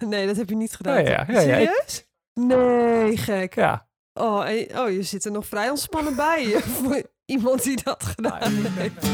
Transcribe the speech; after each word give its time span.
nee, 0.08 0.26
dat 0.26 0.36
heb 0.36 0.48
je 0.48 0.56
niet 0.56 0.74
gedaan. 0.76 1.04
Ja, 1.04 1.10
ja, 1.10 1.24
ja, 1.28 1.40
Serieus? 1.40 2.06
Nee, 2.34 3.16
gek. 3.16 3.54
Ja. 3.54 3.88
Oh, 4.14 4.48
en- 4.48 4.78
oh, 4.78 4.90
je 4.90 5.02
zit 5.02 5.24
er 5.24 5.32
nog 5.32 5.46
vrij 5.46 5.70
ontspannen 5.70 6.16
bij. 6.16 6.44
Voor 6.82 7.02
iemand 7.24 7.62
die 7.62 7.82
dat 7.82 8.04
gedaan 8.04 8.52
heeft. 8.52 9.08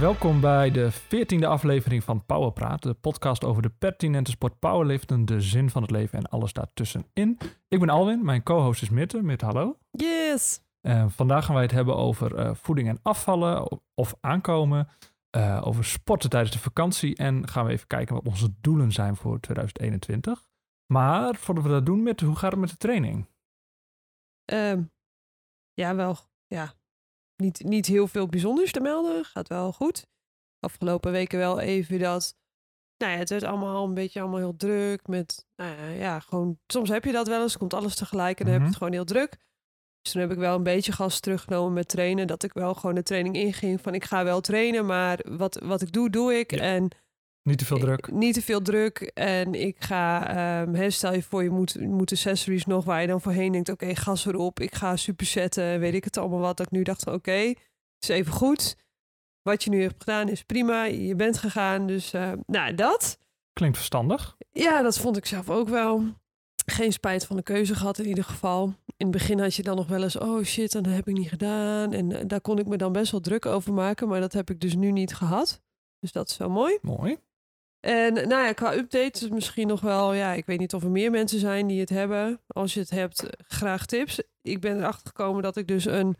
Welkom 0.00 0.40
bij 0.40 0.70
de 0.70 0.90
veertiende 0.90 1.46
aflevering 1.46 2.04
van 2.04 2.26
Powerpraat, 2.26 2.82
de 2.82 2.94
podcast 2.94 3.44
over 3.44 3.62
de 3.62 3.70
pertinente 3.78 4.30
sport 4.30 4.58
powerliften, 4.58 5.24
de 5.24 5.40
zin 5.40 5.70
van 5.70 5.82
het 5.82 5.90
leven 5.90 6.18
en 6.18 6.26
alles 6.28 6.52
daartussenin. 6.52 7.38
Ik 7.68 7.78
ben 7.80 7.88
Alwin, 7.88 8.24
mijn 8.24 8.42
co-host 8.42 8.82
is 8.82 8.90
Mitte. 8.90 9.22
Mitte, 9.22 9.44
hallo. 9.44 9.78
Yes. 9.90 10.60
Eh, 10.80 11.04
vandaag 11.08 11.44
gaan 11.44 11.54
wij 11.54 11.64
het 11.64 11.72
hebben 11.72 11.96
over 11.96 12.34
eh, 12.36 12.50
voeding 12.54 12.88
en 12.88 12.98
afvallen 13.02 13.80
of 13.94 14.14
aankomen, 14.20 14.88
eh, 15.32 15.60
over 15.64 15.84
sporten 15.84 16.30
tijdens 16.30 16.52
de 16.52 16.58
vakantie 16.58 17.16
en 17.16 17.48
gaan 17.48 17.64
we 17.66 17.72
even 17.72 17.86
kijken 17.86 18.14
wat 18.14 18.26
onze 18.26 18.54
doelen 18.60 18.92
zijn 18.92 19.16
voor 19.16 19.40
2021. 19.40 20.44
Maar 20.92 21.34
voordat 21.36 21.64
we 21.64 21.70
dat 21.70 21.86
doen, 21.86 22.02
Mitte, 22.02 22.24
hoe 22.24 22.36
gaat 22.36 22.50
het 22.50 22.60
met 22.60 22.70
de 22.70 22.76
training? 22.76 23.28
Ehm, 24.44 24.82
ja, 25.72 25.94
wel. 25.94 26.16
Ja. 26.46 26.74
Niet, 27.36 27.64
niet 27.64 27.86
heel 27.86 28.06
veel 28.08 28.26
bijzonders 28.26 28.72
te 28.72 28.80
melden. 28.80 29.24
Gaat 29.24 29.48
wel 29.48 29.72
goed. 29.72 30.06
Afgelopen 30.60 31.12
weken 31.12 31.38
wel 31.38 31.60
even 31.60 31.98
dat. 31.98 32.36
Nou 32.96 33.12
ja, 33.12 33.18
het 33.18 33.30
werd 33.30 33.42
allemaal 33.42 33.84
een 33.86 33.94
beetje 33.94 34.20
allemaal 34.20 34.38
heel 34.38 34.56
druk. 34.56 35.06
Met, 35.06 35.46
nou 35.56 35.76
ja, 35.76 35.86
ja, 35.88 36.20
gewoon. 36.20 36.58
Soms 36.66 36.88
heb 36.88 37.04
je 37.04 37.12
dat 37.12 37.28
wel 37.28 37.42
eens. 37.42 37.56
Komt 37.56 37.74
alles 37.74 37.94
tegelijk 37.96 38.38
en 38.38 38.44
dan 38.44 38.52
heb 38.52 38.62
je 38.62 38.68
Mhm. 38.68 38.68
het 38.68 38.76
gewoon 38.76 38.92
heel 38.92 39.04
druk. 39.04 39.36
Dus 40.02 40.12
toen 40.12 40.20
heb 40.20 40.30
ik 40.30 40.38
wel 40.38 40.56
een 40.56 40.62
beetje 40.62 40.92
gas 40.92 41.20
teruggenomen 41.20 41.72
met 41.72 41.88
trainen. 41.88 42.26
Dat 42.26 42.42
ik 42.42 42.52
wel 42.52 42.74
gewoon 42.74 42.94
de 42.94 43.02
training 43.02 43.34
inging 43.36 43.80
van 43.80 43.94
ik 43.94 44.04
ga 44.04 44.24
wel 44.24 44.40
trainen, 44.40 44.86
maar 44.86 45.18
wat, 45.28 45.60
wat 45.64 45.82
ik 45.82 45.92
doe, 45.92 46.10
doe 46.10 46.34
ik. 46.38 46.50
Ja. 46.50 46.58
En 46.58 46.88
Niet 47.42 47.58
te 47.58 47.64
veel 47.64 47.78
druk. 47.78 48.10
niet 48.10 48.34
te 48.34 48.42
veel 48.42 48.62
druk. 48.62 49.00
En 49.14 49.54
ik 49.54 49.76
ga, 49.78 50.26
hè, 50.72 50.90
stel 50.90 51.12
je 51.14 51.22
voor, 51.22 51.42
je 51.42 51.50
moet, 51.50 51.72
je 51.72 51.88
moet 51.88 52.12
accessories 52.12 52.66
nog 52.66 52.84
waar 52.84 53.00
je 53.00 53.06
dan 53.06 53.20
voorheen 53.20 53.52
denkt, 53.52 53.68
oké, 53.68 53.94
gas 53.96 54.26
erop. 54.26 54.60
Ik 54.60 54.74
ga 54.74 54.96
supersetten, 54.96 55.80
weet 55.80 55.94
ik 55.94 56.04
het 56.04 56.16
allemaal 56.16 56.38
wat. 56.40 56.56
Dat 56.56 56.66
ik 56.66 56.72
nu 56.72 56.82
dacht 56.82 57.06
oké, 57.06 57.52
is 57.98 58.08
even 58.08 58.32
goed. 58.32 58.76
Wat 59.42 59.64
je 59.64 59.70
nu 59.70 59.82
hebt 59.82 59.94
gedaan 59.98 60.28
is 60.28 60.42
prima. 60.42 60.84
Je 60.84 61.14
bent 61.14 61.38
gegaan, 61.38 61.86
dus 61.86 62.12
eh, 62.12 62.32
nou, 62.46 62.74
dat. 62.74 63.18
Klinkt 63.52 63.76
verstandig. 63.76 64.36
Ja, 64.52 64.82
dat 64.82 64.98
vond 64.98 65.16
ik 65.16 65.26
zelf 65.26 65.50
ook 65.50 65.68
wel. 65.68 66.02
Geen 66.66 66.92
spijt 66.92 67.26
van 67.26 67.36
de 67.36 67.42
keuze 67.42 67.74
gehad 67.74 67.98
in 67.98 68.06
ieder 68.06 68.24
geval. 68.24 68.64
In 68.96 69.06
het 69.06 69.10
begin 69.10 69.40
had 69.40 69.54
je 69.54 69.62
dan 69.62 69.76
nog 69.76 69.86
wel 69.86 70.02
eens, 70.02 70.18
oh 70.18 70.44
shit, 70.44 70.72
dat 70.72 70.86
heb 70.86 71.08
ik 71.08 71.16
niet 71.16 71.28
gedaan. 71.28 71.92
En 71.92 72.12
eh, 72.12 72.24
daar 72.26 72.40
kon 72.40 72.58
ik 72.58 72.66
me 72.66 72.76
dan 72.76 72.92
best 72.92 73.10
wel 73.10 73.20
druk 73.20 73.46
over 73.46 73.72
maken, 73.72 74.08
maar 74.08 74.20
dat 74.20 74.32
heb 74.32 74.50
ik 74.50 74.60
dus 74.60 74.74
nu 74.74 74.90
niet 74.90 75.14
gehad. 75.14 75.60
Dus 75.98 76.12
dat 76.12 76.28
is 76.28 76.36
wel 76.36 76.50
mooi. 76.50 76.78
Mooi. 76.82 77.18
En 77.80 78.14
nou 78.14 78.44
ja, 78.44 78.52
qua 78.52 78.74
updates 78.74 79.22
is 79.22 79.28
misschien 79.28 79.66
nog 79.66 79.80
wel, 79.80 80.12
ja, 80.12 80.32
ik 80.32 80.46
weet 80.46 80.58
niet 80.58 80.74
of 80.74 80.82
er 80.82 80.90
meer 80.90 81.10
mensen 81.10 81.38
zijn 81.38 81.66
die 81.66 81.80
het 81.80 81.88
hebben. 81.88 82.40
Als 82.46 82.74
je 82.74 82.80
het 82.80 82.90
hebt, 82.90 83.22
eh, 83.22 83.30
graag 83.46 83.86
tips. 83.86 84.22
Ik 84.42 84.60
ben 84.60 84.78
erachter 84.78 85.06
gekomen 85.06 85.42
dat 85.42 85.56
ik 85.56 85.68
dus 85.68 85.84
een, 85.84 86.16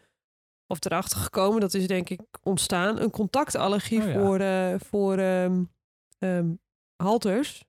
of 0.66 0.84
erachter 0.84 1.18
gekomen, 1.18 1.60
dat 1.60 1.74
is 1.74 1.86
denk 1.86 2.08
ik 2.10 2.20
ontstaan, 2.42 3.00
een 3.00 3.10
contactallergie 3.10 4.00
Oh 4.00 4.06
ja. 4.06 4.12
voor, 4.12 4.40
eh, 4.40 4.74
voor 4.78 5.18
ehm, 5.18 5.64
ehm, 6.18 6.50
halters. 6.96 7.64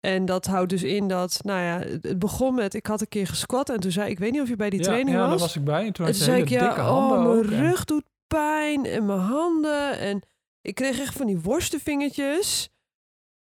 En 0.00 0.24
dat 0.24 0.46
houdt 0.46 0.70
dus 0.70 0.82
in 0.82 1.08
dat, 1.08 1.38
nou 1.42 1.60
ja, 1.60 1.78
het 2.00 2.18
begon 2.18 2.54
met, 2.54 2.74
ik 2.74 2.86
had 2.86 3.00
een 3.00 3.08
keer 3.08 3.26
gesquat 3.26 3.68
en 3.68 3.80
toen 3.80 3.90
zei 3.90 4.10
ik, 4.10 4.18
weet 4.18 4.32
niet 4.32 4.40
of 4.40 4.48
je 4.48 4.56
bij 4.56 4.70
die 4.70 4.78
ja, 4.78 4.84
training 4.84 5.16
ja, 5.16 5.20
was. 5.22 5.30
daar 5.30 5.38
was 5.38 5.56
ik 5.56 5.64
bij. 5.64 5.86
En 5.86 5.92
toen 5.92 6.06
En 6.06 6.12
toen 6.12 6.22
zei 6.22 6.42
ik, 6.42 6.48
ja, 6.48 6.90
oh, 6.96 7.24
mijn 7.24 7.44
en- 7.44 7.60
rug 7.60 7.84
doet 7.84 8.04
pijn 8.26 8.86
en 8.86 9.06
mijn 9.06 9.18
handen. 9.18 9.98
En 9.98 10.22
ik 10.60 10.74
kreeg 10.74 11.00
echt 11.00 11.16
van 11.16 11.26
die 11.26 11.40
worstenvingertjes. 11.40 12.70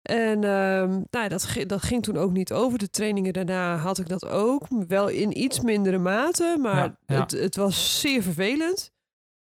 En 0.02 0.44
ehm, 0.44 0.90
nou, 0.90 1.06
ja, 1.10 1.28
dat, 1.28 1.48
dat 1.66 1.82
ging 1.82 2.02
toen 2.02 2.16
ook 2.16 2.32
niet 2.32 2.52
over. 2.52 2.78
De 2.78 2.90
trainingen 2.90 3.32
daarna 3.32 3.76
had 3.76 3.98
ik 3.98 4.08
dat 4.08 4.26
ook. 4.26 4.66
Wel 4.88 5.08
in 5.08 5.40
iets 5.42 5.60
mindere 5.60 5.98
mate, 5.98 6.56
maar 6.60 6.76
Ja, 6.76 6.98
ja. 7.06 7.20
Het, 7.20 7.30
het 7.30 7.56
was 7.56 8.00
zeer 8.00 8.22
vervelend. 8.22 8.92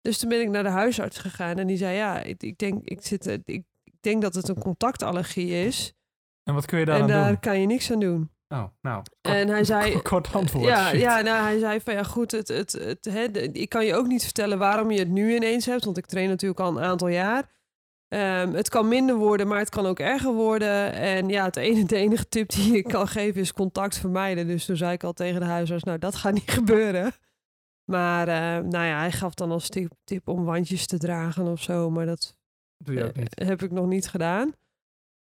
Dus 0.01 0.17
toen 0.17 0.29
ben 0.29 0.41
ik 0.41 0.49
naar 0.49 0.63
de 0.63 0.69
huisarts 0.69 1.17
gegaan 1.17 1.57
en 1.57 1.67
die 1.67 1.77
zei, 1.77 1.95
ja, 1.95 2.21
ik, 2.21 2.43
ik, 2.43 2.57
denk, 2.57 2.83
ik, 2.83 3.05
zit, 3.05 3.27
ik, 3.27 3.63
ik 3.83 3.95
denk 3.99 4.21
dat 4.21 4.35
het 4.35 4.47
een 4.47 4.59
contactallergie 4.59 5.65
is. 5.65 5.93
En 6.49 6.53
wat 6.55 6.65
kun 6.65 6.79
je 6.79 6.85
en 6.85 6.89
daaraan 6.91 7.07
daar 7.07 7.27
doen? 7.27 7.39
kan 7.39 7.59
je 7.61 7.65
niks 7.67 7.91
aan 7.91 7.99
doen. 7.99 8.29
Oh, 8.47 8.63
nou. 8.81 9.03
Kort, 9.21 9.35
En 9.35 9.47
hij 9.47 9.63
zei, 9.63 10.01
kort 10.11 10.33
antwoord. 10.33 10.65
ja, 10.65 10.87
Shit. 10.89 10.99
ja 10.99 11.21
nou, 11.21 11.43
hij 11.43 11.59
zei 11.59 11.79
van 11.81 11.93
ja, 11.93 12.03
goed, 12.03 12.31
het, 12.31 12.47
het, 12.47 12.71
het, 12.71 13.05
hè, 13.05 13.23
ik 13.41 13.69
kan 13.69 13.85
je 13.85 13.95
ook 13.95 14.07
niet 14.07 14.23
vertellen 14.23 14.57
waarom 14.57 14.91
je 14.91 14.99
het 14.99 15.09
nu 15.09 15.35
ineens 15.35 15.65
hebt, 15.65 15.85
want 15.85 15.97
ik 15.97 16.05
train 16.05 16.29
natuurlijk 16.29 16.59
al 16.59 16.77
een 16.77 16.83
aantal 16.83 17.07
jaar. 17.07 17.57
Ehm, 18.07 18.53
het 18.53 18.69
kan 18.69 18.87
minder 18.87 19.15
worden, 19.15 19.47
maar 19.47 19.59
het 19.59 19.69
kan 19.69 19.85
ook 19.85 19.99
erger 19.99 20.33
worden. 20.33 20.93
En 20.93 21.29
ja, 21.29 21.45
het 21.45 21.55
enige, 21.55 21.85
de 21.85 21.95
enige 21.95 22.27
tip 22.29 22.49
die 22.49 22.77
ik 22.77 22.83
kan 22.87 23.07
geven 23.17 23.41
is 23.41 23.53
contact 23.53 23.97
vermijden. 23.97 24.47
Dus 24.47 24.65
toen 24.65 24.77
zei 24.77 24.91
ik 24.93 25.03
al 25.03 25.13
tegen 25.13 25.39
de 25.39 25.45
huisarts, 25.45 25.83
nou, 25.83 25.97
dat 25.97 26.15
gaat 26.15 26.33
niet 26.33 26.51
gebeuren. 26.59 27.11
Maar 27.91 28.27
eh, 28.27 28.63
nou 28.63 28.85
ja, 28.85 28.97
hij 28.99 29.11
gaf 29.11 29.33
dan 29.33 29.51
als 29.51 29.69
tip, 29.69 29.91
tip 30.03 30.27
om 30.27 30.43
wandjes 30.45 30.87
te 30.87 30.97
dragen 30.97 31.47
of 31.47 31.61
zo, 31.61 31.89
maar 31.89 32.05
dat 32.05 32.37
Doe 32.77 32.95
je 32.95 33.03
ook 33.05 33.15
niet. 33.15 33.35
eh, 33.35 33.47
heb 33.47 33.61
ik 33.63 33.71
nog 33.71 33.85
niet 33.87 34.07
gedaan. 34.07 34.53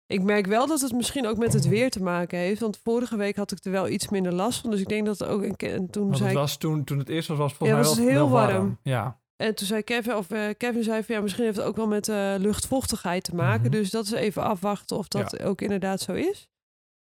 Ik 0.08 0.24
merk 0.24 0.46
wel 0.46 0.68
dat 0.68 0.82
het 0.82 0.92
misschien 0.92 1.28
ook 1.28 1.38
met 1.38 1.54
het 1.54 1.68
weer 1.68 1.90
te 1.90 2.02
maken 2.04 2.38
heeft. 2.40 2.62
Want 2.62 2.80
vorige 2.84 3.18
week 3.18 3.36
had 3.36 3.52
ik 3.52 3.66
er 3.66 3.72
wel 3.72 3.88
iets 3.88 4.10
minder 4.10 4.34
last 4.34 4.62
van. 4.62 4.70
Dus 4.72 4.80
ik 4.80 4.88
denk 4.88 5.06
dat 5.06 5.20
het 5.20 5.28
ook 5.30 5.42
een 5.44 5.56
keer. 5.56 5.74
En 5.74 5.90
toen 5.90 6.04
Want 6.04 6.18
zei 6.18 6.30
het 6.30 6.38
was 6.38 6.58
toen, 6.58 6.84
toen 6.84 7.00
het 7.00 7.10
eerst 7.10 7.28
was, 7.28 7.38
was 7.38 7.52
het 7.52 7.60
Ja, 7.62 7.66
volgens 7.68 7.88
was 7.88 7.98
mij 7.98 8.06
het 8.06 8.16
wel, 8.16 8.28
heel 8.28 8.36
wel 8.38 8.48
warm. 8.48 8.80
Ja. 8.84 9.20
En 9.36 9.56
toen 9.56 9.68
zei 9.68 9.82
Kevin, 9.84 10.16
of 10.16 10.32
eh, 10.32 10.50
Kevin 10.58 10.84
zei 10.84 11.04
van 11.04 11.16
ja, 11.16 11.22
misschien 11.22 11.44
heeft 11.44 11.58
het 11.58 11.66
ook 11.66 11.76
wel 11.76 11.88
met 11.88 12.08
eh, 12.10 12.34
luchtvochtigheid 12.38 13.24
te 13.24 13.36
maken. 13.36 13.62
Mhm. 13.62 13.72
Dus 13.72 13.90
dat 13.90 14.06
is 14.06 14.12
even 14.12 14.44
afwachten 14.44 14.98
of 14.98 15.08
dat 15.08 15.42
ook 15.42 15.62
inderdaad 15.62 16.02
zo 16.02 16.14
is. 16.14 16.50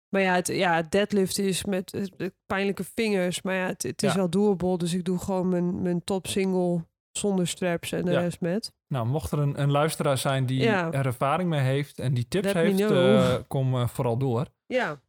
Maar 0.10 0.22
ja, 0.22 0.34
het, 0.34 0.48
ja, 0.48 0.82
deadlift 0.82 1.38
is 1.38 1.66
met 1.66 2.12
pijnlijke 2.46 2.84
vingers. 2.96 3.42
Maar 3.42 3.56
ja, 3.56 3.66
het, 3.68 3.84
het 3.84 4.04
is 4.04 4.12
Ja. 4.12 4.18
wel 4.18 4.30
doable. 4.30 4.78
Dus 4.78 4.94
ik 4.94 5.04
doe 5.06 5.18
gewoon 5.20 5.50
mijn, 5.50 5.82
mijn 5.82 6.04
top 6.04 6.28
single 6.28 6.86
zonder 7.12 7.48
straps 7.48 7.92
en 7.92 8.06
de 8.06 8.12
Ja. 8.12 8.20
rest 8.20 8.42
met. 8.42 8.74
Nou, 8.88 9.08
mocht 9.08 9.32
er 9.32 9.40
een, 9.40 9.62
een 9.62 9.72
luisteraar 9.72 10.18
zijn 10.18 10.46
die 10.46 10.62
Ja. 10.62 10.92
er 10.92 11.06
ervaring 11.06 11.50
mee 11.50 11.60
heeft 11.62 12.00
en 12.00 12.14
die 12.14 12.28
tips 12.28 12.46
Let 12.46 12.56
heeft, 12.56 12.80
eh, 12.92 13.36
kom 13.48 13.76
eh, 13.76 13.88
vooral 13.88 14.18
door. 14.18 14.48
Ja, 14.66 15.02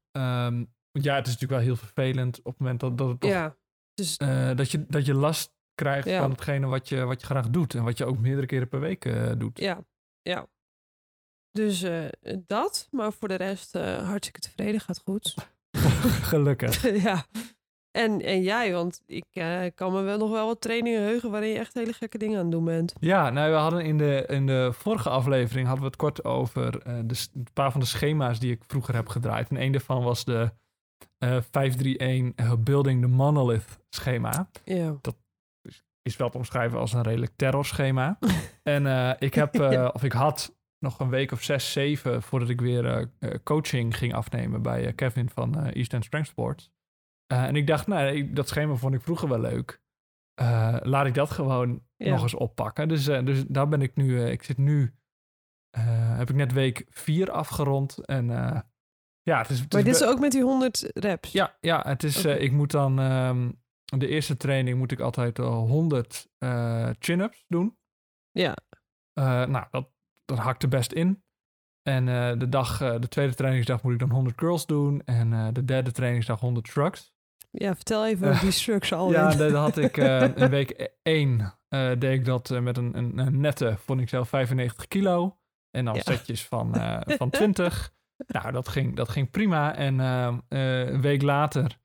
want 0.93 1.05
ja, 1.05 1.15
het 1.15 1.27
is 1.27 1.33
natuurlijk 1.33 1.51
wel 1.51 1.61
heel 1.61 1.77
vervelend 1.77 2.39
op 2.39 2.45
het 2.45 2.59
moment 2.59 2.81
dat, 2.81 2.99
dat, 2.99 3.09
het 3.09 3.21
toch, 3.21 3.31
ja. 3.31 3.57
Dus 3.95 4.17
eh, 4.17 4.57
dat, 4.57 4.71
je, 4.71 4.87
dat 4.87 5.07
je 5.07 5.15
last 5.15 5.55
krijgt 5.75 6.09
Ja. 6.09 6.21
van 6.21 6.31
hetgene 6.31 6.67
wat 6.67 6.89
je, 6.89 7.05
wat 7.05 7.21
je 7.21 7.27
graag 7.27 7.51
doet. 7.51 7.75
En 7.75 7.85
wat 7.85 7.99
je 7.99 8.05
ook 8.05 8.19
meerdere 8.19 8.47
keren 8.47 8.69
per 8.69 8.81
week 8.81 9.13
doet. 9.39 9.59
Ja, 9.59 9.85
ja. 10.23 10.47
Dus 11.51 11.85
dat, 12.47 12.89
maar 12.91 13.13
voor 13.13 13.29
de 13.29 13.35
rest 13.35 13.73
hartstikke 13.79 14.41
tevreden, 14.41 14.81
gaat 14.81 14.99
goed. 15.05 15.35
Gelukkig. 16.31 16.83
ja. 17.03 17.25
En, 17.91 18.21
en 18.23 18.43
jij, 18.43 18.73
want 18.73 19.03
ik 19.07 19.25
eh, 19.31 19.61
kan 19.75 19.93
me 19.93 20.03
wel 20.03 20.19
nog 20.19 20.31
wel 20.31 20.47
wat 20.47 20.61
trainingen 20.61 21.01
heugen 21.03 21.31
waarin 21.31 21.51
je 21.51 21.59
echt 21.59 21.75
hele 21.75 21.93
gekke 21.93 22.19
dingen 22.19 22.37
aan 22.37 22.43
het 22.43 22.53
doen 22.53 22.65
bent. 22.65 22.93
Ja, 23.01 23.31
nou, 23.31 23.51
we 23.51 23.57
hadden 23.57 23.85
in 23.85 23.99
de, 23.99 24.25
in 24.29 24.47
de 24.47 24.71
vorige 24.73 25.09
aflevering 25.09 25.67
hadden 25.67 25.85
we 25.85 25.91
het 25.91 26.01
kort 26.01 26.25
over 26.25 26.79
eh, 26.79 26.99
de, 27.05 27.27
een 27.35 27.47
paar 27.53 27.71
van 27.73 27.81
de 27.81 27.87
schema's 27.87 28.39
die 28.41 28.53
ik 28.53 28.63
vroeger 28.67 28.95
heb 28.95 29.09
gedraaid. 29.09 29.49
En 29.49 29.61
een 29.61 29.73
daarvan 29.73 30.03
was 30.03 30.25
de 30.25 30.51
eh 31.19 31.41
531 31.51 32.47
eh, 32.47 32.53
Building 32.59 33.03
the 33.03 33.09
Monolith 33.09 33.81
schema. 33.89 34.51
Ja. 34.65 34.97
Is 36.03 36.17
wel 36.17 36.31
te 36.31 36.37
omschrijven 36.37 36.79
als 36.79 36.93
een 36.93 37.03
redelijk 37.03 37.33
terrorschema. 37.37 38.19
en 38.63 38.87
eh, 38.87 39.13
ik 39.19 39.35
heb, 39.35 39.55
Ja. 39.73 39.89
of 39.89 40.05
ik 40.05 40.13
had 40.13 40.57
nog 40.79 41.01
een 41.01 41.11
week 41.11 41.33
of 41.33 41.43
zes, 41.43 41.73
zeven 41.73 42.23
voordat 42.23 42.49
ik 42.49 42.61
weer 42.61 43.11
coaching 43.45 43.97
ging 43.97 44.15
afnemen 44.15 44.63
bij 44.63 44.93
Kevin 44.93 45.31
van 45.31 45.67
East 45.67 45.93
End 45.93 46.05
Strength 46.05 46.29
Sports. 46.29 46.71
Eh, 47.31 47.45
en 47.45 47.57
ik 47.57 47.67
dacht, 47.67 47.87
nou, 47.87 48.07
ik- 48.17 48.37
dat 48.37 48.49
schema 48.49 48.75
vond 48.75 48.95
ik 48.95 49.03
vroeger 49.03 49.29
wel 49.29 49.41
leuk. 49.41 49.83
Eh, 50.35 50.77
laat 50.83 51.07
ik 51.07 51.15
dat 51.15 51.31
gewoon 51.31 51.83
Ja. 51.97 52.11
nog 52.11 52.23
eens 52.23 52.35
oppakken. 52.35 52.89
Dus, 52.89 53.09
eh, 53.09 53.25
dus 53.25 53.45
daar 53.47 53.69
ben 53.69 53.83
ik 53.83 53.97
nu, 53.97 54.25
ik 54.25 54.43
zit 54.43 54.59
nu, 54.59 54.95
heb 56.17 56.31
ik 56.31 56.37
net 56.37 56.53
week 56.53 56.87
vier 56.89 57.31
afgerond. 57.31 58.05
En 58.05 58.27
ja, 59.23 59.39
het 59.39 59.51
is... 59.51 59.61
Het 59.61 59.73
Maar 59.73 59.85
dit 59.85 59.95
is 59.95 60.05
ook 60.05 60.19
met 60.21 60.33
die 60.33 60.43
100 60.43 60.91
reps? 60.95 61.33
ja, 61.33 61.57
ja, 61.61 61.83
het 61.87 62.03
is, 62.03 62.25
ik 62.25 62.53
moet 62.53 62.71
dan, 62.71 62.99
ehm, 63.01 63.51
de 63.85 64.09
eerste 64.09 64.37
training 64.37 64.79
moet 64.79 64.93
ik 64.93 65.01
altijd 65.01 65.39
eh, 65.39 65.47
100 65.47 66.29
eh, 66.39 66.91
chin-ups 66.99 67.45
doen. 67.49 67.79
Ja. 68.31 68.57
Nou, 69.47 69.67
dat, 69.71 69.91
dat 70.25 70.39
hakt 70.39 70.63
er 70.63 70.69
best 70.69 70.93
in. 70.93 71.25
En 71.83 72.05
de, 72.39 72.49
dag, 72.49 72.79
de 72.79 73.09
tweede 73.09 73.35
trainingsdag 73.35 73.83
moet 73.83 73.93
ik 73.93 73.99
dan 73.99 74.11
100 74.11 74.37
curls 74.37 74.67
doen. 74.67 75.03
En 75.05 75.53
de 75.55 75.65
derde 75.65 75.93
trainingsdag 75.93 76.41
100 76.41 76.67
shrugs. 76.67 77.15
Ja, 77.51 77.75
vertel 77.75 78.07
even 78.07 78.29
over 78.29 78.41
die 78.41 78.51
structs 78.51 78.93
al. 78.93 79.11
Ja, 79.13 79.35
dat 79.35 79.53
had 79.53 79.77
ik 79.79 79.97
eh, 79.97 80.23
in 80.43 80.51
week 80.51 80.91
1 81.03 81.55
deed 81.99 82.03
ik 82.05 82.25
dat 82.25 82.51
eh, 82.51 82.61
met 82.61 82.77
een, 82.77 82.97
een, 82.97 83.19
een 83.19 83.41
nette, 83.41 83.77
vond 83.85 84.01
ik 84.01 84.09
zelf 84.09 84.29
95 84.29 84.89
kilo. 84.89 85.39
En 85.71 85.85
dan 85.85 85.95
Ja. 85.95 86.01
setjes 86.01 86.47
van, 86.47 86.75
eh, 86.81 87.01
van 87.17 87.31
20. 87.31 87.93
nou, 88.27 88.53
dat 88.53 88.69
ging, 88.69 88.97
dat 88.97 89.09
ging 89.09 89.31
prima. 89.31 89.75
En 89.77 90.01
eh, 90.01 90.35
een 90.89 91.01
week 91.01 91.23
later 91.23 91.79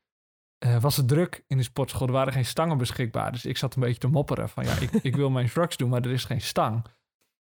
eh, 0.58 0.78
was 0.78 0.98
het 0.98 1.08
druk 1.08 1.44
in 1.48 1.58
de 1.58 1.64
sportschool. 1.64 2.08
Er 2.08 2.14
waren 2.14 2.34
geen 2.34 2.46
stangen 2.46 2.78
beschikbaar. 2.78 3.32
Dus 3.32 3.46
ik 3.46 3.58
zat 3.58 3.76
een 3.76 3.82
beetje 3.82 4.00
te 4.00 4.08
mopperen 4.08 4.50
van 4.50 4.66
ja, 4.66 4.74
ik, 4.80 4.92
ik 4.92 5.16
wil 5.16 5.30
mijn 5.30 5.48
shrugs 5.50 5.78
doen, 5.78 5.90
maar 5.90 6.02
er 6.02 6.12
is 6.12 6.26
geen 6.26 6.42
stang. 6.42 6.86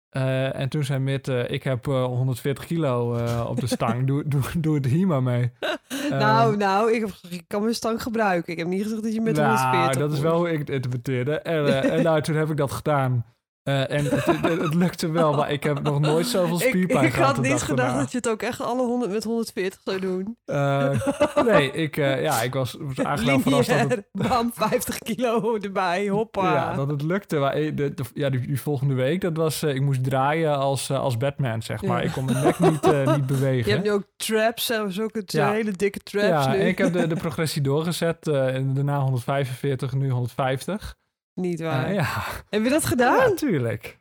Eh, 0.09 0.59
en 0.59 0.69
toen 0.69 0.83
zei 0.83 0.99
Mit, 0.99 1.27
eh, 1.27 1.49
ik 1.49 1.63
heb 1.63 1.87
eh, 1.87 2.03
140 2.05 2.65
kilo 2.65 3.15
eh, 3.15 3.45
op 3.49 3.59
de 3.59 3.67
stang. 3.67 4.07
doe, 4.07 4.23
doe, 4.27 4.41
doe 4.57 4.75
het 4.75 4.85
hier 4.85 5.07
maar 5.07 5.23
mee. 5.23 5.51
nou, 6.09 6.57
nou, 6.57 6.93
ik, 6.93 6.99
heb, 6.99 7.11
gezegd, 7.11 7.33
ik 7.33 7.43
kan 7.47 7.61
mijn 7.61 7.75
stang 7.75 8.01
gebruiken. 8.01 8.51
Ik 8.51 8.59
heb 8.59 8.67
niet 8.67 8.83
gezegd 8.83 9.03
dat 9.03 9.13
je 9.13 9.21
met 9.21 9.35
nou, 9.35 9.57
140 9.57 10.01
dat 10.01 10.13
is 10.13 10.19
wel 10.19 10.37
hoe 10.37 10.51
ik 10.51 10.59
het 10.59 10.69
interpreteerde. 10.69 11.39
En, 11.39 11.65
eh, 11.65 11.93
en 11.93 12.03
nou, 12.03 12.21
toen 12.21 12.35
heb 12.35 12.49
ik 12.49 12.57
dat 12.57 12.71
gedaan. 12.71 13.25
Eh, 13.67 13.91
en 13.91 14.05
het, 14.05 14.25
het, 14.25 14.61
het 14.61 14.73
lukte 14.73 15.11
wel, 15.11 15.33
maar 15.33 15.51
ik 15.51 15.63
heb 15.63 15.81
nog 15.81 15.99
nooit 15.99 16.25
zoveel 16.27 16.61
Ik, 16.61 16.67
spierpijn 16.67 17.05
ik 17.05 17.13
gehad 17.13 17.35
had 17.35 17.43
de 17.43 17.49
niet 17.49 17.61
gedacht 17.61 17.77
daarna. 17.87 17.99
dat 18.01 18.11
je 18.11 18.17
het 18.17 18.29
ook 18.29 18.41
echt 18.41 18.61
alle 18.61 18.81
100 18.85 19.11
met 19.11 19.23
140 19.23 19.79
zou 19.83 19.99
doen. 19.99 20.37
Eh, 20.45 20.89
nee, 21.45 21.71
ik, 21.71 21.97
eh, 21.97 22.21
ja, 22.21 22.41
ik 22.41 22.53
was, 22.53 22.77
was 22.79 23.05
aangenaam 23.05 23.41
verrast 23.41 23.69
dat 23.69 23.89
het, 23.89 24.07
bam, 24.11 24.51
50 24.53 24.97
kilo 24.97 25.57
erbij, 25.61 26.09
hoppa. 26.09 26.53
ja, 26.53 26.75
dat 26.75 26.87
het 26.89 27.01
lukte. 27.01 27.37
Maar 27.37 27.53
de, 27.53 27.73
de- 27.73 27.93
ja, 28.13 28.29
die, 28.29 28.39
die 28.47 28.61
volgende 28.61 28.93
week, 28.93 29.21
dat 29.21 29.37
was, 29.37 29.63
ik 29.63 29.81
moest 29.81 30.03
draaien 30.03 30.57
als, 30.57 30.91
als 30.91 31.17
Batman, 31.17 31.61
zeg 31.61 31.81
maar. 31.81 31.97
Ja. 32.01 32.03
Ik 32.07 32.11
kon 32.11 32.25
mijn 32.25 32.43
nek 32.43 32.59
niet, 32.59 33.05
niet 33.15 33.25
bewegen. 33.27 33.65
je 33.69 33.71
hebt 33.71 33.83
nu 33.83 33.91
ook 33.91 34.03
traps, 34.17 34.65
zelfs 34.65 34.99
ook 34.99 35.15
het 35.15 35.31
Ja. 35.31 35.51
hele 35.51 35.71
dikke 35.71 35.99
traps 35.99 36.45
ja, 36.45 36.51
nu. 36.51 36.57
ik 36.57 36.77
heb 36.77 36.93
de, 36.93 37.07
de 37.07 37.15
progressie 37.25 37.61
doorgezet. 37.61 38.27
en 38.27 38.73
daarna 38.73 38.99
145, 38.99 39.93
nu 39.93 40.09
150. 40.09 40.95
Niet 41.37 41.59
waar. 41.59 41.93
Ja, 41.93 42.23
Heb 42.49 42.63
je 42.63 42.69
dat 42.69 42.81
ja, 42.81 42.87
gedaan? 42.87 43.29
natuurlijk. 43.29 43.99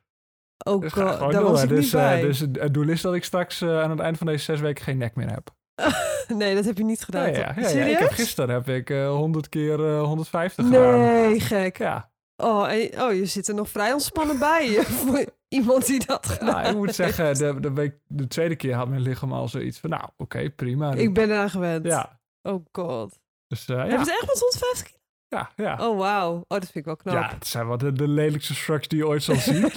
Dus 0.57 0.93
ga 0.93 1.03
god, 1.07 1.15
gewoon 1.17 1.33
daar 1.33 1.41
door. 1.41 1.51
was 1.51 1.63
ik 1.63 1.69
dus, 1.69 1.85
niet 1.85 1.95
eh, 1.95 2.01
bij. 2.01 2.21
dus 2.21 2.39
het 2.39 2.75
doel 2.75 2.89
is 2.89 3.01
dat 3.01 3.15
ik 3.15 3.25
straks 3.25 3.61
eh, 3.61 3.83
aan 3.83 3.91
het 3.91 4.01
eind 4.01 4.19
van 4.19 4.27
deze 4.27 4.45
zes 4.45 4.61
weken 4.61 4.85
geen 4.85 4.99
nek 4.99 5.15
meer 5.15 5.31
heb. 5.31 5.55
nee, 6.39 6.55
dat 6.55 6.65
heb 6.65 6.79
je 6.79 6.85
niet 6.85 7.03
gedaan. 7.05 7.31
Ja, 7.33 7.39
ja, 7.39 7.53
ja, 7.57 7.61
ja. 7.63 7.69
Serieus? 7.69 7.93
Ik 7.93 7.99
heb 7.99 8.11
gisteren 8.11 8.55
heb 8.55 8.69
ik 8.69 8.91
eh 8.91 9.09
100 9.09 9.49
keer 9.49 9.87
eh, 9.97 10.03
150 10.03 10.65
gedaan. 10.65 10.99
Nee, 11.01 11.41
gek. 11.41 11.79
Ja, 11.79 12.11
Oh, 12.43 12.73
en, 12.73 13.03
oh, 13.03 13.13
je 13.13 13.27
zit 13.27 13.49
er 13.49 13.55
nog 13.55 13.69
vrij 13.69 13.93
ontspannen 13.93 14.39
bij. 14.39 14.71
je, 14.71 14.83
Voor 15.07 15.25
iemand 15.49 15.87
die 15.87 16.07
dat 16.07 16.27
gedaan 16.27 16.65
ik 16.67 16.75
moet 16.77 16.95
zeggen, 16.95 17.35
de, 17.35 17.61
de, 17.61 17.73
week, 17.73 17.95
de 18.07 18.27
tweede 18.27 18.57
keer 18.57 18.75
had 18.75 18.89
mijn 18.89 19.01
lichaam 19.01 19.33
al 19.33 19.49
zoiets 19.49 19.79
van, 19.79 19.91
nou, 19.91 20.09
oké, 20.17 20.51
prima. 20.51 20.93
Ik 20.95 21.15
ben 21.15 21.31
eraan 21.31 21.51
gewend. 21.51 21.87
Ja, 21.87 22.21
Oh 22.43 22.65
god. 22.73 23.19
dus 23.49 23.69
eh, 23.69 23.77
Heb 23.77 23.87
je 23.87 23.93
ja, 23.93 23.99
het 23.99 24.09
echt 24.09 24.27
met 24.27 24.39
150 24.39 24.87
kilo? 24.87 24.99
Ja, 25.29 25.51
ja. 25.57 25.89
Oh, 25.89 25.99
wauw. 25.99 26.33
Oh, 26.35 26.45
dat 26.49 26.63
vind 26.65 26.75
ik 26.75 26.85
wel 26.85 26.97
knap. 26.97 27.15
Ja, 27.15 27.29
het 27.35 27.47
zijn 27.47 27.67
wel 27.67 27.79
de, 27.79 27.93
de 27.93 28.09
lelijkste 28.09 28.55
shrugs 28.55 28.89
die 28.89 28.99
je 28.99 29.07
ooit 29.07 29.23
zal 29.23 29.35
zien. 29.35 29.71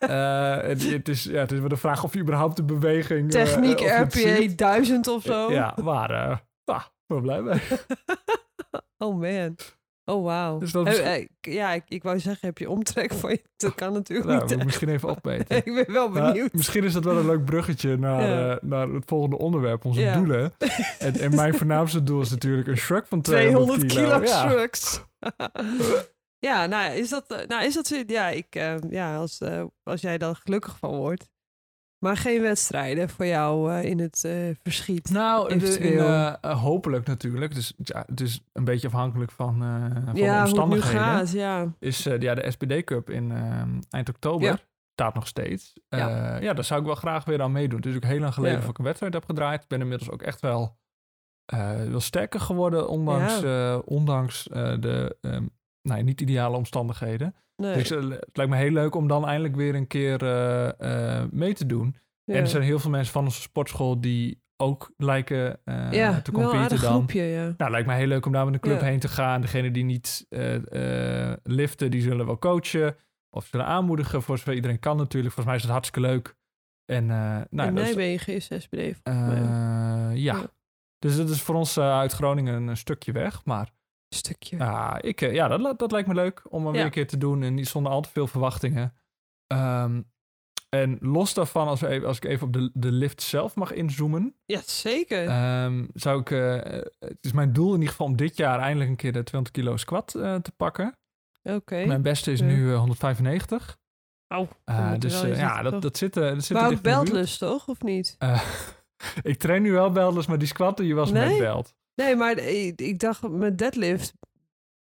Eh, 0.00 0.56
het, 0.56 0.90
het, 0.90 1.08
is, 1.08 1.24
ja, 1.24 1.38
het 1.38 1.52
is 1.52 1.58
wel 1.58 1.68
de 1.68 1.76
vraag 1.76 2.04
of 2.04 2.12
je 2.14 2.20
überhaupt 2.20 2.56
de 2.56 2.62
beweging... 2.62 3.34
eh, 3.34 3.42
Techniek 3.44 3.80
RPA 3.80 4.08
ziet. 4.10 4.58
1000 4.58 5.08
of 5.08 5.22
zo. 5.22 5.52
Ja, 5.52 5.74
maar 5.82 6.14
ah, 6.64 6.76
ik 6.84 7.06
ben 7.06 7.16
er 7.16 7.22
blij 7.22 7.42
mee. 7.42 7.60
Oh 8.98 9.20
man. 9.20 9.56
Oh 10.10 10.24
wauw. 10.24 10.58
Dus 10.58 10.72
dat 10.72 10.96
ja, 11.40 11.72
ik, 11.72 11.82
ik 11.88 12.02
wou 12.02 12.18
zeggen, 12.18 12.46
heb 12.48 12.58
je 12.58 12.70
omtrek 12.70 13.12
van 13.12 13.30
je? 13.30 13.42
Dat 13.56 13.74
kan 13.74 13.92
natuurlijk 13.92 14.28
Nou, 14.28 14.54
niet. 14.56 14.64
misschien 14.70 14.88
even 14.88 15.08
opmeten. 15.08 15.56
ik 15.56 15.64
ben 15.64 15.92
wel 15.92 16.08
Maar 16.08 16.32
benieuwd. 16.32 16.52
misschien 16.52 16.84
is 16.84 16.92
dat 16.92 17.04
wel 17.04 17.16
een 17.16 17.26
leuk 17.26 17.44
bruggetje 17.44 17.96
naar, 17.96 18.22
Ja. 18.22 18.50
eh, 18.50 18.56
naar 18.62 18.88
het 18.88 19.02
volgende 19.06 19.38
onderwerp, 19.38 19.84
onze 19.84 20.00
Ja. 20.00 20.14
doelen. 20.16 20.52
En, 20.98 21.14
en 21.20 21.34
mijn 21.34 21.54
voornaamste 21.54 22.02
doel 22.02 22.20
is 22.20 22.30
natuurlijk 22.30 22.68
een 22.68 22.76
shrug 22.76 23.08
van 23.08 23.20
200, 23.22 23.90
200 23.90 23.92
kilo 23.92 24.24
Ja. 24.32 24.48
shrugs. 24.48 25.02
ja, 26.48 26.66
nou 26.66 26.92
is 26.94 27.08
dat, 27.08 27.24
eh, 27.26 27.46
nou 27.46 27.64
is 27.64 27.74
dat, 27.74 27.86
zo- 27.86 28.02
ja, 28.06 28.28
ik, 28.28 28.46
eh, 28.54 28.74
ja 28.90 29.16
als, 29.16 29.40
als 29.82 30.00
jij 30.00 30.18
dan 30.18 30.36
gelukkig 30.36 30.76
van 30.78 30.96
wordt. 30.96 31.28
Maar 32.00 32.16
geen 32.16 32.42
wedstrijden 32.42 33.08
voor 33.08 33.26
jou 33.26 33.72
eh, 33.72 33.84
in 33.84 33.98
het 33.98 34.24
eh, 34.24 34.32
verschiet. 34.62 35.10
Nou, 35.10 35.58
de- 35.58 35.78
in, 35.78 35.98
eh, 35.98 36.62
hopelijk 36.62 37.06
natuurlijk. 37.06 37.54
Dus 37.54 37.72
ja, 37.76 38.04
het 38.06 38.20
is 38.20 38.40
een 38.52 38.64
beetje 38.64 38.86
afhankelijk 38.86 39.30
van, 39.30 39.58
van 40.04 40.14
de 40.14 40.20
ja, 40.20 40.36
nu 40.36 40.40
omstandigheden. 40.40 41.00
gaat, 41.00 41.32
ja. 41.32 41.72
Is 41.78 42.02
ja, 42.02 42.34
de 42.34 42.50
SPD 42.50 42.84
Cup 42.84 43.10
in 43.10 43.32
eind 43.90 44.08
oktober. 44.08 44.48
Ja. 44.48 44.58
Staat 44.92 45.14
nog 45.14 45.26
steeds. 45.26 45.72
Ja. 45.88 46.36
Ja. 46.36 46.52
daar 46.52 46.64
zou 46.64 46.80
ik 46.80 46.86
wel 46.86 46.94
graag 46.94 47.24
weer 47.24 47.42
aan 47.42 47.52
meedoen. 47.52 47.76
Het 47.78 47.86
is 47.88 47.96
ook 47.96 48.04
heel 48.04 48.20
lang 48.20 48.34
geleden 48.34 48.56
Ja. 48.56 48.60
dat 48.60 48.70
ik 48.70 48.78
een 48.78 48.84
wedstrijd 48.84 49.12
heb 49.14 49.24
gedraaid. 49.24 49.62
Ik 49.62 49.68
ben 49.68 49.80
inmiddels 49.80 50.10
ook 50.10 50.22
echt 50.22 50.40
wel, 50.40 50.78
wel 51.90 52.00
sterker 52.00 52.40
geworden, 52.40 52.88
ondanks, 52.88 53.42
ondanks 53.84 54.42
de 54.80 55.16
ehm, 55.20 55.46
nou, 55.82 56.02
niet 56.02 56.20
ideale 56.20 56.56
omstandigheden. 56.56 57.34
Nee. 57.60 57.74
Dus 57.74 57.90
eh, 57.90 58.08
het 58.10 58.36
lijkt 58.36 58.52
me 58.52 58.58
heel 58.58 58.70
leuk 58.70 58.94
om 58.94 59.08
dan 59.08 59.26
eindelijk 59.26 59.56
weer 59.56 59.74
een 59.74 59.86
keer 59.86 60.22
eh, 60.22 61.18
eh, 61.20 61.28
mee 61.30 61.54
te 61.54 61.66
doen. 61.66 61.96
ja. 62.24 62.34
En 62.34 62.40
er 62.40 62.48
zijn 62.48 62.62
heel 62.62 62.78
veel 62.78 62.90
mensen 62.90 63.12
van 63.12 63.24
onze 63.24 63.40
sportschool 63.40 64.00
die 64.00 64.42
ook 64.56 64.92
lijken 64.96 65.60
ja, 65.90 66.20
te 66.20 66.32
competen 66.32 66.80
dan. 66.80 66.92
groepje, 66.92 67.22
ja. 67.22 67.42
Nou, 67.42 67.54
het 67.56 67.70
lijkt 67.70 67.86
me 67.86 67.94
heel 67.94 68.06
leuk 68.06 68.26
om 68.26 68.32
daar 68.32 68.44
met 68.44 68.54
een 68.54 68.60
club 68.60 68.80
heen 68.80 68.98
te 68.98 69.08
gaan. 69.08 69.40
Degene 69.40 69.70
die 69.70 69.84
niet 69.84 70.26
liften, 71.42 71.90
die 71.90 72.02
zullen 72.02 72.26
wel 72.26 72.38
coachen. 72.38 72.96
Of 73.30 73.46
zullen 73.46 73.66
aanmoedigen. 73.66 74.22
Voor 74.22 74.38
zover 74.38 74.54
iedereen 74.54 74.78
kan 74.78 74.96
natuurlijk. 74.96 75.34
Volgens 75.34 75.46
mij 75.46 75.54
is 75.56 75.62
het 75.62 75.70
hartstikke 75.70 76.08
leuk. 76.08 76.36
En, 76.84 77.06
nou, 77.06 77.40
is- 77.40 77.46
Nijmegen 77.50 78.34
is 78.34 78.48
mij. 78.48 79.02
ja. 80.14 80.50
Dus 80.98 81.16
dat 81.16 81.28
is 81.28 81.42
voor 81.42 81.54
ons 81.54 81.78
uit 81.78 82.12
Groningen 82.12 82.66
een 82.68 82.76
stukje 82.76 83.12
weg. 83.12 83.44
Maar 83.44 83.70
stukje. 84.14 84.56
ja, 84.56 85.02
ik, 85.02 85.20
eh, 85.20 85.32
ja 85.32 85.48
dat, 85.48 85.78
dat 85.78 85.92
lijkt 85.92 86.08
me 86.08 86.14
leuk 86.14 86.42
om 86.48 86.58
hem 86.64 86.66
Ja. 86.66 86.72
weer 86.76 86.84
een 86.84 86.90
keer 86.90 87.06
te 87.06 87.18
doen. 87.18 87.42
En 87.42 87.54
niet 87.54 87.68
zonder 87.68 87.92
al 87.92 88.00
te 88.00 88.08
veel 88.08 88.26
verwachtingen. 88.26 88.94
Ehm, 89.46 90.02
en 90.68 90.98
los 91.00 91.34
daarvan, 91.34 91.68
als, 91.68 91.80
we 91.80 91.88
even, 91.88 92.08
als 92.08 92.16
ik 92.16 92.24
even 92.24 92.46
op 92.46 92.52
de, 92.52 92.70
de 92.74 92.92
lift 92.92 93.22
zelf 93.22 93.54
mag 93.54 93.72
inzoomen. 93.72 94.34
Ja, 94.44 94.60
zeker. 94.64 95.26
Ehm, 95.28 95.86
zou 95.94 96.20
ik, 96.20 96.30
eh, 96.30 96.54
het 96.98 97.18
is 97.20 97.32
mijn 97.32 97.52
doel 97.52 97.68
in 97.68 97.74
ieder 97.74 97.88
geval 97.88 98.06
om 98.06 98.16
dit 98.16 98.36
jaar 98.36 98.58
eindelijk 98.60 98.90
een 98.90 98.96
keer 98.96 99.12
de 99.12 99.22
200 99.22 99.56
kilo 99.56 99.76
squat 99.76 100.14
eh, 100.14 100.34
te 100.34 100.52
pakken. 100.52 100.98
Oké. 101.42 101.84
Mijn 101.86 102.02
beste 102.02 102.32
is 102.32 102.40
nu 102.40 102.72
eh, 102.72 102.78
195. 102.78 103.78
Au, 104.26 104.46
dus 104.98 105.20
ja, 105.20 105.62
dat, 105.62 105.82
dat 105.82 105.96
zit, 105.96 106.14
dat 106.14 106.44
zit 106.44 106.56
Maar 106.56 106.70
er 106.70 106.76
ook 106.76 106.82
beltless, 106.82 107.38
toch? 107.38 107.68
Of 107.68 107.82
niet? 107.82 108.16
Ik 109.22 109.38
train 109.38 109.62
nu 109.62 109.72
wel 109.72 109.90
beltless, 109.90 110.26
maar 110.26 110.38
die 110.38 110.48
squatten 110.48 110.84
die 110.84 110.94
was 110.94 111.10
Nee? 111.10 111.28
met 111.28 111.38
belt. 111.38 111.74
Nee, 112.00 112.16
maar 112.16 112.38
ik, 112.38 112.80
ik 112.80 112.98
dacht 112.98 113.28
met 113.28 113.58
deadlift 113.58 114.14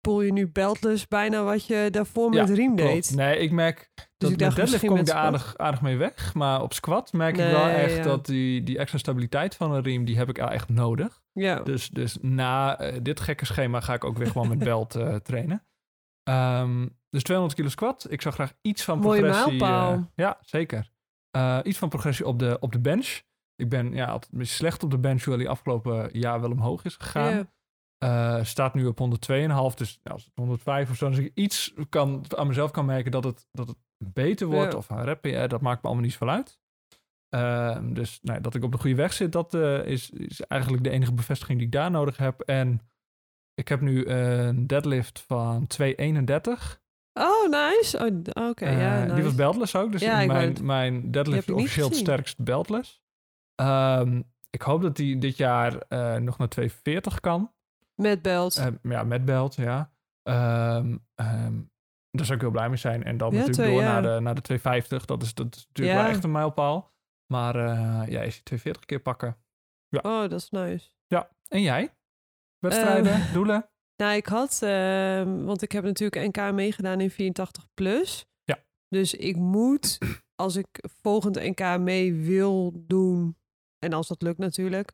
poel 0.01 0.21
je 0.21 0.31
nu 0.31 0.47
beltless 0.47 1.07
bijna 1.07 1.43
wat 1.43 1.65
je 1.65 1.87
daarvoor 1.91 2.33
Ja, 2.33 2.41
met 2.41 2.49
riem 2.49 2.75
Klopt. 2.75 2.91
deed. 2.91 3.15
Nee, 3.15 3.37
ik 3.37 3.51
merk 3.51 3.91
dat 4.17 4.31
ik 4.31 4.39
met 4.39 4.55
deadlift 4.55 4.85
kom 4.85 4.97
ik 4.97 5.07
er 5.07 5.13
aardig, 5.13 5.57
aardig 5.57 5.81
mee 5.81 5.97
weg. 5.97 6.33
Maar 6.33 6.61
op 6.61 6.73
squat 6.73 7.13
merk 7.13 7.37
ik 7.37 7.51
wel 7.51 7.67
echt 7.67 7.95
ja. 7.95 8.03
dat 8.03 8.25
die, 8.25 8.63
die 8.63 8.77
extra 8.77 8.97
stabiliteit 8.97 9.55
van 9.55 9.71
een 9.71 9.81
riem, 9.83 10.05
die 10.05 10.17
heb 10.17 10.29
ik 10.29 10.37
echt 10.37 10.69
nodig. 10.69 11.21
Ja. 11.33 11.59
Dus, 11.59 11.89
dus 11.89 12.17
na 12.21 12.79
eh, 12.79 12.97
dit 13.01 13.19
gekke 13.19 13.45
schema 13.45 13.79
ga 13.81 13.93
ik 13.93 14.03
ook 14.03 14.17
weer 14.17 14.27
gewoon 14.27 14.47
met 14.47 14.59
belt 14.71 14.95
eh, 14.95 15.15
trainen. 15.15 15.65
Ehm, 16.23 16.87
dus 17.09 17.23
200 17.23 17.57
kilo 17.59 17.69
squat. 17.69 18.05
Ik 18.09 18.21
zou 18.21 18.33
graag 18.33 18.53
iets 18.61 18.83
van 18.83 18.99
Mooie 18.99 19.19
progressie... 19.21 19.47
mijlpaal. 19.59 19.93
eh, 19.93 19.99
ja, 20.15 20.37
zeker. 20.41 20.91
Eh, 21.31 21.59
iets 21.63 21.77
van 21.77 21.89
progressie 21.89 22.27
op 22.27 22.39
de, 22.39 22.57
op 22.59 22.71
de 22.71 22.79
bench. 22.79 23.21
Ik 23.61 23.69
ben 23.69 23.93
ja, 23.93 24.05
altijd 24.05 24.47
slecht 24.47 24.83
op 24.83 24.91
de 24.91 24.97
bench, 24.97 25.23
die 25.23 25.49
afgelopen 25.49 26.09
jaar 26.19 26.41
wel 26.41 26.51
omhoog 26.51 26.83
is 26.83 26.95
gegaan. 26.95 27.35
Ja. 27.35 27.49
Eh, 28.37 28.43
staat 28.45 28.73
nu 28.73 28.85
op 28.85 28.97
102,5. 28.99 29.75
Dus 29.75 29.99
ja, 30.03 30.11
als 30.11 30.23
het 30.25 30.33
105 30.35 30.89
of 30.89 30.95
zo, 30.95 31.05
als 31.05 31.17
ik 31.17 31.31
iets 31.33 31.73
kan, 31.89 32.25
aan 32.35 32.47
mezelf 32.47 32.71
kan 32.71 32.85
merken 32.85 33.11
dat 33.11 33.23
het, 33.23 33.47
dat 33.51 33.67
het 33.67 33.77
beter 33.97 34.47
wordt, 34.47 34.71
Ja. 34.71 34.77
of 34.77 34.89
een 34.89 35.03
rep, 35.03 35.25
eh, 35.25 35.47
dat 35.47 35.61
maakt 35.61 35.81
me 35.81 35.87
allemaal 35.87 36.03
niet 36.03 36.11
zoveel 36.13 36.29
uit. 36.29 36.59
Ehm, 37.29 37.93
dus 37.93 38.19
nou, 38.21 38.41
dat 38.41 38.55
ik 38.55 38.63
op 38.63 38.71
de 38.71 38.77
goede 38.77 38.95
weg 38.95 39.13
zit, 39.13 39.31
dat 39.31 39.53
eh, 39.53 39.85
is, 39.85 40.09
is 40.09 40.41
eigenlijk 40.41 40.83
de 40.83 40.89
enige 40.89 41.13
bevestiging 41.13 41.57
die 41.57 41.67
ik 41.67 41.73
daar 41.73 41.91
nodig 41.91 42.17
heb. 42.17 42.39
En 42.41 42.81
ik 43.53 43.67
heb 43.67 43.81
nu 43.81 44.05
een 44.05 44.67
deadlift 44.67 45.19
van 45.27 45.67
231. 45.67 46.81
Oh, 47.13 47.49
nice. 47.49 47.97
Oh, 47.97 48.49
Oké, 48.49 48.69
ja, 48.69 48.95
Eh, 48.95 49.01
nice. 49.01 49.15
Die 49.15 49.23
was 49.23 49.35
beltless 49.35 49.75
ook. 49.75 49.91
Dus 49.91 50.01
Ja, 50.01 50.25
mijn, 50.25 50.57
mijn 50.61 51.11
deadlift 51.11 51.47
is 51.49 51.55
officieel 51.55 51.87
het 51.87 51.95
sterkst 51.97 52.37
beltless. 52.43 53.00
Ehm, 53.55 54.21
ik 54.49 54.61
hoop 54.61 54.81
dat 54.81 54.95
die 54.95 55.17
dit 55.17 55.37
jaar 55.37 55.77
eh, 55.77 56.15
nog 56.15 56.37
naar 56.37 56.47
240 56.49 57.19
kan. 57.19 57.53
Met 57.95 58.21
belt. 58.21 58.55
Eh, 58.57 58.67
ja, 58.81 59.03
met 59.03 59.25
belt, 59.25 59.55
ja. 59.55 59.91
Ehm, 60.23 60.97
ehm, 61.15 61.59
daar 62.11 62.25
zou 62.25 62.33
ik 62.35 62.41
heel 62.41 62.51
blij 62.51 62.67
mee 62.67 62.77
zijn. 62.77 63.03
En 63.03 63.17
dan 63.17 63.31
Ja, 63.31 63.37
natuurlijk 63.37 63.57
twee, 63.63 63.71
door 63.73 63.81
ja. 63.81 63.91
naar, 63.99 64.15
de, 64.15 64.19
naar 64.21 64.35
de 64.35 64.41
250. 64.41 65.05
Dat 65.05 65.21
is, 65.23 65.33
dat 65.33 65.55
is 65.55 65.65
natuurlijk 65.67 65.97
Ja. 65.97 66.03
wel 66.03 66.13
echt 66.13 66.23
een 66.23 66.31
mijlpaal. 66.31 66.93
Maar 67.25 67.55
eh, 67.55 68.07
ja, 68.07 68.21
is 68.21 68.33
die 68.33 68.43
240 68.43 68.85
keer 68.85 68.99
pakken. 68.99 69.37
Oh, 70.01 70.21
dat 70.21 70.31
is 70.33 70.49
nice. 70.49 70.89
En 71.47 71.61
jij? 71.61 71.95
Wedstrijden, 72.59 73.11
Ehm, 73.13 73.33
doelen? 73.33 73.69
Nou, 73.95 74.15
ik 74.15 74.25
had, 74.25 74.59
ehm, 74.61 75.43
want 75.43 75.61
ik 75.61 75.71
heb 75.71 75.83
natuurlijk 75.83 76.27
NK 76.37 76.51
meegedaan 76.51 77.01
in 77.01 77.11
84 77.11 77.67
plus. 77.73 78.25
Ja. 78.43 78.57
Dus 78.87 79.13
ik 79.13 79.35
moet, 79.35 79.97
als 80.35 80.55
ik 80.55 80.67
volgend 81.01 81.35
NK 81.35 81.77
mee 81.79 82.13
wil 82.13 82.71
doen, 82.87 83.37
en 83.83 83.93
als 83.93 84.07
dat 84.07 84.21
lukt 84.21 84.37
natuurlijk, 84.37 84.91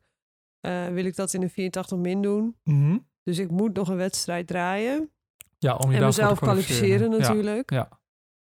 eh, 0.60 0.88
wil 0.88 1.04
ik 1.04 1.16
dat 1.16 1.32
in 1.32 1.42
een 1.42 1.50
84 1.50 1.98
min 1.98 2.22
doen. 2.22 2.56
Mhm. 2.64 2.98
Dus 3.22 3.38
ik 3.38 3.50
moet 3.50 3.74
nog 3.74 3.88
een 3.88 3.96
wedstrijd 3.96 4.46
draaien. 4.46 5.10
Ja, 5.58 5.76
om 5.76 5.90
je 5.90 5.96
en 5.98 6.04
mezelf 6.04 6.38
te 6.38 6.44
kwalificeren 6.44 7.10
natuurlijk. 7.10 7.70
Ja, 7.70 7.98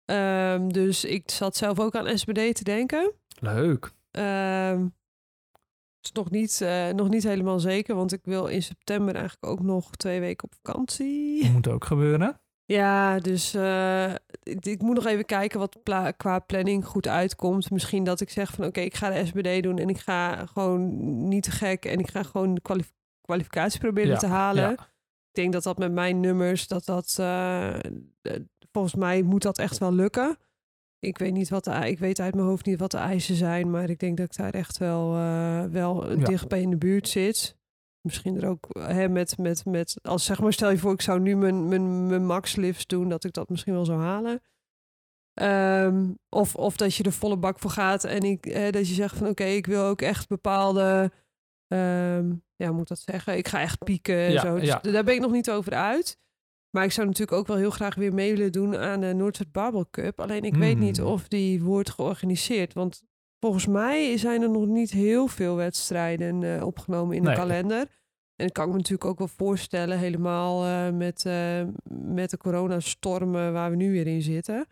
Ehm, 0.09 0.67
dus 0.67 1.05
ik 1.05 1.31
zat 1.31 1.55
zelf 1.55 1.79
ook 1.79 1.95
aan 1.95 2.17
SBD 2.17 2.55
te 2.55 2.63
denken. 2.63 3.13
leuk. 3.39 3.91
Ehm, 4.11 4.81
het 4.81 6.01
is 6.01 6.11
nog 6.11 6.29
niet, 6.29 6.61
eh, 6.61 6.89
nog 6.89 7.09
niet 7.09 7.23
helemaal 7.23 7.59
zeker, 7.59 7.95
want 7.95 8.13
ik 8.13 8.19
wil 8.23 8.45
in 8.47 8.63
september 8.63 9.15
eigenlijk 9.15 9.45
ook 9.45 9.61
nog 9.61 9.89
twee 9.95 10.19
weken 10.19 10.43
op 10.43 10.53
vakantie. 10.63 11.49
Moet 11.49 11.67
ook 11.67 11.85
gebeuren. 11.85 12.41
Ja, 12.65 13.19
dus 13.19 13.53
eh, 13.53 14.13
ik, 14.43 14.65
ik 14.65 14.81
moet 14.81 14.95
nog 14.95 15.05
even 15.05 15.25
kijken 15.25 15.59
wat 15.59 15.83
pla- 15.83 16.11
qua 16.11 16.39
planning 16.39 16.85
goed 16.85 17.07
uitkomt. 17.07 17.71
Misschien 17.71 18.03
dat 18.03 18.21
ik 18.21 18.29
zeg 18.29 18.51
van 18.53 18.65
oké, 18.65 18.79
ik 18.79 18.95
ga 18.95 19.09
de 19.09 19.25
SBD 19.25 19.63
doen 19.63 19.77
en 19.77 19.89
ik 19.89 19.97
ga 19.97 20.45
gewoon 20.45 21.27
niet 21.27 21.43
te 21.43 21.51
gek 21.51 21.85
en 21.85 21.99
ik 21.99 22.09
ga 22.09 22.23
gewoon 22.23 22.53
de 22.53 22.61
kwalif- 22.61 22.93
kwalificatie 23.21 23.79
proberen 23.79 24.11
Ja, 24.11 24.17
te 24.17 24.27
halen. 24.27 24.63
ja. 24.63 24.71
Ik 24.71 25.35
denk 25.35 25.53
dat 25.53 25.63
dat 25.63 25.77
met 25.77 25.91
mijn 25.91 26.19
nummers, 26.19 26.67
dat 26.67 26.85
dat, 26.85 27.15
eh, 27.19 27.75
eh, 27.75 27.79
volgens 28.71 28.95
mij 28.95 29.21
moet 29.21 29.41
dat 29.41 29.57
echt 29.57 29.77
wel 29.77 29.93
lukken. 29.93 30.37
Ik 30.99 31.17
weet 31.17 31.33
niet 31.33 31.49
wat 31.49 31.63
de, 31.63 31.71
ik 31.89 31.99
weet 31.99 32.19
uit 32.19 32.35
mijn 32.35 32.47
hoofd 32.47 32.65
niet 32.65 32.79
wat 32.79 32.91
de 32.91 32.97
eisen 32.97 33.35
zijn, 33.35 33.69
maar 33.69 33.89
ik 33.89 33.99
denk 33.99 34.17
dat 34.17 34.25
ik 34.25 34.35
daar 34.37 34.53
echt 34.53 34.77
wel, 34.77 35.15
eh, 35.15 35.63
wel 35.63 36.09
Ja. 36.17 36.25
dichtbij 36.25 36.61
in 36.61 36.69
de 36.69 36.77
buurt 36.77 37.07
zit. 37.07 37.57
Misschien 38.01 38.41
er 38.41 38.47
ook 38.47 38.67
hè, 38.79 39.09
met, 39.09 39.37
met, 39.37 39.65
met, 39.65 39.99
als 40.01 40.25
zeg 40.25 40.41
maar, 40.41 40.53
stel 40.53 40.69
je 40.69 40.77
voor, 40.77 40.93
ik 40.93 41.01
zou 41.01 41.19
nu 41.19 41.35
mijn, 41.35 41.67
mijn, 41.67 42.07
mijn 42.07 42.25
max 42.25 42.55
lifts 42.55 42.85
doen, 42.87 43.09
dat 43.09 43.23
ik 43.23 43.33
dat 43.33 43.49
misschien 43.49 43.73
wel 43.73 43.85
zou 43.85 44.01
halen. 44.01 44.41
Ehm, 45.33 46.13
of, 46.29 46.55
of 46.55 46.77
dat 46.77 46.95
je 46.95 47.03
er 47.03 47.11
volle 47.11 47.37
bak 47.37 47.59
voor 47.59 47.71
gaat 47.71 48.03
en 48.03 48.21
ik, 48.21 48.43
hè, 48.45 48.71
dat 48.71 48.87
je 48.87 48.93
zegt 48.93 49.17
van 49.17 49.27
oké, 49.27 49.43
ik 49.43 49.65
wil 49.65 49.83
ook 49.83 50.01
echt 50.01 50.27
bepaalde, 50.27 51.11
ehm, 51.67 52.33
ja, 52.55 52.71
moet 52.71 52.87
dat 52.87 52.99
zeggen? 52.99 53.37
Ik 53.37 53.47
ga 53.47 53.61
echt 53.61 53.83
pieken 53.83 54.15
en 54.15 54.31
Ja, 54.31 54.41
zo. 54.41 54.55
Dus 54.55 54.67
ja. 54.67 54.79
daar 54.79 55.03
ben 55.03 55.13
ik 55.13 55.21
nog 55.21 55.31
niet 55.31 55.51
over 55.51 55.73
uit. 55.73 56.17
Maar 56.69 56.83
ik 56.83 56.91
zou 56.91 57.07
natuurlijk 57.07 57.37
ook 57.37 57.47
wel 57.47 57.57
heel 57.57 57.69
graag 57.69 57.95
weer 57.95 58.13
mee 58.13 58.35
willen 58.35 58.51
doen 58.51 58.77
aan 58.77 58.99
de 59.01 59.13
Noordzuid 59.13 59.51
Barbel 59.51 59.89
Cup. 59.89 60.19
Alleen 60.19 60.43
ik 60.43 60.55
weet 60.55 60.77
niet 60.77 60.97
Hmm. 60.97 61.07
of 61.07 61.27
die 61.27 61.63
wordt 61.63 61.89
georganiseerd. 61.89 62.73
Want 62.73 63.03
volgens 63.39 63.67
mij 63.67 64.17
zijn 64.17 64.41
er 64.41 64.49
nog 64.49 64.65
niet 64.65 64.91
heel 64.91 65.27
veel 65.27 65.55
wedstrijden 65.55 66.43
eh, 66.43 66.65
opgenomen 66.65 67.15
in 67.15 67.23
Nee. 67.23 67.33
de 67.33 67.39
kalender. 67.39 67.87
En 68.35 68.45
ik 68.45 68.53
kan 68.53 68.69
me 68.69 68.75
natuurlijk 68.75 69.05
ook 69.05 69.17
wel 69.17 69.27
voorstellen, 69.27 69.97
helemaal 69.99 70.65
eh, 70.65 70.89
met, 70.97 71.25
eh, 71.25 71.61
met 71.89 72.29
de 72.29 72.37
coronastormen 72.37 73.53
waar 73.53 73.69
we 73.69 73.75
nu 73.75 73.91
weer 73.91 74.07
in 74.07 74.21
zitten. 74.21 74.65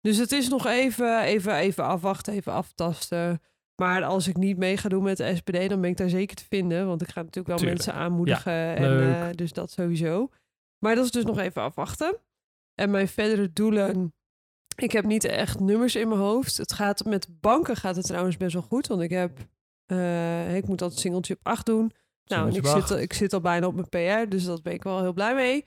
Dus 0.00 0.16
het 0.16 0.32
is 0.32 0.48
nog 0.48 0.66
even, 0.66 1.22
even, 1.22 1.54
even 1.54 1.84
afwachten, 1.84 2.32
even 2.32 2.52
aftasten. 2.52 3.40
Maar 3.82 4.04
als 4.04 4.28
ik 4.28 4.36
niet 4.36 4.56
mee 4.56 4.76
ga 4.76 4.88
doen 4.88 5.02
met 5.02 5.16
de 5.16 5.34
SPD, 5.36 5.68
dan 5.68 5.80
ben 5.80 5.90
ik 5.90 5.96
daar 5.96 6.08
zeker 6.08 6.36
te 6.36 6.44
vinden. 6.48 6.86
Want 6.86 7.02
ik 7.02 7.08
ga 7.08 7.20
natuurlijk 7.20 7.46
wel 7.46 7.56
Tuurlijk. 7.56 7.78
mensen 7.84 8.02
aanmoedigen. 8.02 8.76
en, 8.76 9.32
dus 9.32 9.52
dat 9.52 9.70
sowieso. 9.70 10.28
Maar 10.78 10.94
dat 10.94 11.04
is 11.04 11.10
dus 11.10 11.24
nog 11.24 11.38
even 11.38 11.62
afwachten. 11.62 12.16
En 12.74 12.90
mijn 12.90 13.08
verdere 13.08 13.52
doelen. 13.52 14.12
Ik 14.82 14.92
heb 14.92 15.04
niet 15.04 15.24
echt 15.24 15.60
nummers 15.60 15.96
in 15.96 16.08
mijn 16.08 16.20
hoofd. 16.20 16.56
Het 16.56 16.72
gaat 16.72 17.04
met 17.04 17.28
banken 17.40 17.76
gaat 17.76 17.96
het 17.96 18.06
trouwens 18.06 18.36
best 18.36 18.52
wel 18.52 18.62
goed. 18.62 18.86
Want 18.86 19.00
ik 19.02 19.10
heb. 19.10 19.38
eh, 19.86 20.56
ik 20.56 20.66
moet 20.66 20.78
dat 20.78 20.98
singeltje 20.98 21.34
op 21.34 21.40
8 21.42 21.66
doen. 21.66 21.92
Nou, 22.26 22.42
en 22.48 22.54
ik 22.54 22.66
zit, 22.66 22.90
al- 22.90 22.98
ik 22.98 23.12
zit 23.12 23.32
al 23.32 23.40
bijna 23.40 23.66
op 23.66 23.74
mijn 23.74 23.88
PR. 23.88 24.30
Dus 24.30 24.44
dat 24.44 24.62
ben 24.62 24.72
ik 24.72 24.82
wel 24.82 25.00
heel 25.00 25.12
blij 25.12 25.34
mee. 25.34 25.64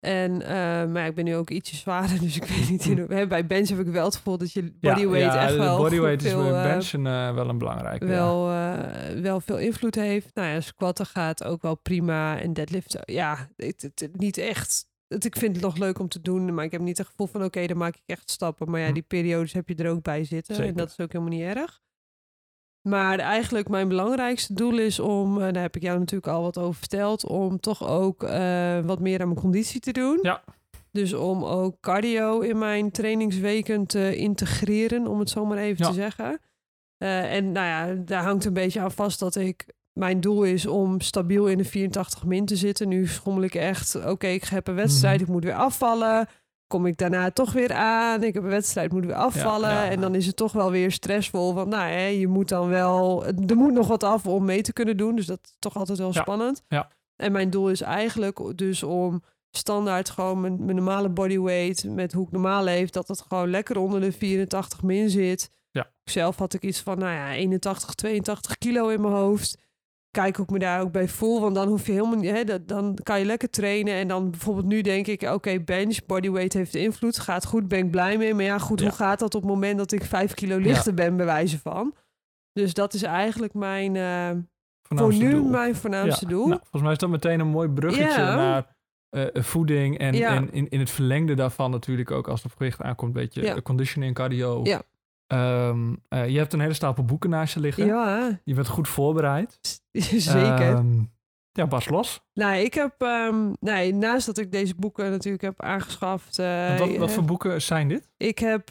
En, 0.00 0.42
eh, 0.42 0.48
maar 0.86 1.02
ja, 1.02 1.04
ik 1.04 1.14
ben 1.14 1.24
nu 1.24 1.36
ook 1.36 1.50
ietsje 1.50 1.76
zwaarder. 1.76 2.20
Dus 2.26 2.36
ik 2.36 2.44
weet 2.44 2.70
niet. 2.70 2.84
In, 2.84 2.98
hè, 3.08 3.26
bij 3.26 3.46
bench 3.46 3.68
heb 3.68 3.78
ik 3.78 3.86
wel 3.86 4.04
het 4.04 4.16
gevoel 4.16 4.38
dat 4.38 4.52
je 4.52 4.72
bodyweight 4.80 5.34
echt 5.36 5.56
wel. 5.56 5.76
bodyweight 5.78 6.24
is 6.24 6.32
bij 6.34 6.46
eh, 6.46 6.62
benchen 6.62 7.02
wel 7.34 7.48
een 7.48 7.58
belangrijke. 7.58 8.06
wel, 8.06 8.46
wel 9.22 9.40
veel 9.40 9.58
invloed 9.58 9.94
heeft. 9.94 10.34
Nou 10.34 10.48
ja, 10.48 10.60
squatten 10.60 11.06
gaat 11.06 11.44
ook 11.44 11.62
wel 11.62 11.74
prima. 11.74 12.40
En 12.40 12.52
deadlift, 12.52 12.98
ja, 13.04 13.48
het, 13.56 13.82
het, 13.82 14.00
het- 14.00 14.16
niet 14.18 14.38
echt. 14.38 14.86
Het, 15.08 15.24
ik 15.24 15.36
vind 15.36 15.54
het 15.56 15.64
nog 15.64 15.76
leuk 15.76 15.98
om 15.98 16.08
te 16.08 16.20
doen, 16.20 16.54
maar 16.54 16.64
ik 16.64 16.72
heb 16.72 16.80
niet 16.80 16.98
het 16.98 17.06
gevoel 17.06 17.26
van... 17.26 17.44
oké, 17.44 17.66
dan 17.66 17.76
maak 17.76 17.94
ik 17.94 18.02
echt 18.06 18.30
stappen. 18.30 18.70
Maar 18.70 18.80
ja, 18.80 18.86
Hm. 18.86 18.92
die 18.92 19.02
periodes 19.02 19.52
heb 19.52 19.68
je 19.68 19.74
er 19.74 19.90
ook 19.90 20.02
bij 20.02 20.24
zitten. 20.24 20.64
En 20.64 20.74
dat 20.74 20.88
is 20.88 21.00
ook 21.00 21.12
helemaal 21.12 21.32
niet 21.38 21.56
erg. 21.56 21.82
Maar 22.88 23.18
eigenlijk 23.18 23.68
mijn 23.68 23.88
belangrijkste 23.88 24.54
doel 24.54 24.78
is 24.78 24.98
om... 25.00 25.40
eh, 25.40 25.52
daar 25.52 25.62
heb 25.62 25.76
ik 25.76 25.82
jou 25.82 25.98
natuurlijk 25.98 26.32
al 26.32 26.42
wat 26.42 26.58
over 26.58 26.74
verteld... 26.78 27.26
om 27.26 27.60
toch 27.60 27.88
ook 27.88 28.22
eh, 28.22 28.80
wat 28.80 29.00
meer 29.00 29.20
aan 29.20 29.28
mijn 29.28 29.40
conditie 29.40 29.80
te 29.80 29.92
doen. 29.92 30.18
Ja. 30.22 30.44
Dus 30.90 31.12
om 31.12 31.44
ook 31.44 31.80
cardio 31.80 32.40
in 32.40 32.58
mijn 32.58 32.90
trainingsweken 32.90 33.86
te 33.86 34.16
integreren, 34.16 35.06
om 35.06 35.18
het 35.18 35.30
zo 35.30 35.44
maar 35.44 35.58
even 35.58 35.84
Ja. 35.84 35.88
te 35.90 35.94
zeggen. 35.96 36.40
Eh, 36.96 37.34
en 37.34 37.52
nou 37.52 37.66
ja, 37.66 38.02
daar 38.04 38.22
hangt 38.22 38.44
een 38.44 38.52
beetje 38.52 38.80
aan 38.80 38.92
vast 38.92 39.18
dat 39.18 39.34
ik... 39.36 39.66
Mijn 39.94 40.20
doel 40.20 40.42
is 40.42 40.66
om 40.66 41.00
stabiel 41.00 41.46
in 41.46 41.58
de 41.58 41.64
84 41.64 42.24
min 42.24 42.44
te 42.46 42.56
zitten. 42.56 42.88
Nu 42.88 43.06
schommel 43.06 43.42
ik 43.42 43.54
echt, 43.54 44.06
oké, 44.06 44.26
ik 44.26 44.44
heb 44.44 44.68
een 44.68 44.74
wedstrijd, 44.74 45.14
Mhm. 45.20 45.24
ik 45.24 45.32
moet 45.34 45.44
weer 45.44 45.54
afvallen. 45.54 46.28
Kom 46.66 46.86
ik 46.86 46.96
daarna 46.96 47.30
toch 47.30 47.52
weer 47.52 47.72
aan. 47.72 48.22
Ik 48.22 48.34
heb 48.34 48.42
een 48.42 48.48
wedstrijd, 48.48 48.92
moet 48.92 49.04
weer 49.06 49.14
afvallen. 49.14 49.70
ja. 49.70 49.90
En 49.90 50.00
dan 50.00 50.14
is 50.14 50.26
het 50.26 50.36
toch 50.36 50.52
wel 50.52 50.70
weer 50.70 50.92
stressvol. 50.92 51.54
Want 51.54 51.68
nou, 51.68 51.90
hè, 51.90 52.06
je 52.06 52.28
moet 52.28 52.48
dan 52.48 52.68
wel... 52.68 53.26
Er 53.26 53.56
moet 53.56 53.72
nog 53.72 53.86
wat 53.88 54.02
af 54.02 54.26
om 54.26 54.44
mee 54.44 54.62
te 54.62 54.72
kunnen 54.72 54.96
doen. 54.96 55.16
Dus 55.16 55.26
dat 55.26 55.38
is 55.42 55.56
toch 55.58 55.76
altijd 55.76 55.98
wel 55.98 56.10
Ja. 56.12 56.20
spannend. 56.20 56.62
Ja. 56.68 56.90
En 57.16 57.32
mijn 57.32 57.50
doel 57.50 57.70
is 57.70 57.80
eigenlijk 57.80 58.52
dus 58.58 58.82
om 58.82 59.22
standaard 59.50 60.10
gewoon 60.10 60.40
mijn, 60.40 60.64
mijn 60.64 60.76
normale 60.76 61.08
bodyweight... 61.08 61.84
met 61.84 62.12
hoe 62.12 62.26
ik 62.26 62.32
normaal 62.32 62.64
leef, 62.64 62.90
dat 62.90 63.08
het 63.08 63.20
gewoon 63.28 63.50
lekker 63.50 63.76
onder 63.78 64.00
de 64.00 64.12
84 64.12 64.82
min 64.82 65.10
zit. 65.10 65.50
Ja. 65.70 65.90
Zelf 66.04 66.36
had 66.36 66.54
ik 66.54 66.62
iets 66.62 66.80
van, 66.80 66.98
nou 66.98 67.12
ja, 67.12 67.32
81, 67.34 67.94
82 67.94 68.58
kilo 68.58 68.88
in 68.88 69.00
mijn 69.00 69.14
hoofd 69.14 69.58
kijk 70.14 70.36
hoe 70.36 70.44
ik 70.44 70.50
me 70.50 70.58
daar 70.58 70.80
ook 70.80 70.92
bij 70.92 71.08
voel. 71.08 71.40
Want 71.40 71.54
dan 71.54 71.68
hoef 71.68 71.86
je 71.86 71.92
helemaal 71.92 72.18
niet, 72.18 72.30
hè, 72.30 72.44
dat- 72.44 72.68
dan 72.68 72.98
kan 73.02 73.18
je 73.18 73.24
lekker 73.24 73.50
trainen. 73.50 73.94
En 73.94 74.08
dan 74.08 74.30
bijvoorbeeld 74.30 74.66
nu 74.66 74.80
denk 74.80 75.06
ik, 75.06 75.22
oké, 75.22 75.60
bench, 75.60 75.98
bodyweight 76.06 76.52
heeft 76.52 76.74
invloed. 76.74 77.18
Gaat 77.18 77.44
goed, 77.46 77.68
ben 77.68 77.78
ik 77.78 77.90
blij 77.90 78.18
mee. 78.18 78.34
Maar 78.34 78.44
ja, 78.44 78.58
goed, 78.58 78.80
Ja. 78.80 78.86
hoe 78.86 78.94
gaat 78.94 79.18
dat 79.18 79.34
op 79.34 79.42
het 79.42 79.50
moment 79.50 79.78
dat 79.78 79.92
ik 79.92 80.04
vijf 80.04 80.34
kilo 80.34 80.56
lichter 80.58 80.94
ben, 80.94 81.16
bij 81.16 81.26
wijze 81.26 81.58
van? 81.58 81.94
Dus 82.52 82.74
dat 82.74 82.94
is 82.94 83.02
eigenlijk 83.02 83.54
mijn, 83.54 83.96
eh, 83.96 84.30
voor 84.82 85.12
nu 85.14 85.30
doel. 85.30 85.44
mijn 85.48 85.74
voornaamste 85.74 86.24
Ja, 86.24 86.30
doel. 86.30 86.46
Nou, 86.46 86.58
volgens 86.60 86.82
mij 86.82 86.92
is 86.92 86.98
dat 86.98 87.10
meteen 87.10 87.40
een 87.40 87.46
mooi 87.46 87.68
bruggetje 87.68 88.22
naar 88.22 88.72
eh, 89.10 89.42
voeding. 89.42 89.98
En, 89.98 90.14
in, 90.52 90.68
in 90.68 90.78
het 90.80 90.90
verlengde 90.90 91.34
daarvan 91.34 91.70
natuurlijk 91.70 92.10
ook 92.10 92.28
als 92.28 92.42
het 92.42 92.52
op 92.52 92.56
gewicht 92.58 92.82
aankomt, 92.82 93.16
een 93.16 93.22
beetje 93.22 93.62
conditioning, 93.62 94.14
cardio. 94.14 94.60
Ja. 94.64 94.82
Ehm, 95.26 95.94
eh, 96.08 96.28
je 96.28 96.38
hebt 96.38 96.52
een 96.52 96.60
hele 96.60 96.72
stapel 96.74 97.04
boeken 97.04 97.30
naast 97.30 97.54
je 97.54 97.60
liggen. 97.60 97.86
ja, 97.86 98.40
Je 98.44 98.54
bent 98.54 98.68
goed 98.68 98.88
voorbereid. 98.88 99.58
zeker. 99.92 100.74
Ehm, 100.74 101.02
ja, 101.52 101.66
Bas 101.66 101.88
los. 101.88 102.20
nou, 102.32 102.56
ik 102.56 102.74
heb, 102.74 102.94
ehm, 103.02 103.52
nee, 103.60 103.94
naast 103.94 104.26
dat 104.26 104.38
ik 104.38 104.52
deze 104.52 104.74
boeken 104.74 105.10
natuurlijk 105.10 105.42
heb 105.42 105.62
aangeschaft. 105.62 106.38
eh, 106.38 106.78
wat, 106.78 106.96
wat 106.96 107.08
eh, 107.08 107.14
voor 107.14 107.24
boeken 107.24 107.62
zijn 107.62 107.88
dit? 107.88 108.10
Ik 108.16 108.38
heb 108.38 108.66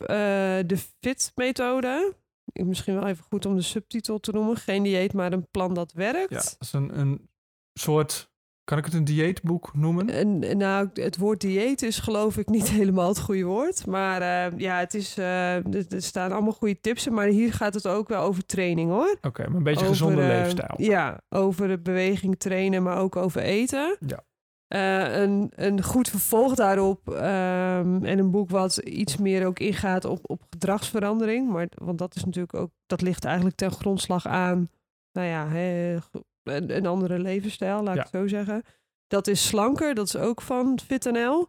de 0.67 0.77
FIT-methode. 1.01 2.15
Misschien 2.53 2.93
wel 2.95 3.07
even 3.07 3.23
goed 3.23 3.45
om 3.45 3.55
de 3.55 3.61
subtitel 3.61 4.19
te 4.19 4.31
noemen. 4.31 4.55
Geen 4.57 4.83
dieet, 4.83 5.13
maar 5.13 5.33
een 5.33 5.47
plan 5.51 5.73
dat 5.73 5.91
werkt. 5.93 6.29
Ja, 6.29 6.35
dat 6.35 6.57
is 6.59 6.73
een, 6.73 6.99
een 6.99 7.29
soort, 7.73 8.31
kan 8.63 8.77
ik 8.77 8.85
het 8.85 8.93
een 8.93 9.03
dieetboek 9.03 9.73
noemen? 9.73 10.09
En, 10.09 10.57
nou, 10.57 10.89
het 10.93 11.17
woord 11.17 11.41
dieet 11.41 11.81
is 11.81 11.99
geloof 11.99 12.37
ik 12.37 12.49
niet 12.49 12.69
helemaal 12.79 13.07
het 13.07 13.19
goede 13.19 13.43
woord. 13.43 13.85
Maar 13.85 14.21
eh, 14.21 14.59
ja, 14.59 14.79
het 14.79 14.93
is, 14.93 15.17
eh, 15.17 15.55
er, 15.55 15.85
er 15.89 16.01
staan 16.01 16.31
allemaal 16.31 16.51
goede 16.51 16.79
tips 16.79 17.07
in. 17.07 17.13
Maar 17.13 17.27
hier 17.27 17.53
gaat 17.53 17.73
het 17.73 17.87
ook 17.87 18.07
wel 18.07 18.21
over 18.21 18.45
training 18.45 18.89
hoor. 18.89 19.17
Oké, 19.21 19.47
maar 19.47 19.57
een 19.57 19.63
beetje 19.63 19.85
Over, 19.85 19.95
gezonde 19.95 20.21
eh, 20.21 20.27
leefstijl. 20.27 20.73
Ja, 20.77 21.21
over 21.29 21.67
de 21.67 21.79
beweging 21.79 22.39
trainen, 22.39 22.83
maar 22.83 22.97
ook 22.97 23.15
over 23.15 23.41
eten. 23.41 23.97
Ja. 23.99 24.23
Een, 24.67 25.51
een 25.55 25.83
goed 25.83 26.09
vervolg 26.09 26.55
daarop 26.55 27.09
ehm, 27.09 28.05
en 28.05 28.19
een 28.19 28.31
boek 28.31 28.49
wat 28.49 28.77
iets 28.77 29.17
meer 29.17 29.45
ook 29.45 29.59
ingaat 29.59 30.05
op, 30.05 30.19
op 30.29 30.41
gedragsverandering. 30.49 31.49
Maar, 31.49 31.67
want 31.75 31.97
dat 31.97 32.15
is 32.15 32.25
natuurlijk 32.25 32.53
ook, 32.53 32.71
dat 32.85 33.01
ligt 33.01 33.25
eigenlijk 33.25 33.55
ten 33.55 33.71
grondslag 33.71 34.27
aan, 34.27 34.69
nou 35.11 35.27
ja, 35.27 35.47
een, 36.43 36.75
een 36.75 36.85
andere 36.85 37.19
levensstijl, 37.19 37.83
laat 37.83 37.95
ik 37.95 38.01
het 38.01 38.11
zo 38.11 38.27
zeggen. 38.27 38.63
Dat 39.07 39.27
is 39.27 39.47
slanker, 39.47 39.95
dat 39.95 40.07
is 40.07 40.15
ook 40.15 40.41
van 40.41 40.79
FitNL. 40.85 41.47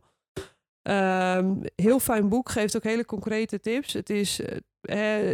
Ehm, 0.82 1.54
heel 1.76 1.98
fijn 1.98 2.28
boek, 2.28 2.50
geeft 2.50 2.76
ook 2.76 2.82
hele 2.82 3.04
concrete 3.04 3.60
tips. 3.60 3.92
Het 3.92 4.10
is, 4.10 4.40
eh, 4.40 4.56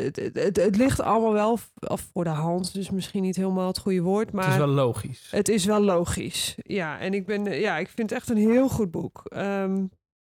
het, 0.05 0.17
het, 0.17 0.35
het, 0.35 0.57
het 0.57 0.77
ligt 0.77 1.01
allemaal 1.01 1.33
wel 1.33 1.59
af 1.79 2.09
voor 2.13 2.25
de 2.25 2.31
hand, 2.31 2.75
dus 2.75 2.91
misschien 2.91 3.23
niet 3.23 3.37
helemaal 3.37 3.67
het 3.67 3.79
goede 3.79 4.03
woord, 4.03 4.33
maar 4.33 4.45
het 4.45 4.53
is 4.53 4.59
wel 4.59 4.69
logisch. 4.69 5.29
het 5.31 5.49
is 5.49 5.65
wel 5.65 5.81
logisch. 5.81 6.55
Ja, 6.57 6.99
en 6.99 7.15
ik 7.15 7.27
ben, 7.27 7.47
eh, 7.47 7.61
ja, 7.61 7.79
ik 7.79 7.89
vind 7.89 8.11
het 8.11 8.19
echt 8.19 8.29
een 8.29 8.37
heel 8.37 8.69
goed 8.69 8.91
boek. 8.91 9.23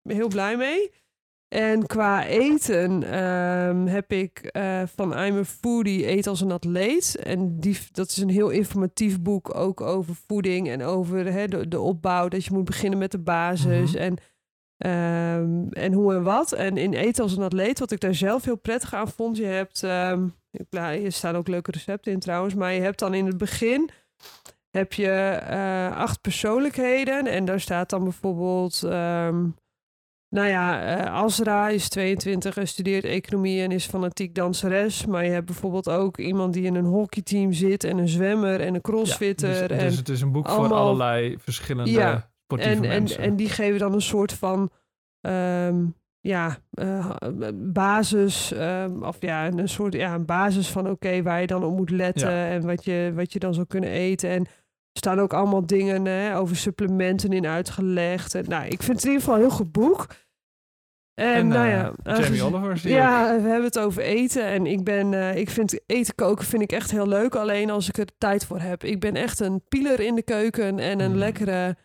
Ben 0.03 0.17
heel 0.17 0.29
blij 0.29 0.57
mee. 0.57 0.91
En 1.51 1.87
qua 1.87 2.27
eten 2.27 3.03
ehm, 3.03 3.87
heb 3.87 4.13
ik 4.13 4.39
eh, 4.39 4.83
van 4.95 5.25
I'm 5.25 5.37
a 5.37 5.45
Foodie 5.45 6.09
Eet 6.09 6.27
als 6.27 6.41
een 6.41 6.51
atleet. 6.53 7.17
En 7.23 7.61
die, 7.61 7.79
dat 7.93 8.09
is 8.09 8.17
een 8.17 8.29
heel 8.31 8.49
informatief 8.49 9.21
boek 9.21 9.55
ook 9.55 9.81
over 9.81 10.15
voeding 10.27 10.69
en 10.69 10.83
over 10.83 11.25
de, 11.49 11.69
de 11.69 11.81
opbouw. 11.81 12.29
Dat 12.29 12.45
je 12.45 12.53
moet 12.53 12.65
beginnen 12.65 12.99
met 12.99 13.11
de 13.11 13.19
basis 13.19 13.93
Mhm. 13.93 14.03
en, 14.03 14.17
ehm, 14.77 15.69
en 15.73 15.93
hoe 15.93 16.15
en 16.15 16.23
wat. 16.23 16.53
En 16.53 16.77
in 16.77 16.93
Eten 16.95 17.23
als 17.23 17.37
een 17.37 17.43
atleet, 17.43 17.79
wat 17.79 17.91
ik 17.91 18.01
daar 18.01 18.15
zelf 18.15 18.45
heel 18.45 18.57
prettig 18.59 18.95
aan 18.95 19.09
vond. 19.09 19.37
Je 19.37 19.45
hebt, 19.45 19.83
ik, 20.51 20.67
nou, 20.71 20.97
hier 20.97 21.13
staan 21.13 21.37
ook 21.37 21.49
leuke 21.49 21.71
recepten 21.71 22.13
in 22.13 22.19
trouwens. 22.19 22.55
Maar 22.55 22.73
je 22.73 22.81
hebt 22.81 22.99
dan 22.99 23.15
in 23.15 23.27
het 23.27 23.39
begin 23.39 23.91
heb 24.71 24.93
je 24.93 25.11
eh, 25.11 25.97
acht 25.97 26.21
persoonlijkheden. 26.21 27.27
En 27.27 27.45
daar 27.45 27.61
staat 27.61 27.91
dan 27.91 28.03
bijvoorbeeld... 28.03 28.83
ehm, 28.83 29.45
nou 30.31 30.49
ja, 30.49 30.97
eh 30.97 31.13
Azra 31.15 31.69
is 31.69 31.89
22 31.89 32.57
en 32.57 32.69
studeert 32.69 33.05
economie 33.05 33.63
en 33.63 33.71
is 33.71 33.87
fanatiek 33.87 34.35
danseres. 34.35 35.07
Maar 35.07 35.25
je 35.25 35.31
hebt 35.31 35.47
bijvoorbeeld 35.47 35.89
ook 35.89 36.19
iemand 36.19 36.53
die 36.53 36.65
in 36.65 36.75
een 36.75 36.85
hockeyteam 36.85 37.53
zit... 37.53 37.85
en 37.85 37.99
een 37.99 38.09
zwemmer 38.09 38.61
en 38.61 38.75
een 38.75 38.81
crossfitter. 38.81 39.55
Ja, 39.63 39.67
dus, 39.67 39.79
en, 39.79 39.89
dus 39.89 39.97
het 39.97 40.09
is 40.09 40.21
een 40.21 40.33
boek 40.33 40.49
voor 40.49 40.73
allerlei 40.75 41.37
verschillende 41.39 41.91
Ja, 41.91 42.31
sportieve 42.45 42.75
en, 42.75 42.83
en, 42.83 42.89
mensen. 42.89 43.23
en 43.23 43.37
die 43.37 43.49
geven 43.49 43.79
dan 43.79 43.93
een 43.93 44.03
soort 44.03 44.33
van... 44.33 44.71
ehm, 45.21 45.85
ja, 46.23 46.59
eh, 46.71 47.11
basis, 47.55 48.53
ehm, 48.53 49.03
of 49.03 49.17
ja, 49.21 49.47
een 49.47 49.69
soort 49.69 49.95
ja, 49.95 50.15
een 50.15 50.25
basis 50.27 50.69
van 50.69 50.91
oké, 50.91 51.23
waar 51.23 51.41
je 51.41 51.47
dan 51.47 51.65
op 51.65 51.77
moet 51.77 51.91
letten 51.91 52.31
Ja. 52.31 52.49
en 52.49 52.67
wat 52.67 52.85
je, 52.85 53.13
wat 53.15 53.33
je 53.33 53.39
dan 53.39 53.55
zou 53.55 53.67
kunnen 53.67 53.91
eten. 53.91 54.31
En 54.31 54.47
staan 54.93 55.21
ook 55.21 55.33
allemaal 55.33 55.67
dingen 55.67 56.05
hè, 56.05 56.37
over 56.39 56.57
supplementen 56.57 57.33
in 57.33 57.47
uitgelegd. 57.47 58.35
En, 58.35 58.45
nou, 58.49 58.65
ik 58.67 58.83
vind 58.83 58.97
het 58.97 59.05
in 59.05 59.11
ieder 59.11 59.21
geval 59.25 59.35
een 59.35 59.41
heel 59.47 59.57
goed 59.57 59.73
boek. 59.73 60.07
En, 61.15 61.27
En, 61.35 61.49
nou 61.49 61.67
eh, 61.67 61.71
ja, 61.73 61.83
Jamie 61.83 61.97
aangezien- 62.23 62.43
Oliver 62.55 62.73
ik. 62.73 62.83
ja, 62.83 63.35
we 63.43 63.49
hebben 63.49 63.65
het 63.65 63.79
over 63.79 64.03
eten. 64.03 64.45
En 64.45 64.67
ik 64.67 64.85
ben, 64.85 65.15
eh, 65.15 65.37
ik 65.37 65.51
vind 65.51 65.81
eten 65.87 66.15
koken 66.15 66.45
vind 66.45 66.63
ik 66.63 66.73
echt 66.73 66.91
heel 66.91 67.07
leuk. 67.09 67.35
Alleen 67.35 67.71
als 67.71 67.89
ik 67.89 67.97
er 67.99 68.07
tijd 68.19 68.47
voor 68.47 68.61
heb. 68.61 68.85
Ik 68.85 69.01
ben 69.01 69.15
echt 69.15 69.41
een 69.41 69.63
pieler 69.69 70.01
in 70.01 70.15
de 70.15 70.23
keuken 70.23 70.79
en 70.79 71.01
een 71.01 71.11
Mm. 71.11 71.17
lekkere, 71.17 71.77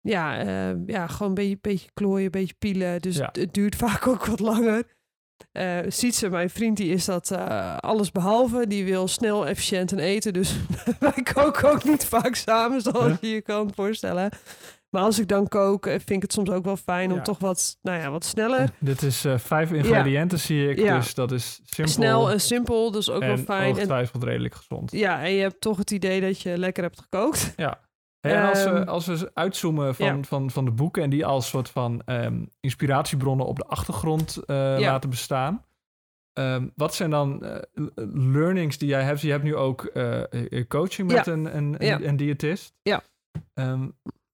ja, 0.00 0.38
eh, 0.38 0.76
ja, 0.86 1.06
gewoon 1.06 1.28
een 1.28 1.34
beetje, 1.34 1.58
beetje 1.60 1.90
klooien, 1.94 2.24
een 2.24 2.30
beetje 2.30 2.54
pielen. 2.58 3.00
Dus 3.00 3.16
Ja. 3.16 3.28
het 3.32 3.54
duurt 3.54 3.76
vaak 3.86 4.06
ook 4.06 4.26
wat 4.26 4.40
langer. 4.40 4.84
Eh 5.52 5.78
Sietse, 5.88 6.28
mijn 6.28 6.50
vriend, 6.50 6.76
die 6.76 6.92
is 6.92 7.04
dat 7.04 7.30
eh, 7.30 7.76
alles 7.76 8.10
behalve. 8.10 8.66
Die 8.66 8.84
wil 8.84 9.08
snel, 9.08 9.46
efficiënt 9.46 9.92
en 9.92 9.98
eten. 9.98 10.32
Dus 10.32 10.56
wij 11.00 11.22
koken 11.32 11.70
ook 11.70 11.84
niet 11.84 12.04
vaak 12.04 12.34
samen, 12.34 12.80
zoals 12.80 13.12
je 13.20 13.28
je 13.28 13.40
kan 13.42 13.70
voorstellen. 13.74 14.30
Maar 14.90 15.02
als 15.02 15.18
ik 15.18 15.28
dan 15.28 15.48
kook, 15.48 15.86
eh, 15.86 15.92
vind 15.92 16.10
ik 16.10 16.22
het 16.22 16.32
soms 16.32 16.50
ook 16.50 16.64
wel 16.64 16.76
fijn 16.76 17.10
om 17.10 17.16
Ja. 17.16 17.22
toch 17.22 17.38
wat, 17.38 17.78
nou 17.82 17.98
ja, 18.00 18.10
wat 18.10 18.24
sneller. 18.24 18.70
Dit 18.80 19.02
is 19.02 19.24
vijf 19.36 19.72
ingrediënten 19.72 20.38
zie 20.38 20.68
ik, 20.68 20.78
Ja. 20.78 20.96
dus 20.96 21.14
dat 21.14 21.32
is 21.32 21.60
simpel 21.64 21.92
Snel 21.94 22.30
en 22.30 22.40
simpel, 22.40 22.90
dus 22.90 23.10
ook 23.10 23.20
wel 23.24 23.36
fijn. 23.36 23.62
En, 23.62 23.70
ongetwijfeld 23.70 24.22
redelijk 24.22 24.54
gezond. 24.54 24.90
ja, 24.92 25.22
en 25.22 25.30
je 25.32 25.40
hebt 25.42 25.60
toch 25.60 25.76
het 25.76 25.90
idee 25.90 26.20
dat 26.20 26.40
je 26.40 26.58
lekker 26.58 26.82
hebt 26.82 27.00
gekookt. 27.00 27.52
Hey, 28.22 28.34
en 28.36 28.48
als, 28.48 28.64
we, 28.64 28.70
Ehm, 28.70 28.88
als 28.88 29.06
we 29.06 29.30
uitzoomen 29.34 29.94
van, 29.94 30.06
ja. 30.16 30.22
van, 30.22 30.50
van 30.50 30.64
de 30.64 30.70
boeken 30.70 31.02
en 31.02 31.10
die 31.10 31.26
als 31.26 31.48
soort 31.48 31.68
van 31.70 32.02
ehm, 32.04 32.44
inspiratiebronnen 32.60 33.46
op 33.46 33.56
de 33.58 33.64
achtergrond 33.66 34.36
eh, 34.46 34.78
Ja. 34.78 34.90
laten 34.90 35.10
bestaan. 35.10 35.64
ehm, 36.32 36.68
wat 36.76 36.94
zijn 36.94 37.10
dan 37.10 37.44
eh, 37.44 37.58
learnings 38.14 38.78
die 38.78 38.88
jij 38.88 39.02
hebt? 39.02 39.20
Je 39.20 39.30
hebt 39.30 39.42
nu 39.42 39.56
ook 39.56 39.84
eh, 39.84 40.22
coaching 40.68 41.12
met 41.12 41.24
Ja. 41.24 41.32
een, 41.32 41.56
een, 41.56 41.76
Ja. 41.78 41.94
een, 41.94 42.08
een 42.08 42.16
diëtist. 42.16 42.74
Ja. 42.82 43.02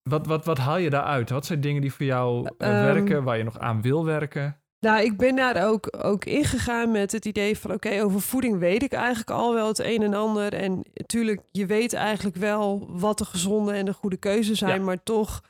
Wat, 0.02 0.26
wat, 0.26 0.45
wat 0.45 0.59
haal 0.59 0.76
je 0.78 0.90
daaruit? 0.90 1.30
Wat 1.30 1.47
zijn 1.47 1.61
dingen 1.61 1.80
die 1.80 1.92
voor 1.92 2.07
jou 2.07 2.49
werken, 2.59 3.25
waar 3.25 3.37
je 3.38 3.45
nog 3.45 3.59
aan 3.59 3.83
wil 3.83 4.04
werken? 4.04 4.61
Nou, 4.81 5.05
ik 5.05 5.17
ben 5.17 5.37
daar 5.37 5.67
ook, 5.69 6.05
ook 6.05 6.25
ingegaan 6.25 6.91
met 6.91 7.13
het 7.13 7.25
idee 7.25 7.59
van... 7.59 7.73
oké, 7.73 8.03
over 8.03 8.21
voeding 8.21 8.59
weet 8.59 8.83
ik 8.83 8.93
eigenlijk 8.93 9.31
al 9.31 9.55
wel 9.55 9.69
het 9.69 9.79
een 9.79 10.03
en 10.03 10.15
ander. 10.15 10.55
En 10.55 10.83
natuurlijk, 10.95 11.41
je 11.51 11.67
weet 11.67 11.93
eigenlijk 11.93 12.37
wel 12.37 12.87
wat 12.99 13.19
de 13.19 13.25
gezonde 13.25 13.73
en 13.73 13.85
de 13.85 13.93
goede 13.93 14.17
keuzes 14.17 14.59
zijn... 14.59 14.79
Ja. 14.79 14.85
maar 14.85 15.03
toch 15.03 15.43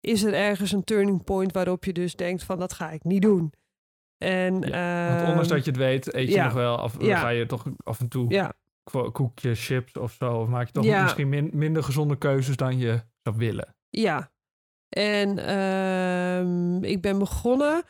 is 0.00 0.22
er 0.22 0.34
ergens 0.34 0.72
een 0.72 0.84
turning 0.84 1.24
point 1.24 1.52
waarop 1.52 1.84
je 1.84 1.92
dus 1.92 2.16
denkt 2.16 2.44
van... 2.44 2.58
dat 2.58 2.72
ga 2.72 2.90
ik 2.90 3.04
niet 3.04 3.22
doen. 3.22 3.52
En, 4.24 4.52
Want 4.52 4.72
ehm, 4.72 5.26
ondanks 5.28 5.48
dat 5.48 5.64
je 5.64 5.70
het 5.70 5.80
weet, 5.80 6.14
eet 6.14 6.28
je 6.28 6.34
ja. 6.34 6.44
nog 6.44 6.52
wel. 6.52 6.76
Of 6.76 6.96
ga 6.98 7.28
je 7.28 7.46
toch 7.46 7.64
af 7.84 8.00
en 8.00 8.08
toe 8.08 8.52
koekjes, 9.12 9.66
chips 9.66 9.96
of 9.96 10.12
zo? 10.12 10.36
Of 10.36 10.48
maak 10.48 10.66
je 10.66 10.72
toch 10.72 10.84
misschien 10.84 11.28
min- 11.28 11.50
minder 11.52 11.82
gezonde 11.82 12.18
keuzes 12.18 12.56
dan 12.56 12.78
je 12.78 13.02
zou 13.22 13.36
willen? 13.36 13.76
Ja. 13.90 14.30
En 14.88 15.38
ehm, 15.38 16.84
ik 16.84 17.00
ben 17.00 17.18
begonnen. 17.18 17.82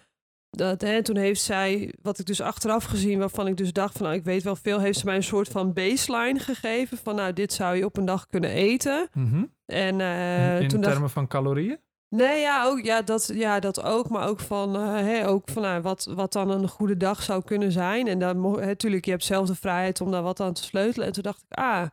Dat, 0.57 0.81
hè, 0.81 1.03
toen 1.03 1.17
heeft 1.17 1.41
zij, 1.41 1.95
wat 2.03 2.19
ik 2.19 2.27
dus 2.27 2.41
achteraf 2.41 2.85
gezien, 2.85 3.19
waarvan 3.19 3.47
ik 3.47 3.57
dus 3.57 3.73
dacht 3.73 3.97
van, 3.97 4.07
nou, 4.07 4.19
ik 4.19 4.25
weet 4.25 4.43
wel 4.43 4.57
veel, 4.57 4.81
heeft 4.81 4.99
ze 4.99 5.05
mij 5.05 5.17
een 5.17 5.23
soort 5.23 5.49
van 5.49 5.73
baseline 5.73 6.39
gegeven 6.39 6.99
van, 6.99 7.15
nou, 7.15 7.33
dit 7.33 7.53
zou 7.53 7.77
je 7.77 7.85
op 7.85 7.97
een 7.97 8.05
dag 8.05 8.27
kunnen 8.27 8.51
eten. 8.51 9.09
Mhm. 9.13 9.45
En 9.67 10.01
eh, 10.01 10.61
In 10.61 10.69
toen 10.69 10.81
termen 10.81 11.01
dacht 11.01 11.13
van 11.13 11.27
calorieën? 11.29 11.79
nee, 12.09 12.41
ja, 12.41 12.65
ook, 12.67 12.81
ja, 12.81 13.03
dat, 13.03 13.31
ja, 13.35 13.61
dat 13.61 13.83
ook, 13.83 14.09
maar 14.09 14.29
ook 14.29 14.41
van, 14.41 14.77
eh, 14.77 14.95
hè, 14.95 15.29
ook 15.29 15.49
van 15.49 15.63
nou, 15.63 15.83
wat, 15.83 16.09
wat 16.15 16.33
dan 16.33 16.51
een 16.51 16.69
goede 16.69 16.97
dag 16.97 17.23
zou 17.23 17.45
kunnen 17.45 17.73
zijn. 17.73 18.07
En 18.07 18.19
dan, 18.19 18.41
natuurlijk, 18.61 19.05
je 19.05 19.11
hebt 19.11 19.25
zelf 19.25 19.47
de 19.47 19.55
vrijheid 19.55 20.01
om 20.01 20.11
daar 20.11 20.23
wat 20.23 20.41
aan 20.41 20.53
te 20.53 20.63
sleutelen. 20.63 21.07
En 21.07 21.13
toen 21.13 21.23
dacht 21.23 21.45
ik, 21.49 21.59
ah, 21.59 21.87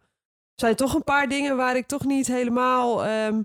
zijn 0.55 0.75
toch 0.75 0.93
een 0.93 1.03
paar 1.03 1.27
dingen 1.27 1.57
waar 1.57 1.75
ik 1.75 1.87
toch 1.87 2.05
niet 2.05 2.27
helemaal 2.27 3.05
ehm, 3.05 3.41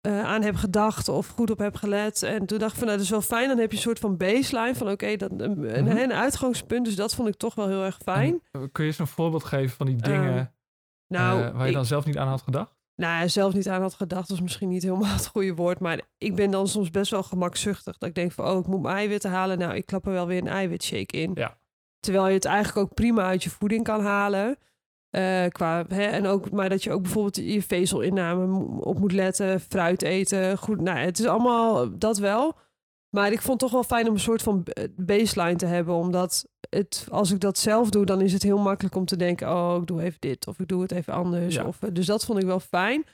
eh, 0.00 0.24
aan 0.24 0.42
heb 0.42 0.54
gedacht 0.54 1.08
of 1.08 1.28
goed 1.28 1.50
op 1.50 1.58
heb 1.58 1.74
gelet. 1.74 2.22
En 2.22 2.46
toen 2.46 2.58
dacht 2.58 2.72
ik 2.72 2.78
van, 2.78 2.86
nou, 2.86 2.96
dat 2.98 3.06
is 3.06 3.12
wel 3.12 3.22
fijn. 3.22 3.48
Dan 3.48 3.58
heb 3.58 3.70
je 3.70 3.76
een 3.76 3.82
soort 3.82 3.98
van 3.98 4.16
baseline 4.16 4.74
van, 4.74 4.90
oké, 4.90 5.16
dat 5.16 5.30
een, 5.30 5.40
een, 5.78 5.84
Mhm. 5.84 5.96
een 5.96 6.12
uitgangspunt. 6.12 6.84
Dus 6.84 6.96
dat 6.96 7.14
vond 7.14 7.28
ik 7.28 7.34
toch 7.36 7.54
wel 7.54 7.68
heel 7.68 7.84
erg 7.84 7.98
fijn. 8.02 8.42
En, 8.52 8.60
eh, 8.60 8.68
kun 8.72 8.84
je 8.84 8.90
eens 8.90 8.98
een 8.98 9.06
voorbeeld 9.06 9.44
geven 9.44 9.76
van 9.76 9.86
die 9.86 9.96
dingen 9.96 10.34
Ehm, 10.36 10.44
nou, 11.06 11.42
eh, 11.42 11.50
waar 11.52 11.62
je 11.62 11.68
ik- 11.68 11.74
dan 11.74 11.84
zelf 11.86 12.04
niet 12.06 12.18
aan 12.18 12.28
had 12.28 12.42
gedacht? 12.42 12.78
nou, 12.94 13.28
zelf 13.28 13.54
niet 13.54 13.68
aan 13.68 13.80
had 13.82 13.94
gedacht, 13.94 14.28
was 14.28 14.40
misschien 14.40 14.68
niet 14.68 14.82
helemaal 14.82 15.12
het 15.16 15.26
goede 15.26 15.54
woord. 15.54 15.78
Maar 15.80 16.00
ik 16.18 16.34
ben 16.34 16.50
dan 16.50 16.68
soms 16.68 16.90
best 16.90 17.10
wel 17.10 17.22
gemakzuchtig. 17.22 17.98
Dat 17.98 18.08
ik 18.08 18.14
denk 18.14 18.32
van, 18.32 18.46
oh, 18.46 18.58
ik 18.58 18.66
moet 18.66 18.82
mijn 18.82 18.96
eiwitten 18.96 19.30
halen. 19.30 19.58
Nou, 19.58 19.74
ik 19.74 19.86
klap 19.86 20.06
er 20.06 20.12
wel 20.12 20.26
weer 20.26 20.38
een 20.40 20.48
eiwitshake 20.48 21.16
in. 21.16 21.30
Ja. 21.34 21.58
Terwijl 22.00 22.26
je 22.28 22.34
het 22.34 22.44
eigenlijk 22.44 22.76
ook 22.88 22.94
prima 22.94 23.22
uit 23.22 23.42
je 23.44 23.50
voeding 23.50 23.84
kan 23.84 24.00
halen. 24.04 24.56
Eh, 25.10 25.46
qua, 25.48 25.84
hè, 25.88 26.02
en 26.04 26.26
ook, 26.26 26.50
maar 26.50 26.68
dat 26.68 26.82
je 26.84 26.92
ook 26.92 27.02
bijvoorbeeld 27.02 27.36
je 27.36 27.62
vezelinname 27.62 28.58
op 28.80 28.98
moet 28.98 29.12
letten. 29.12 29.60
Fruit 29.60 30.02
eten. 30.02 30.58
Goed, 30.58 30.80
nou, 30.80 30.98
het 30.98 31.18
is 31.18 31.26
allemaal 31.26 31.98
dat 31.98 32.18
wel. 32.18 32.56
Maar 33.16 33.32
ik 33.32 33.40
vond 33.42 33.60
het 33.60 33.70
toch 33.70 33.70
wel 33.80 33.96
fijn 33.98 34.08
om 34.08 34.14
een 34.14 34.20
soort 34.20 34.42
van 34.42 34.66
baseline 34.96 35.56
te 35.56 35.66
hebben. 35.66 35.94
Omdat 35.94 36.46
het, 36.68 37.06
als 37.10 37.30
ik 37.30 37.40
dat 37.40 37.58
zelf 37.58 37.90
doe, 37.90 38.04
dan 38.04 38.20
is 38.20 38.32
het 38.32 38.42
heel 38.42 38.58
makkelijk 38.58 38.94
om 38.94 39.04
te 39.04 39.16
denken... 39.16 39.48
oh, 39.48 39.76
ik 39.80 39.86
doe 39.86 40.02
even 40.02 40.20
dit 40.20 40.46
of 40.46 40.58
ik 40.58 40.68
doe 40.68 40.82
het 40.82 40.92
even 40.92 41.12
anders. 41.12 41.54
Ja. 41.54 41.64
Of, 41.64 41.82
eh, 41.82 41.88
dus 41.92 42.06
dat 42.06 42.24
vond 42.24 42.38
ik 42.40 42.46
wel 42.46 42.60
fijn. 42.60 43.04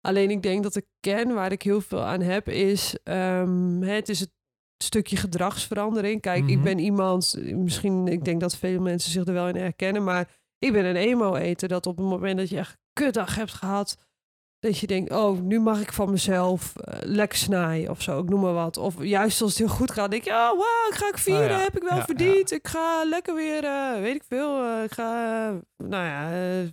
Alleen 0.00 0.30
ik 0.30 0.42
denk 0.42 0.62
dat 0.62 0.72
de 0.72 0.86
kern 1.00 1.34
waar 1.34 1.52
ik 1.52 1.62
heel 1.62 1.80
veel 1.80 2.02
aan 2.02 2.20
heb 2.20 2.48
is... 2.48 2.96
ehm, 3.02 3.80
het 3.82 4.08
is 4.08 4.20
het 4.20 4.30
stukje 4.84 5.16
gedragsverandering. 5.16 6.20
Kijk, 6.20 6.46
ik 6.48 6.54
Mhm. 6.54 6.64
ben 6.64 6.78
iemand... 6.78 7.36
Misschien, 7.54 8.08
ik 8.08 8.24
denk 8.24 8.40
dat 8.40 8.56
veel 8.56 8.80
mensen 8.80 9.10
zich 9.10 9.26
er 9.26 9.32
wel 9.32 9.48
in 9.48 9.56
herkennen... 9.56 10.04
maar 10.04 10.28
ik 10.58 10.72
ben 10.72 10.84
een 10.84 10.96
emo-eter 10.96 11.68
dat 11.68 11.86
op 11.86 11.96
het 11.96 12.06
moment 12.06 12.38
dat 12.38 12.48
je 12.48 12.58
echt 12.58 12.70
een 12.70 12.78
kutdag 12.92 13.34
hebt 13.34 13.52
gehad... 13.52 13.96
dat 14.58 14.78
je 14.78 14.86
denkt, 14.86 15.10
oh, 15.10 15.40
nu 15.40 15.60
mag 15.60 15.80
ik 15.80 15.92
van 15.92 16.10
mezelf 16.10 16.76
eh, 16.76 16.98
lekker 17.02 17.38
snijden 17.38 17.90
of 17.90 18.02
zo, 18.02 18.18
ik 18.18 18.28
noem 18.28 18.40
maar 18.40 18.52
wat. 18.52 18.76
Of 18.76 19.02
juist 19.04 19.40
als 19.42 19.50
het 19.50 19.58
heel 19.58 19.76
goed 19.76 19.90
gaat, 19.90 20.10
denk 20.10 20.24
je, 20.24 20.30
oh, 20.30 20.50
wow, 20.50 20.90
ik 20.90 20.94
ga 20.94 21.08
ik 21.08 21.18
vieren, 21.18 21.44
Oh 21.44 21.50
ja, 21.50 21.58
heb 21.58 21.76
ik 21.76 21.82
wel 21.82 21.98
ja, 21.98 22.04
verdiend. 22.04 22.52
Ik 22.52 22.68
ga 22.68 23.04
lekker 23.04 23.34
weer, 23.34 23.64
eh, 23.64 24.00
weet 24.00 24.14
ik 24.14 24.24
veel, 24.28 24.62
eh, 24.62 24.82
ik 24.84 24.92
ga, 24.92 25.50
nou 25.76 26.04
ja, 26.04 26.70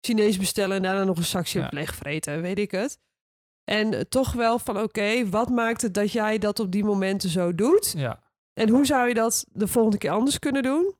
Chinees 0.00 0.38
bestellen 0.38 0.76
en 0.76 0.82
daarna 0.82 1.04
nog 1.04 1.16
een 1.16 1.24
zakje 1.24 1.68
Ja. 1.70 2.40
weet 2.40 2.58
ik 2.58 2.70
het. 2.70 2.98
En 3.64 4.08
toch 4.08 4.32
wel 4.32 4.58
van, 4.58 4.80
oké, 4.80 5.28
wat 5.28 5.48
maakt 5.48 5.82
het 5.82 5.94
dat 5.94 6.12
jij 6.12 6.38
dat 6.38 6.60
op 6.60 6.72
die 6.72 6.84
momenten 6.84 7.30
zo 7.30 7.54
doet? 7.54 7.94
Ja. 7.96 8.22
En 8.54 8.68
hoe 8.68 8.86
zou 8.86 9.08
je 9.08 9.14
dat 9.14 9.44
de 9.52 9.66
volgende 9.66 9.98
keer 9.98 10.10
anders 10.10 10.38
kunnen 10.38 10.62
doen? 10.62 10.94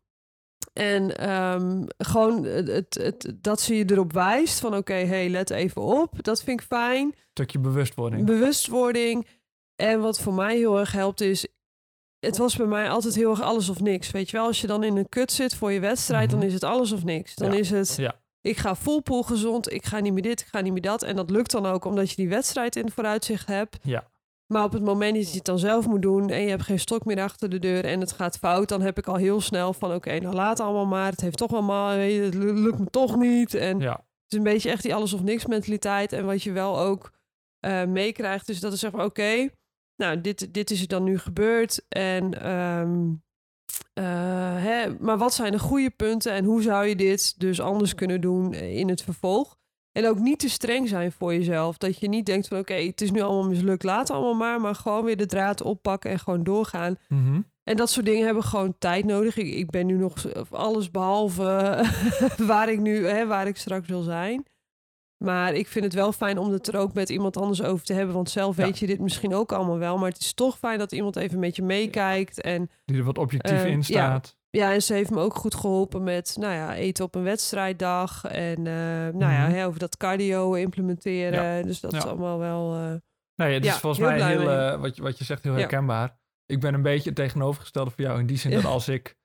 En 0.72 1.16
ehm, 1.18 1.85
gewoon 1.98 2.44
het, 2.44 2.66
het, 2.68 2.94
het- 2.94 3.32
dat 3.40 3.61
ze 3.61 3.74
je 3.76 3.85
erop 3.90 4.12
wijst 4.12 4.61
van 4.61 4.76
oké, 4.76 4.94
hey, 4.94 5.28
let 5.28 5.50
even 5.50 5.82
op. 5.82 6.24
Dat 6.24 6.42
vind 6.42 6.61
ik 6.61 6.66
fijn. 6.66 7.14
stukje 7.30 7.58
bewustwording. 7.58 8.26
Bewustwording. 8.26 9.26
En 9.76 10.00
wat 10.00 10.20
voor 10.20 10.35
mij 10.35 10.56
heel 10.56 10.78
erg 10.78 10.92
helpt 10.92 11.20
is... 11.20 11.46
Het 12.18 12.37
was 12.37 12.56
bij 12.56 12.66
mij 12.66 12.90
altijd 12.90 13.14
heel 13.14 13.30
erg 13.30 13.40
alles 13.42 13.68
of 13.68 13.80
niks. 13.80 14.11
Weet 14.11 14.30
je 14.30 14.37
wel, 14.37 14.46
als 14.46 14.61
je 14.61 14.66
dan 14.66 14.85
in 14.85 14.96
een 14.96 15.08
kut 15.08 15.32
zit 15.32 15.54
voor 15.54 15.72
je 15.72 15.80
wedstrijd... 15.80 16.30
Mhm. 16.30 16.38
dan 16.38 16.46
is 16.48 16.54
het 16.54 16.64
alles 16.64 16.92
of 16.92 17.04
niks. 17.04 17.35
Dan 17.35 17.52
Ja. 17.52 17.58
is 17.58 17.70
het... 17.70 17.94
Ja. 17.96 18.20
Ik 18.40 18.56
ga 18.56 18.76
full 18.76 19.02
gezond. 19.04 19.72
Ik 19.72 19.85
ga 19.85 20.00
niet 20.00 20.12
meer 20.12 20.22
dit, 20.22 20.40
ik 20.40 20.46
ga 20.46 20.61
niet 20.61 20.72
meer 20.72 20.82
dat. 20.82 21.02
En 21.02 21.16
dat 21.16 21.30
lukt 21.30 21.50
dan 21.50 21.66
ook 21.66 21.85
omdat 21.85 22.11
je 22.11 22.16
die 22.16 22.28
wedstrijd 22.28 22.76
in 22.76 22.85
het 22.85 22.94
vooruitzicht 22.94 23.46
hebt. 23.46 23.78
Ja. 23.82 24.11
Maar 24.53 24.65
op 24.65 24.73
het 24.73 24.85
moment 24.85 25.15
dat 25.15 25.31
je 25.31 25.37
het 25.37 25.45
dan 25.45 25.59
zelf 25.59 25.87
moet 25.87 26.03
doen 26.03 26.31
en 26.31 26.43
je 26.43 26.49
hebt 26.49 26.62
geen 26.62 26.79
stok 26.79 27.05
meer 27.05 27.21
achter 27.21 27.49
de 27.49 27.59
deur 27.59 27.85
en 27.85 28.01
het 28.01 28.12
gaat 28.12 28.38
fout, 28.38 28.69
dan 28.69 28.81
heb 28.81 28.99
ik 28.99 29.07
al 29.07 29.17
heel 29.17 29.41
snel 29.41 29.73
van 29.73 29.95
oké, 29.95 30.19
nou 30.19 30.35
laat 30.35 30.61
allemaal 30.61 30.87
maar. 30.87 31.11
Het 31.11 31.21
heeft 31.21 31.37
toch 31.37 31.51
je, 31.51 32.21
het 32.25 32.35
lu- 32.35 32.53
lukt 32.53 32.79
me 32.79 32.87
toch 32.91 33.17
niet. 33.17 33.55
En 33.55 33.79
ja. 33.79 33.93
het 33.93 34.33
is 34.33 34.38
een 34.38 34.45
beetje 34.45 34.71
echt 34.71 34.83
die 34.83 34.95
alles 34.95 35.12
of 35.12 35.23
niks 35.23 35.47
mentaliteit. 35.47 36.12
En 36.12 36.25
wat 36.25 36.43
je 36.43 36.53
wel 36.53 36.79
ook 36.79 37.12
eh, 37.61 37.85
meekrijgt, 37.85 38.49
is 38.49 38.61
dat 38.61 38.73
is 38.73 38.81
zeg 38.81 38.93
maar 38.93 39.05
oké, 39.05 39.49
nou 39.97 40.21
dit, 40.21 40.55
dit 40.55 40.71
is 40.71 40.81
er 40.81 40.88
dan 40.88 41.05
nu 41.05 41.19
gebeurd. 41.19 41.85
En 41.88 42.43
ehm, 42.43 43.11
eh, 43.93 44.62
hè, 44.62 44.99
maar 44.99 45.19
wat 45.19 45.35
zijn 45.35 45.53
de 45.53 45.59
goede 45.59 45.91
punten 45.91 46.33
en 46.33 46.45
hoe 46.45 46.62
zou 46.62 46.87
je 46.87 46.97
dit 46.97 47.41
dus 47.41 47.61
anders 47.61 47.95
kunnen 47.95 48.21
doen 48.21 48.55
in 48.55 48.88
het 48.88 49.03
vervolg? 49.03 49.61
En 49.92 50.07
ook 50.09 50.18
niet 50.18 50.38
te 50.38 50.48
streng 50.50 50.88
zijn 50.88 51.12
voor 51.12 51.35
jezelf. 51.35 51.78
Dat 51.78 51.98
je 51.98 52.09
niet 52.09 52.26
denkt 52.26 52.48
van 52.48 52.59
oké, 52.59 52.74
het 52.74 53.00
is 53.00 53.11
nu 53.11 53.20
allemaal 53.20 53.48
mislukt, 53.50 53.83
laat 53.83 54.11
allemaal 54.11 54.35
maar. 54.35 54.61
Maar 54.61 54.74
gewoon 54.74 55.05
weer 55.05 55.16
de 55.16 55.26
draad 55.26 55.62
oppakken 55.62 56.11
en 56.11 56.18
gewoon 56.18 56.42
doorgaan. 56.42 56.96
Mhm. 57.09 57.40
En 57.64 57.76
dat 57.76 57.90
soort 57.90 58.07
dingen 58.07 58.24
hebben 58.24 58.42
gewoon 58.44 58.74
tijd 58.78 59.05
nodig. 59.05 59.37
Ik, 59.37 59.55
ik 59.55 59.70
ben 59.70 59.87
nu 59.87 59.94
nog 59.96 60.14
alles 60.50 60.90
behalve 60.90 61.85
waar 62.52 62.68
ik 62.70 62.78
nu, 62.81 63.07
hè, 63.07 63.26
waar 63.26 63.46
ik 63.46 63.57
straks 63.57 63.88
wil 63.88 64.02
zijn. 64.02 64.44
Maar 65.24 65.55
ik 65.55 65.68
vind 65.68 65.85
het 65.85 65.94
wel 65.94 66.12
fijn 66.12 66.38
om 66.38 66.52
het 66.52 66.66
er 66.68 66.76
ook 66.76 66.92
met 66.94 67.09
iemand 67.09 67.37
anders 67.37 67.62
over 67.62 67.85
te 67.85 67.92
hebben. 67.92 68.14
Want 68.14 68.31
zelf 68.31 68.57
Ja. 68.57 68.64
weet 68.64 68.78
je 68.78 68.87
dit 68.87 69.00
misschien 69.00 69.35
ook 69.35 69.52
allemaal 69.52 69.78
wel. 69.78 69.98
Maar 69.98 70.09
het 70.11 70.20
is 70.20 70.33
toch 70.35 70.59
fijn 70.59 70.78
dat 70.78 70.92
iemand 70.92 71.16
even 71.16 71.38
met 71.38 71.57
je 71.57 71.62
meekijkt. 71.62 72.40
En 72.40 72.70
Die 72.85 72.96
er 72.98 73.05
wat 73.05 73.18
objectief 73.18 73.52
Eh, 73.62 73.66
in 73.70 73.85
staat. 73.85 74.37
ja, 74.37 74.40
en 74.61 74.83
ze 74.83 74.95
heeft 74.95 75.11
me 75.11 75.21
ook 75.21 75.35
goed 75.35 75.55
geholpen 75.55 76.03
met, 76.03 76.37
nou 76.41 76.53
ja, 76.55 76.75
eten 76.75 77.05
op 77.05 77.15
een 77.15 77.23
wedstrijddag. 77.23 78.25
En 78.25 78.57
eh, 78.67 78.73
nou 79.15 79.19
ja, 79.33 79.47
Mhm. 79.47 79.51
hè, 79.57 79.67
over 79.67 79.79
dat 79.79 79.97
cardio 79.97 80.55
implementeren. 80.55 81.67
Dus 81.67 81.81
dat 81.81 81.93
is 81.93 82.03
Ja. 82.03 82.09
allemaal 82.09 82.38
wel... 82.38 82.71
Nee, 83.35 83.55
het 83.55 83.65
is 83.65 83.71
Ja, 83.73 83.79
volgens 83.79 84.09
heel 84.09 84.19
mij 84.19 84.29
heel, 84.37 84.79
wat, 84.79 84.97
je, 84.97 85.03
wat 85.03 85.19
je 85.19 85.25
zegt 85.25 85.43
heel 85.43 85.53
Ja. 85.53 85.59
herkenbaar. 85.59 86.21
ik 86.47 86.61
ben 86.61 86.75
een 86.75 86.83
beetje 86.83 87.09
het 87.09 87.19
tegenovergestelde 87.19 87.91
voor 87.91 88.01
jou. 88.05 88.19
In 88.21 88.27
die 88.27 88.37
zin 88.37 88.51
Ja. 88.51 88.57
dat 88.61 88.71
als 88.71 88.88
ik 88.88 89.17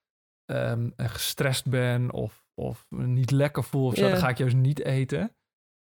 ehm, 0.46 0.90
gestrest 0.98 1.70
ben 1.70 2.12
of, 2.14 2.46
of 2.54 2.86
niet 2.90 3.32
lekker 3.32 3.64
voel 3.64 3.86
of 3.86 3.96
zo, 3.96 4.04
Ja. 4.06 4.10
dan 4.12 4.20
ga 4.20 4.30
ik 4.30 4.38
juist 4.38 4.56
niet 4.56 4.84
eten. 4.84 5.37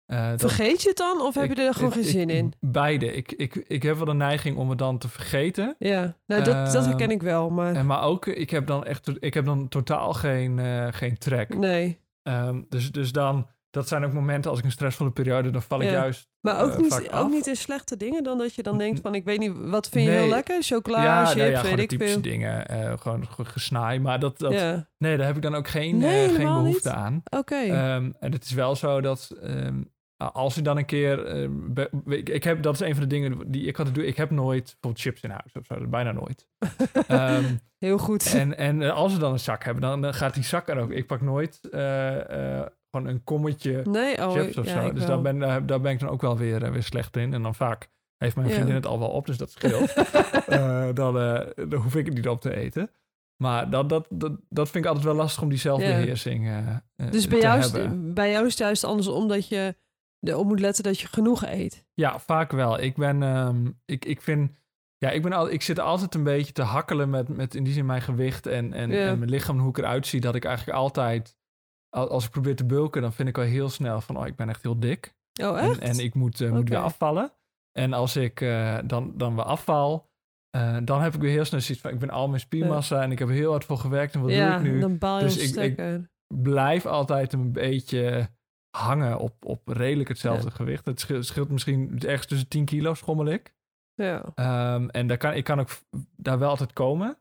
Eh, 0.10 0.32
Vergeet 0.38 0.82
je 0.82 0.88
het 0.88 0.98
dan 0.98 1.22
of 1.22 1.36
heb 1.36 1.56
je 1.56 1.64
er 1.64 1.74
gewoon 1.74 1.90
ik- 1.90 1.96
geen 1.96 2.04
ik- 2.04 2.10
zin 2.10 2.30
in? 2.30 2.54
Beide. 2.60 3.14
Ik, 3.14 3.32
ik, 3.32 3.56
ik 3.56 3.84
heb 3.84 3.96
wel 3.96 4.06
de 4.06 4.14
neiging 4.14 4.58
om 4.58 4.70
het 4.70 4.78
dan 4.78 4.98
te 4.98 5.10
vergeten. 5.10 5.76
Ja, 5.80 6.16
nou 6.26 6.44
dat, 6.44 6.72
dat 6.72 6.86
herken 6.86 7.06
Ehm, 7.06 7.12
ik 7.16 7.22
wel, 7.22 7.50
maar 7.50 7.74
En 7.76 7.86
maar 7.86 8.04
ook, 8.04 8.28
ik 8.28 8.50
heb 8.50 8.68
dan 8.68 8.84
echt 8.86 9.12
ik 9.20 9.34
heb 9.34 9.46
dan 9.46 9.68
totaal 9.68 10.14
geen, 10.14 10.60
eh, 10.60 10.88
geen 10.92 11.18
trek. 11.18 11.56
nee. 11.58 12.00
Ehm, 12.24 12.62
dus, 12.70 12.92
dus 12.92 13.12
dan, 13.12 13.48
dat 13.70 13.88
zijn 13.88 14.06
ook 14.06 14.14
momenten 14.14 14.50
als 14.50 14.60
ik 14.60 14.66
een 14.66 14.72
stressvolle 14.72 15.12
periode, 15.12 15.50
dan 15.50 15.62
val 15.62 15.82
ik 15.82 15.88
Ja. 15.88 15.94
juist. 15.94 16.28
Maar 16.42 16.64
ook, 16.64 16.72
eh, 16.72 16.78
niet, 16.78 17.12
ook 17.12 17.30
niet 17.30 17.48
in 17.48 17.56
slechte 17.56 17.98
dingen 17.98 18.24
dan 18.24 18.38
dat 18.38 18.54
je 18.56 18.64
dan 18.64 18.78
denkt 18.78 19.00
van 19.02 19.16
ik 19.16 19.24
weet 19.24 19.40
niet, 19.40 19.54
wat 19.56 19.90
vind 19.90 20.06
je 20.06 20.12
heel 20.12 20.28
lekker? 20.28 20.64
Chocola, 20.64 21.04
ja, 21.04 21.26
chips, 21.26 21.38
nou 21.38 21.50
ja, 21.52 21.62
weet 21.64 21.80
ik 21.80 21.90
typische 21.90 22.14
veel. 22.14 22.22
dingen. 22.22 22.68
eh, 22.68 22.94
gewoon 22.98 23.28
ge- 23.28 23.46
gesnaai. 23.46 24.00
Maar 24.00 24.20
dat, 24.20 24.38
dat, 24.40 24.54
Ja, 24.54 24.88
nee, 24.98 25.18
daar 25.18 25.26
heb 25.28 25.36
ik 25.36 25.42
dan 25.42 25.56
ook 25.56 25.68
geen, 25.68 25.98
Nee, 25.98 26.26
eh, 26.28 26.36
geen 26.36 26.46
behoefte 26.48 26.88
niet. 26.90 26.98
aan. 26.98 27.22
oké. 27.30 27.56
Ehm, 27.56 28.12
en 28.20 28.32
het 28.32 28.44
is 28.44 28.52
wel 28.52 28.76
zo 28.76 29.02
dat 29.02 29.32
ehm, 29.42 29.82
als 30.34 30.58
ik 30.58 30.64
dan 30.64 30.78
een 30.78 30.86
keer. 30.86 31.26
ehm, 31.26 31.52
be- 31.74 31.90
ik, 32.06 32.30
ik 32.30 32.44
heb, 32.44 32.64
dat 32.64 32.74
is 32.74 32.80
een 32.80 32.92
van 32.94 33.04
de 33.04 33.08
dingen 33.10 33.52
die 33.52 33.66
ik 33.66 33.78
altijd 33.78 33.96
doe. 33.96 34.06
Ik 34.08 34.18
heb 34.18 34.30
nooit 34.30 34.64
bijvoorbeeld 34.64 35.02
chips 35.02 35.22
in 35.22 35.30
huis 35.30 35.54
of 35.54 35.66
zo. 35.66 35.88
Bijna 35.88 36.12
nooit. 36.12 36.48
Ehm, 37.08 37.44
heel 37.78 37.98
goed. 37.98 38.34
en 38.34 38.58
en 38.58 38.82
eh, 38.82 38.94
als 38.94 39.14
we 39.14 39.20
dan 39.20 39.32
een 39.32 39.40
zak 39.40 39.64
hebben, 39.64 39.82
dan, 39.82 40.02
dan 40.02 40.14
gaat 40.14 40.34
die 40.34 40.44
zak 40.44 40.68
er 40.70 40.78
ook. 40.80 40.92
Ik 40.92 41.08
pak 41.08 41.22
nooit 41.22 41.60
eh, 41.72 42.60
eh, 42.60 42.66
gewoon 42.92 43.08
een 43.08 43.24
kommetje 43.24 43.82
nee, 43.84 44.18
oh, 44.28 44.32
chips 44.32 44.58
of 44.58 44.66
ja, 44.66 44.82
zo. 44.82 44.94
Dus 44.94 45.06
daar 45.06 45.22
ben, 45.22 45.40
daar, 45.40 45.82
ben 45.82 45.92
ik 45.92 46.00
dan 46.00 46.10
ook 46.10 46.22
wel 46.22 46.38
weer, 46.38 46.64
eh, 46.64 46.72
weer 46.72 46.84
slecht 46.84 47.18
in. 47.18 47.34
En 47.34 47.42
dan 47.42 47.56
vaak 47.56 47.90
heeft 48.18 48.36
mijn 48.36 48.48
Ja. 48.48 48.54
vriendin 48.54 48.76
het 48.76 48.86
al 48.86 49.00
wel 49.00 49.10
op, 49.10 49.26
dus 49.26 49.38
dat 49.38 49.52
scheelt. 49.52 49.94
Eh, 50.50 50.88
dan, 50.94 51.20
eh, 51.20 51.48
dan 51.56 51.74
hoef 51.82 51.96
ik 51.96 52.06
het 52.06 52.16
niet 52.16 52.28
op 52.28 52.42
te 52.42 52.56
eten. 52.56 52.92
Maar 53.44 53.70
dat, 53.70 53.90
dat, 53.90 54.06
dat, 54.10 54.32
dat 54.50 54.70
vind 54.70 54.84
ik 54.84 54.90
altijd 54.90 55.06
wel 55.08 55.16
lastig 55.16 55.42
om 55.44 55.50
die 55.50 55.58
zelfbeheersing 55.58 56.48
eh, 56.48 56.68
eh, 56.96 57.12
Dus 57.12 57.28
bij 57.28 57.40
jou, 57.40 57.88
bij 57.98 58.32
jou 58.32 58.46
is 58.46 58.50
het 58.52 58.60
juist 58.60 58.84
andersom 58.84 59.28
dat 59.28 59.48
je 59.48 59.76
erop 60.20 60.46
moet 60.46 60.60
letten 60.60 60.84
dat 60.84 61.00
je 61.00 61.08
genoeg 61.08 61.46
eet. 61.46 61.86
Ja, 61.94 62.20
vaak 62.20 62.52
wel. 62.52 62.80
Ik 62.80 62.96
ben, 62.96 63.24
ehm, 63.24 63.72
ik, 63.86 64.06
ik 64.06 64.22
vind, 64.22 64.52
ja, 64.98 65.10
ik 65.10 65.22
ben 65.22 65.34
al, 65.34 65.50
ik 65.52 65.62
zit 65.62 65.80
altijd 65.80 66.16
een 66.16 66.24
beetje 66.24 66.54
te 66.54 66.62
hakkelen 66.62 67.10
met, 67.10 67.28
met 67.28 67.56
in 67.56 67.64
die 67.64 67.74
zin 67.74 67.86
mijn 67.86 68.02
gewicht 68.02 68.46
en, 68.48 68.74
en, 68.74 68.90
Ja. 68.92 69.08
en 69.08 69.18
mijn 69.20 69.30
lichaam, 69.32 69.60
hoe 69.60 69.70
ik 69.70 69.78
eruit 69.78 70.08
zie. 70.08 70.22
Dat 70.22 70.36
ik 70.36 70.46
eigenlijk 70.46 70.78
altijd, 70.78 71.38
al- 71.90 72.10
als 72.10 72.26
ik 72.26 72.32
probeer 72.32 72.56
te 72.56 72.66
bulken, 72.66 73.02
dan 73.02 73.14
vind 73.14 73.30
ik 73.30 73.38
al 73.38 73.44
heel 73.44 73.70
snel 73.70 74.02
van, 74.02 74.18
oh, 74.18 74.28
ik 74.28 74.36
ben 74.36 74.50
echt 74.50 74.64
heel 74.64 74.80
dik. 74.80 75.16
Oh, 75.44 75.62
En, 75.62 75.70
echt? 75.70 75.80
en 75.80 76.00
ik 76.00 76.14
moet, 76.14 76.42
eh, 76.42 76.52
moet 76.52 76.70
weer 76.70 76.78
afvallen. 76.78 77.32
En 77.72 77.94
als 77.94 78.16
ik 78.16 78.42
eh, 78.42 78.78
dan, 78.86 79.14
dan 79.18 79.36
weer 79.36 79.44
afval, 79.46 80.10
eh, 80.50 80.78
dan 80.84 81.02
heb 81.02 81.14
ik 81.16 81.22
weer 81.22 81.32
heel 81.32 81.46
snel 81.46 81.62
zoiets 81.62 81.84
van, 81.84 81.92
ik 81.94 82.00
ben 82.00 82.10
al 82.10 82.28
mijn 82.28 82.40
spiermassa 82.40 83.02
en 83.04 83.12
ik 83.12 83.20
heb 83.20 83.30
heel 83.30 83.52
hard 83.52 83.66
voor 83.66 83.78
gewerkt. 83.78 84.14
En 84.14 84.22
wat 84.22 84.32
ja, 84.32 84.58
doe 84.58 84.66
ik 84.68 84.74
nu? 84.74 84.80
dan 84.80 84.98
baal 84.98 85.18
je 85.20 85.24
Dus 85.24 85.56
ik-. 85.58 86.00
Blijf 86.28 86.86
altijd 86.86 87.34
een 87.34 87.52
beetje 87.52 88.30
hangen 88.70 89.20
op, 89.20 89.46
op 89.46 89.68
redelijk 89.68 90.10
hetzelfde 90.10 90.52
gewicht. 90.52 90.86
Het 90.86 91.00
scheelt, 91.20 91.50
misschien 91.50 92.00
ergens 92.06 92.28
tussen 92.28 92.48
10 92.48 92.66
kilo, 92.66 92.94
schommel 92.94 93.26
ik. 93.26 93.54
Ja. 93.94 94.24
Ehm, 94.36 94.88
en 94.88 95.08
daar 95.08 95.18
kan, 95.18 95.34
ik 95.34 95.44
kan 95.44 95.60
ook 95.60 95.70
daar 96.16 96.40
wel 96.40 96.50
altijd 96.50 96.74
komen. 96.74 97.18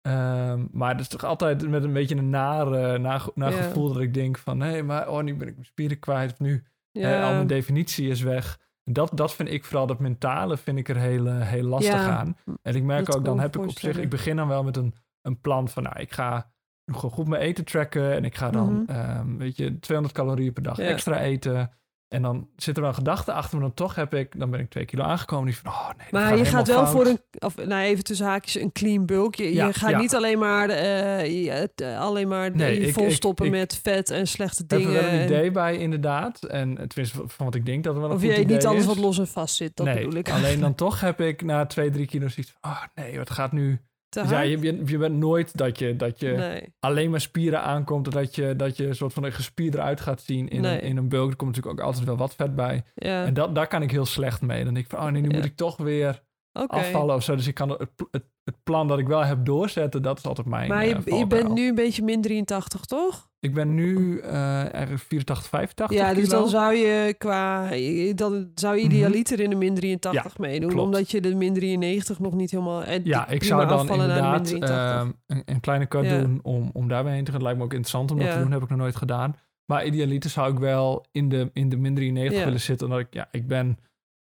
Ehm, 0.00 0.66
maar 0.72 0.90
het 0.90 1.00
is 1.00 1.08
toch 1.08 1.24
altijd 1.24 1.68
met 1.68 1.84
een 1.84 1.92
beetje 1.92 2.16
een 2.16 2.30
naar 2.30 3.30
Ja. 3.34 3.50
gevoel 3.50 3.92
dat 3.92 4.02
ik 4.02 4.14
denk 4.14 4.38
van... 4.38 4.58
nee, 4.58 4.82
maar 4.82 5.08
oh, 5.10 5.22
nu 5.22 5.36
ben 5.36 5.48
ik 5.48 5.54
mijn 5.54 5.66
spieren 5.66 5.98
kwijt. 5.98 6.32
Of 6.32 6.38
nu 6.38 6.64
Ja. 6.90 7.18
eh, 7.18 7.24
al 7.24 7.32
mijn 7.32 7.46
definitie 7.46 8.08
is 8.08 8.20
weg. 8.20 8.58
En 8.84 8.92
Dat, 8.92 9.10
dat 9.14 9.34
vind 9.34 9.48
ik 9.50 9.64
vooral, 9.64 9.86
dat 9.86 9.98
mentale 9.98 10.56
vind 10.56 10.78
ik 10.78 10.88
er 10.88 10.96
heel, 10.96 11.26
eh, 11.26 11.40
heel 11.40 11.64
lastig 11.64 11.94
aan. 12.00 12.36
En 12.62 12.74
ik 12.74 12.82
merk 12.82 13.06
dat 13.06 13.16
ook, 13.16 13.24
dan 13.24 13.40
heb 13.40 13.56
ik 13.56 13.62
op 13.62 13.78
zich... 13.78 13.96
Ik 13.98 14.10
begin 14.10 14.36
dan 14.36 14.48
wel 14.48 14.64
met 14.64 14.76
een, 14.76 14.94
een 15.22 15.40
plan 15.40 15.68
van... 15.68 15.82
nou, 15.82 16.00
ik 16.00 16.12
ga 16.12 16.50
gewoon 16.94 17.10
goed 17.10 17.28
mijn 17.28 17.42
eten 17.42 17.64
tracken... 17.64 18.12
en 18.14 18.24
ik 18.24 18.34
ga 18.36 18.50
dan, 18.50 18.72
Mhm. 18.72 18.90
ehm, 18.98 19.36
weet 19.36 19.56
je, 19.56 19.78
200 19.78 20.16
calorieën 20.16 20.52
per 20.52 20.62
dag 20.62 20.76
Ja. 20.76 20.84
extra 20.84 21.20
eten... 21.20 21.72
En 22.08 22.22
dan 22.22 22.48
zit 22.56 22.76
er 22.76 22.82
wel 22.82 22.92
gedachte 22.92 23.32
achter, 23.32 23.52
maar 23.58 23.66
dan 23.66 23.74
toch 23.74 23.94
heb 23.94 24.14
ik, 24.14 24.38
dan 24.38 24.50
ben 24.50 24.60
ik 24.60 24.70
twee 24.70 24.84
kilo 24.84 25.02
aangekomen. 25.02 25.46
Die 25.46 25.56
van, 25.56 25.70
oh 25.72 25.88
nee, 25.96 26.06
Maar 26.10 26.36
je 26.36 26.44
gaat 26.44 26.66
wel 26.68 26.86
voor 26.86 27.06
een, 27.06 27.18
of 27.38 27.56
nou 27.56 27.82
even 27.82 28.04
tussen 28.04 28.26
haakjes, 28.26 28.62
een 28.62 28.72
clean 28.72 29.06
bulk. 29.06 29.34
Je, 29.34 29.52
Ja, 29.54 29.66
je 29.66 29.72
gaat 29.72 29.90
ja. 29.90 29.98
niet 29.98 30.14
alleen 30.14 30.38
maar, 30.38 30.68
eh, 30.68 31.98
alleen 32.00 32.28
maar 32.28 32.56
Nee, 32.56 32.80
ik- 32.80 32.92
volstoppen 32.94 33.46
ik- 33.46 33.52
ik- 33.52 33.58
met 33.58 33.80
vet 33.82 34.10
en 34.10 34.26
slechte 34.26 34.62
Ik 34.62 34.70
heb 34.70 34.78
er 34.80 34.86
dingen. 34.86 35.02
wel 35.02 35.12
een 35.12 35.18
en- 35.18 35.24
idee 35.24 35.50
bij, 35.50 35.76
inderdaad. 35.76 36.42
En 36.44 36.74
tenminste, 36.88 37.16
van 37.16 37.30
van 37.30 37.46
wat 37.46 37.54
ik 37.54 37.66
denk 37.66 37.84
dat 37.84 37.94
er 37.94 38.00
wel 38.00 38.10
een 38.10 38.16
of 38.16 38.22
goed 38.22 38.30
idee 38.30 38.44
niet 38.46 38.66
alles 38.66 38.84
wat 38.86 38.96
los 38.98 39.18
en 39.18 39.26
vast 39.28 39.54
zit, 39.56 39.76
dat 39.76 39.86
nee, 39.86 39.94
bedoel 39.94 40.14
ik. 40.18 40.30
alleen 40.30 40.60
dan 40.60 40.74
toch 40.74 41.00
heb 41.00 41.20
ik 41.20 41.42
na 41.42 41.66
twee, 41.66 41.90
drie 41.90 42.06
kilo 42.06 42.28
zoiets 42.28 42.54
van... 42.60 42.70
Oh 42.70 42.82
nee, 42.94 43.18
wat 43.18 43.30
gaat 43.30 43.52
nu... 43.52 43.80
Te 44.08 44.20
Dus 44.20 44.30
ja, 44.30 44.40
je, 44.40 44.58
je, 44.60 44.82
je 44.84 44.98
bent 44.98 45.14
nooit 45.16 45.56
dat 45.56 45.78
je, 45.78 45.96
dat 45.96 46.20
je 46.20 46.28
Nee. 46.28 46.74
alleen 46.80 47.10
maar 47.10 47.20
spieren 47.20 47.62
aankomt... 47.62 48.12
dat 48.12 48.34
je, 48.34 48.56
dat 48.56 48.76
je 48.76 48.86
een 48.86 48.94
soort 48.94 49.12
van 49.12 49.24
een 49.24 49.32
gespierd 49.32 49.74
eruit 49.74 50.00
gaat 50.00 50.20
zien 50.20 50.48
in, 50.48 50.60
Nee. 50.60 50.74
een, 50.74 50.80
in 50.88 50.96
een 50.96 51.08
bulk. 51.08 51.30
Er 51.30 51.36
komt 51.36 51.50
natuurlijk 51.56 51.80
ook 51.80 51.86
altijd 51.86 52.04
wel 52.04 52.16
wat 52.16 52.34
vet 52.34 52.54
bij. 52.54 52.82
Ja, 52.94 53.24
En 53.24 53.34
dat, 53.34 53.54
daar 53.54 53.66
kan 53.66 53.82
ik 53.82 53.90
heel 53.90 54.06
slecht 54.06 54.40
mee. 54.42 54.64
Dan 54.64 54.74
denk 54.74 54.86
ik 54.86 54.90
van, 54.92 55.06
oh 55.06 55.12
nee, 55.12 55.22
nu 55.22 55.28
Ja. 55.28 55.34
moet 55.36 55.44
ik 55.44 55.56
toch 55.56 55.76
weer 55.76 56.22
afvallen 56.66 57.14
of 57.14 57.22
zo. 57.22 57.36
Dus 57.36 57.46
ik 57.46 57.54
kan 57.54 57.70
het, 57.70 57.88
het, 58.10 58.24
het 58.44 58.62
plan 58.62 58.88
dat 58.88 58.98
ik 58.98 59.06
wel 59.06 59.24
heb 59.24 59.44
doorzetten, 59.44 60.02
dat 60.02 60.18
is 60.18 60.24
altijd 60.24 60.46
mijn 60.46 60.68
Maar 60.68 60.82
eh, 60.82 60.88
je, 60.88 60.94
je 60.94 61.02
valkuil. 61.02 61.26
bent 61.26 61.54
nu 61.54 61.68
een 61.68 61.74
beetje 61.74 62.02
min 62.02 62.20
83, 62.22 62.84
toch? 62.84 63.27
Ik 63.40 63.54
ben 63.54 63.74
nu 63.74 64.18
eh 64.18 64.74
ergens 64.74 65.02
84, 65.02 65.48
85 65.48 65.96
ja, 65.98 66.14
dus 66.14 66.24
kilo. 66.24 66.38
dan 66.40 66.48
zou 66.48 66.74
je 66.74 67.14
qua... 67.18 67.68
Dan 68.14 68.50
zou 68.54 68.76
je 68.76 68.84
Mhm. 68.84 68.94
idealiter 68.94 69.40
in 69.40 69.50
de 69.50 69.56
min 69.56 69.74
83 69.74 70.38
meedoen. 70.38 70.68
klopt. 70.70 70.84
Omdat 70.84 71.10
je 71.10 71.20
de 71.20 71.34
min 71.34 71.54
93 71.54 72.18
nog 72.18 72.34
niet 72.34 72.50
helemaal... 72.50 72.84
en 72.84 73.00
Ja, 73.04 73.28
ik 73.28 73.42
zou 73.44 73.66
dan 73.68 73.88
inderdaad 73.90 74.44
83. 74.44 74.70
ehm, 74.70 75.10
een, 75.26 75.42
een 75.44 75.60
kleine 75.60 75.88
cut 75.88 76.04
Ja. 76.04 76.18
doen 76.20 76.40
om, 76.42 76.70
om 76.72 76.88
daarbij 76.88 77.12
heen 77.12 77.24
te 77.24 77.32
gaan. 77.32 77.42
Lijkt 77.42 77.58
me 77.58 77.64
ook 77.64 77.72
interessant 77.72 78.10
om 78.10 78.16
dat 78.16 78.26
Ja. 78.26 78.32
te 78.32 78.38
doen. 78.40 78.52
Heb 78.52 78.62
ik 78.62 78.68
nog 78.68 78.78
nooit 78.78 78.96
gedaan. 78.96 79.36
Maar 79.66 79.86
idealiter 79.86 80.30
zou 80.30 80.52
ik 80.52 80.58
wel 80.58 81.06
in 81.12 81.28
de, 81.28 81.50
in 81.52 81.68
de 81.68 81.76
min 81.76 81.94
93 81.94 82.38
Ja. 82.38 82.44
willen 82.44 82.60
zitten. 82.60 82.86
Omdat 82.86 83.00
ik, 83.02 83.14
ja, 83.14 83.28
ik 83.30 83.46
ben 83.46 83.78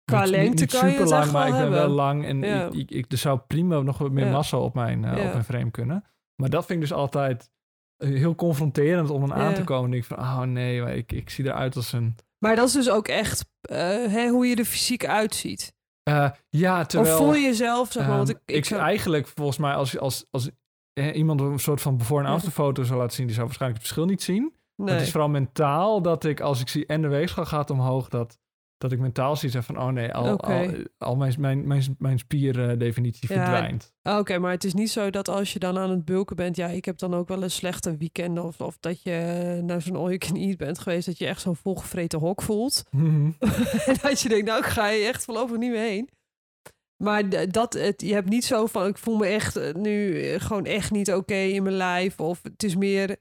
Qua 0.06 0.22
niet, 0.22 0.30
lengte 0.30 0.62
niet, 0.62 0.72
kan 0.72 0.90
super 0.90 1.06
lang, 1.08 1.32
maar 1.32 1.48
ik 1.48 1.54
ben 1.54 1.70
wel 1.72 1.88
lang. 1.90 2.26
En 2.26 2.44
ik, 2.44 2.74
ik, 2.74 2.92
ik, 2.92 3.12
er 3.12 3.18
zou 3.18 3.40
prima 3.48 3.80
nog 3.82 3.98
wat 3.98 4.12
meer 4.12 4.28
massa 4.28 4.58
op 4.58 4.74
mijn, 4.76 5.06
eh, 5.06 5.12
op 5.26 5.32
mijn 5.32 5.44
frame 5.44 5.72
kunnen. 5.72 6.04
Maar 6.36 6.50
dat 6.50 6.66
vind 6.66 6.82
ik 6.84 6.88
dus 6.90 6.98
altijd 6.98 7.42
eh, 7.42 7.48
heel 8.06 8.36
confronterend 8.36 9.10
om 9.10 9.32
aan 9.32 9.50
Ja. 9.50 9.54
te 9.54 9.64
komen. 9.64 9.92
En 9.92 9.98
ik 9.98 10.06
van, 10.06 10.18
oh 10.20 10.42
nee, 10.42 10.82
maar 10.82 10.96
ik, 10.96 11.12
ik 11.12 11.30
zie 11.30 11.46
eruit 11.46 11.76
als 11.76 11.92
een... 11.94 12.16
Maar 12.38 12.56
dat 12.56 12.68
is 12.68 12.74
dus 12.74 12.90
ook 12.90 13.08
echt 13.08 13.46
eh, 13.62 13.78
hè, 14.08 14.28
hoe 14.28 14.48
je 14.48 14.56
er 14.56 14.66
fysiek 14.66 15.06
uitziet. 15.06 15.74
Eh, 16.04 16.30
ja, 16.50 16.86
terwijl... 16.86 17.14
Of 17.18 17.24
voel 17.24 17.34
je 17.36 17.42
jezelf, 17.42 17.92
zeg 17.92 18.08
maar. 18.08 18.16
Want 18.18 18.30
Ehm, 18.30 18.38
ik, 18.38 18.44
ik, 18.50 18.56
ik 18.56 18.66
zou- 18.66 18.82
eigenlijk 18.82 19.28
volgens 19.28 19.58
mij 19.58 19.74
als, 19.74 19.98
als, 20.00 20.26
als 20.32 20.50
eh, 20.94 21.16
iemand 21.16 21.42
een 21.42 21.60
soort 21.60 21.82
van 21.82 21.98
before- 21.98 22.24
en 22.24 22.30
Ja. 22.30 22.36
after 22.36 22.52
foto 22.52 22.84
zou 22.84 23.00
laten 23.00 23.16
zien, 23.16 23.26
die 23.26 23.36
zou 23.36 23.46
waarschijnlijk 23.48 23.82
het 23.84 23.92
verschil 23.94 24.12
niet 24.12 24.24
zien. 24.24 24.54
Nee. 24.76 24.94
het 24.94 25.04
is 25.04 25.12
vooral 25.12 25.30
mentaal 25.30 26.02
dat 26.02 26.24
ik 26.24 26.40
als 26.40 26.62
ik 26.62 26.68
zie 26.70 26.86
en 26.86 27.02
de 27.02 27.08
weegschaal 27.08 27.46
gaat 27.46 27.70
omhoog, 27.70 28.08
dat, 28.10 28.40
dat 28.82 28.92
ik 28.92 29.00
mentaal 29.00 29.36
zie 29.36 29.50
zeg 29.50 29.66
van 29.66 29.80
oh 29.80 29.88
nee, 29.88 30.14
al, 30.14 30.40
al, 30.40 30.70
al 30.98 31.16
mijn, 31.16 31.34
mijn, 31.38 31.68
mijn, 31.68 31.96
mijn 32.00 32.20
spierdefinitie 32.20 33.34
Ja, 33.34 33.44
verdwijnt. 33.44 33.94
Ah, 34.02 34.18
Oké, 34.18 34.38
maar 34.38 34.52
het 34.52 34.64
is 34.64 34.74
niet 34.74 34.90
zo 34.90 35.10
dat 35.10 35.28
als 35.28 35.54
je 35.54 35.60
dan 35.60 35.78
aan 35.78 35.90
het 35.90 36.06
bulken 36.06 36.36
bent... 36.36 36.56
Ja, 36.56 36.68
ik 36.68 36.86
heb 36.86 36.98
dan 36.98 37.14
ook 37.14 37.28
wel 37.28 37.44
een 37.44 37.52
slechte 37.52 37.98
weekend... 37.98 38.40
of, 38.40 38.62
of 38.62 38.78
dat 38.80 39.04
je 39.04 39.60
naar 39.64 39.82
zo'n 39.82 39.96
all-you-can-eat 39.96 40.58
bent 40.58 40.80
geweest... 40.80 41.06
dat 41.06 41.18
je 41.18 41.28
echt 41.28 41.42
zo'n 41.42 41.56
volgevreten 41.56 42.20
hok 42.20 42.42
voelt. 42.42 42.84
En 43.86 43.96
dat 44.02 44.22
je 44.22 44.30
denkt, 44.30 44.46
nou 44.46 44.60
ik 44.60 44.66
ga 44.66 44.90
je 44.90 45.06
echt 45.06 45.26
voorlopig 45.26 45.58
niet 45.58 45.72
meer 45.72 45.80
heen. 45.80 46.10
Maar 47.04 47.50
dat, 47.52 47.74
het, 47.74 48.02
je 48.02 48.14
hebt 48.14 48.30
niet 48.30 48.46
zo 48.46 48.66
van... 48.66 48.88
ik 48.88 48.98
voel 48.98 49.18
me 49.18 49.26
echt 49.26 49.56
eh, 49.56 49.74
nu 49.74 50.22
gewoon 50.40 50.66
echt 50.66 50.92
niet 50.92 51.14
oké 51.14 51.36
in 51.36 51.64
mijn 51.64 51.76
lijf. 51.76 52.20
Of 52.20 52.44
het 52.44 52.64
is 52.64 52.76
meer... 52.76 53.18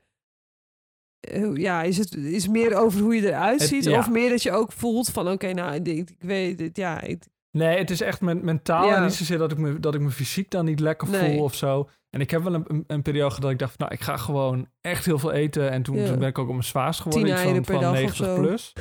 eh, 1.21 1.55
ja, 1.55 1.83
is 1.83 1.97
het 1.97 2.15
is 2.17 2.49
meer 2.49 2.77
over 2.77 3.01
hoe 3.01 3.15
je 3.15 3.27
eruit 3.29 3.61
Het- 3.61 3.69
ziet? 3.69 3.85
ja. 3.85 3.99
Of 3.99 4.11
meer 4.11 4.31
dat 4.31 4.43
je 4.43 4.53
ook 4.53 4.73
voelt 4.73 5.09
van... 5.09 5.29
oké, 5.31 5.53
nou, 5.53 5.75
ik, 5.75 5.87
ik 5.89 6.15
weet 6.19 6.61
het, 6.61 6.77
ja... 6.77 7.01
Ik, 7.01 7.23
Nee, 7.53 7.79
het 7.79 7.91
is 7.91 8.01
echt 8.01 8.21
men- 8.21 8.45
mentaal 8.45 8.87
Ja. 8.87 8.97
en 8.97 9.03
niet 9.03 9.13
zozeer 9.15 9.39
dat 9.39 9.53
ik, 9.53 9.59
me, 9.59 9.81
dat 9.81 9.95
ik 9.95 10.01
me 10.01 10.11
fysiek 10.11 10.51
dan 10.51 10.65
niet 10.65 10.81
lekker 10.81 11.09
Nee. 11.09 11.35
voel 11.35 11.43
of 11.45 11.55
zo. 11.55 11.89
En 12.11 12.21
ik 12.21 12.31
heb 12.31 12.43
wel 12.43 12.55
een, 12.55 12.65
een, 12.67 12.85
een 12.87 13.03
periode 13.03 13.41
dat 13.41 13.51
ik 13.51 13.59
dacht, 13.59 13.75
van, 13.77 13.87
nou, 13.87 13.99
ik 13.99 14.05
ga 14.07 14.17
gewoon 14.17 14.67
echt 14.81 15.05
heel 15.05 15.19
veel 15.19 15.33
eten. 15.33 15.71
En 15.71 15.83
toen, 15.83 15.97
Ja. 15.97 16.07
toen 16.07 16.19
ben 16.19 16.29
ik 16.29 16.39
ook 16.39 16.47
op 16.47 16.53
mijn 16.53 16.65
zwaarst 16.65 17.01
geworden. 17.01 17.25
Tien 17.25 17.33
iets 17.35 17.43
van, 17.53 17.63
per 17.63 17.73
van 17.75 17.83
dag 17.83 17.91
of 17.93 17.97
90 17.99 18.27
zo. 18.27 18.41
plus. 18.41 18.73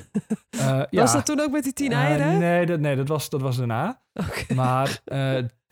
Ja. 0.57 0.87
Was 0.91 1.13
dat 1.13 1.25
toen 1.25 1.39
ook 1.39 1.51
met 1.51 1.63
die 1.63 1.73
tien 1.73 1.91
Eh, 1.91 1.97
eieren? 1.97 2.37
nee, 2.39 2.65
dat, 2.65 2.79
nee 2.79 2.95
dat, 2.95 3.07
was, 3.07 3.29
dat 3.29 3.41
was 3.41 3.57
daarna. 3.57 4.01
Oké. 4.27 4.53
Maar 4.53 4.99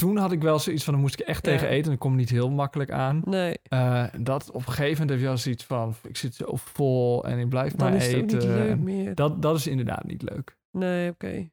toen 0.01 0.17
had 0.17 0.31
ik 0.31 0.41
wel 0.41 0.59
zoiets 0.59 0.83
van, 0.83 0.93
dan 0.93 1.01
moest 1.01 1.19
ik 1.19 1.25
echt 1.25 1.45
Ja. 1.45 1.51
tegen 1.51 1.67
eten. 1.69 1.85
En 1.87 1.91
ik 1.93 1.99
kom 1.99 2.15
niet 2.15 2.29
heel 2.29 2.49
makkelijk 2.49 2.91
aan. 2.91 3.21
Nee, 3.25 3.59
Eh, 3.63 4.05
dat 4.19 4.47
op 4.49 4.55
een 4.55 4.61
gegeven 4.61 4.91
moment 4.91 5.09
heb 5.09 5.19
je 5.19 5.25
wel 5.25 5.37
zoiets 5.37 5.63
van, 5.65 5.95
ik 6.07 6.17
zit 6.17 6.35
zo 6.35 6.55
vol 6.55 7.25
en 7.25 7.39
ik 7.39 7.49
blijf 7.49 7.73
dan 7.75 7.89
maar 7.89 7.97
is 7.97 8.07
eten. 8.07 8.21
niet 8.21 8.43
leuk 8.43 8.69
En 8.69 8.83
meer. 8.83 9.15
Dat, 9.15 9.41
dat 9.41 9.55
is 9.57 9.67
inderdaad 9.67 10.03
niet 10.03 10.21
leuk. 10.21 10.57
Nee, 10.71 11.09
oké. 11.09 11.49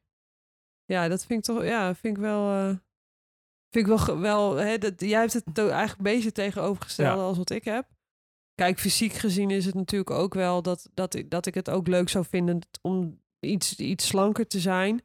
Ja, 0.85 1.07
dat 1.07 1.25
vind 1.25 1.47
ik 1.47 1.55
toch... 1.55 1.63
Ja, 1.65 1.95
vind 1.95 2.15
ik 2.17 2.21
wel... 2.23 2.49
eh, 2.51 2.75
vind 3.69 3.87
ik 3.87 3.97
wel... 3.97 4.19
wel 4.19 4.55
hè, 4.55 4.77
dat, 4.77 4.93
jij 5.01 5.19
hebt 5.19 5.33
het 5.33 5.57
eigenlijk 5.57 5.97
een 5.97 6.03
beetje 6.03 6.31
tegenovergestelde 6.31 7.21
als 7.21 7.37
wat 7.37 7.49
ik 7.49 7.63
heb. 7.63 7.87
Kijk, 8.55 8.79
fysiek 8.79 9.13
gezien 9.13 9.49
is 9.49 9.65
het 9.65 9.75
natuurlijk 9.75 10.11
ook 10.11 10.33
wel 10.33 10.61
dat, 10.61 10.89
dat, 10.93 11.13
ik, 11.15 11.29
dat 11.29 11.45
ik 11.45 11.53
het 11.53 11.69
ook 11.69 11.87
leuk 11.87 12.09
zou 12.09 12.25
vinden 12.25 12.59
om 12.81 13.21
iets, 13.39 13.75
iets 13.79 14.07
slanker 14.07 14.47
te 14.47 14.59
zijn. 14.59 15.01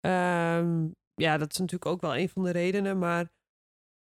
Ehm, 0.00 0.86
ja, 1.14 1.38
dat 1.38 1.52
is 1.52 1.58
natuurlijk 1.58 1.90
ook 1.90 2.00
wel 2.00 2.16
een 2.16 2.28
van 2.28 2.42
de 2.44 2.50
redenen. 2.50 2.98
Maar 2.98 3.32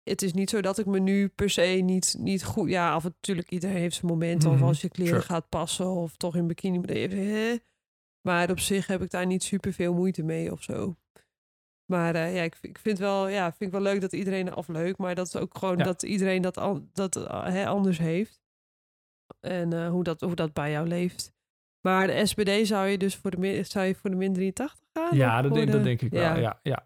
het 0.03 0.21
is 0.21 0.33
niet 0.33 0.49
zo 0.49 0.61
dat 0.61 0.77
ik 0.77 0.85
me 0.85 0.99
nu 0.99 1.27
per 1.27 1.49
se 1.49 1.61
niet, 1.61 2.15
niet 2.19 2.43
goed... 2.43 2.69
Ja, 2.69 2.91
af 2.93 3.01
toe 3.01 3.11
natuurlijk 3.15 3.49
iedereen 3.51 3.75
heeft 3.77 3.95
zijn 3.95 4.11
momenten. 4.11 4.49
Mhm, 4.51 4.61
Of 4.61 4.67
als 4.67 4.81
je 4.81 4.89
kleren 4.89 5.13
sure. 5.21 5.33
gaat 5.33 5.49
passen 5.49 5.87
of 5.89 6.17
toch 6.17 6.35
in 6.35 6.47
bikini 6.47 6.77
moet 6.77 6.89
even... 6.89 7.17
hè. 7.27 7.55
Maar 8.21 8.49
op 8.49 8.59
zich 8.59 8.87
heb 8.87 9.01
ik 9.01 9.09
daar 9.09 9.25
niet 9.25 9.43
super 9.43 9.73
veel 9.73 9.93
moeite 9.93 10.23
mee 10.23 10.51
of 10.51 10.63
zo. 10.63 10.95
Maar 11.91 12.15
eh, 12.15 12.35
ja, 12.35 12.41
ik, 12.41 12.57
ik 12.61 12.77
vind 12.77 12.97
wel, 12.99 13.27
ja, 13.27 13.43
vind 13.49 13.61
ik 13.61 13.71
wel 13.71 13.81
leuk 13.91 14.01
dat 14.01 14.13
iedereen, 14.13 14.55
of 14.55 14.67
leuk, 14.67 14.97
maar 14.97 15.15
dat 15.15 15.27
is 15.27 15.35
ook 15.35 15.57
gewoon 15.57 15.77
Ja. 15.77 15.83
dat 15.83 16.03
iedereen 16.03 16.41
dat, 16.41 16.57
an- 16.57 16.89
dat 16.93 17.15
eh, 17.15 17.45
hè, 17.45 17.67
anders 17.67 17.97
heeft. 17.97 18.41
En 19.39 19.73
eh, 19.73 19.89
hoe, 19.89 20.03
dat, 20.03 20.21
hoe 20.21 20.35
dat 20.35 20.53
bij 20.53 20.71
jou 20.71 20.87
leeft. 20.87 21.35
Maar 21.87 22.07
de 22.07 22.25
SPD 22.25 22.67
zou 22.67 22.87
je 22.87 22.97
dus 22.97 23.15
voor 23.15 23.31
de, 23.31 23.37
min- 23.37 23.65
zou 23.65 23.85
je 23.85 23.95
voor 23.95 24.09
de 24.09 24.15
min 24.15 24.33
83 24.33 24.77
gaan? 24.93 25.17
Ja, 25.17 25.41
dat, 25.41 25.53
denk, 25.53 25.67
dat 25.71 25.77
de- 25.77 25.83
denk 25.83 26.01
ik 26.01 26.11
wel. 26.11 26.21
Ja, 26.37 26.59
ja. 26.63 26.85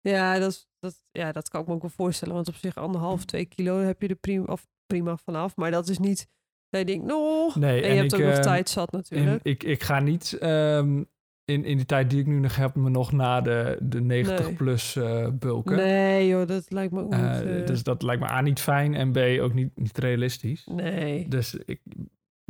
Ja, 0.00 0.38
dat, 0.38 0.50
is- 0.50 0.68
dat, 0.78 1.02
ja, 1.10 1.32
dat 1.32 1.48
kan 1.48 1.60
ik 1.60 1.66
me 1.66 1.72
ook 1.74 1.80
wel 1.82 1.90
voorstellen. 1.90 2.34
Want 2.34 2.48
op 2.48 2.54
zich 2.54 2.76
anderhalf, 2.76 3.24
twee 3.24 3.44
kilo 3.44 3.78
heb 3.78 4.02
je 4.02 4.08
er 4.08 4.14
prima, 4.16 4.44
of 4.44 4.66
prima 4.86 5.16
vanaf. 5.16 5.56
Maar 5.56 5.70
dat 5.70 5.88
is 5.88 5.98
niet 5.98 6.28
dat 6.68 6.80
je 6.80 6.86
denkt, 6.86 7.04
no. 7.06 7.50
Nee, 7.54 7.80
en 7.82 7.88
en 7.88 7.94
je 7.94 8.00
hebt 8.00 8.12
ik, 8.12 8.20
ook 8.20 8.26
nog 8.26 8.34
eh, 8.34 8.40
tijd 8.42 8.68
zat 8.68 8.92
En 8.92 8.98
natuurlijk. 8.98 9.40
ik, 9.44 9.62
ik 9.62 9.82
ga 9.82 10.00
niet 10.00 10.32
ehm, 10.32 10.96
in, 11.44 11.64
in 11.64 11.76
die 11.76 11.86
tijd 11.86 12.10
die 12.10 12.20
ik 12.20 12.26
nu 12.26 12.38
nog 12.38 12.56
heb, 12.56 12.74
me 12.74 12.90
nog 12.90 13.12
naar 13.12 13.42
de, 13.42 13.78
de 13.82 14.00
90 14.00 14.46
Nee. 14.46 14.54
plus 14.54 14.96
eh 14.96 15.28
bulken. 15.32 15.76
Nee 15.76 16.26
joh, 16.28 16.46
dat 16.46 16.70
lijkt 16.70 16.92
me 16.92 17.00
ook 17.02 17.10
niet... 17.10 17.20
Eh, 17.20 17.60
eh, 17.60 17.66
Dus 17.66 17.82
dat 17.82 18.02
lijkt 18.02 18.22
me 18.22 18.28
A 18.30 18.40
niet 18.40 18.60
fijn 18.60 18.94
en 18.94 19.12
B 19.12 19.16
ook 19.40 19.54
niet, 19.54 19.70
niet 19.78 19.98
realistisch. 19.98 20.66
nee. 20.66 21.28
Dus 21.28 21.54
ik 21.54 21.80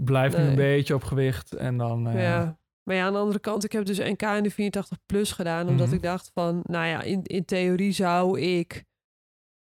blijf 0.03 0.37
nu 0.37 0.43
een 0.43 0.55
beetje 0.55 0.95
op 0.95 1.03
gewicht 1.05 1.53
en 1.55 1.77
dan... 1.77 2.09
eh, 2.09 2.23
Ja. 2.23 2.59
Maar 2.83 2.97
ja, 2.97 3.07
aan 3.07 3.13
de 3.13 3.19
andere 3.19 3.39
kant, 3.41 3.65
ik 3.65 3.73
heb 3.73 3.85
dus 3.85 3.99
NK 3.99 4.23
in 4.23 4.43
de 4.43 4.51
84 4.51 4.99
plus 5.07 5.33
gedaan. 5.33 5.69
Omdat 5.69 5.87
Mhm. 5.87 5.95
ik 5.97 6.03
dacht 6.03 6.31
van, 6.35 6.61
nou 6.63 6.87
ja, 6.87 7.03
in, 7.03 7.23
in 7.23 7.45
theorie 7.45 7.93
zou 7.93 8.41
ik 8.41 8.85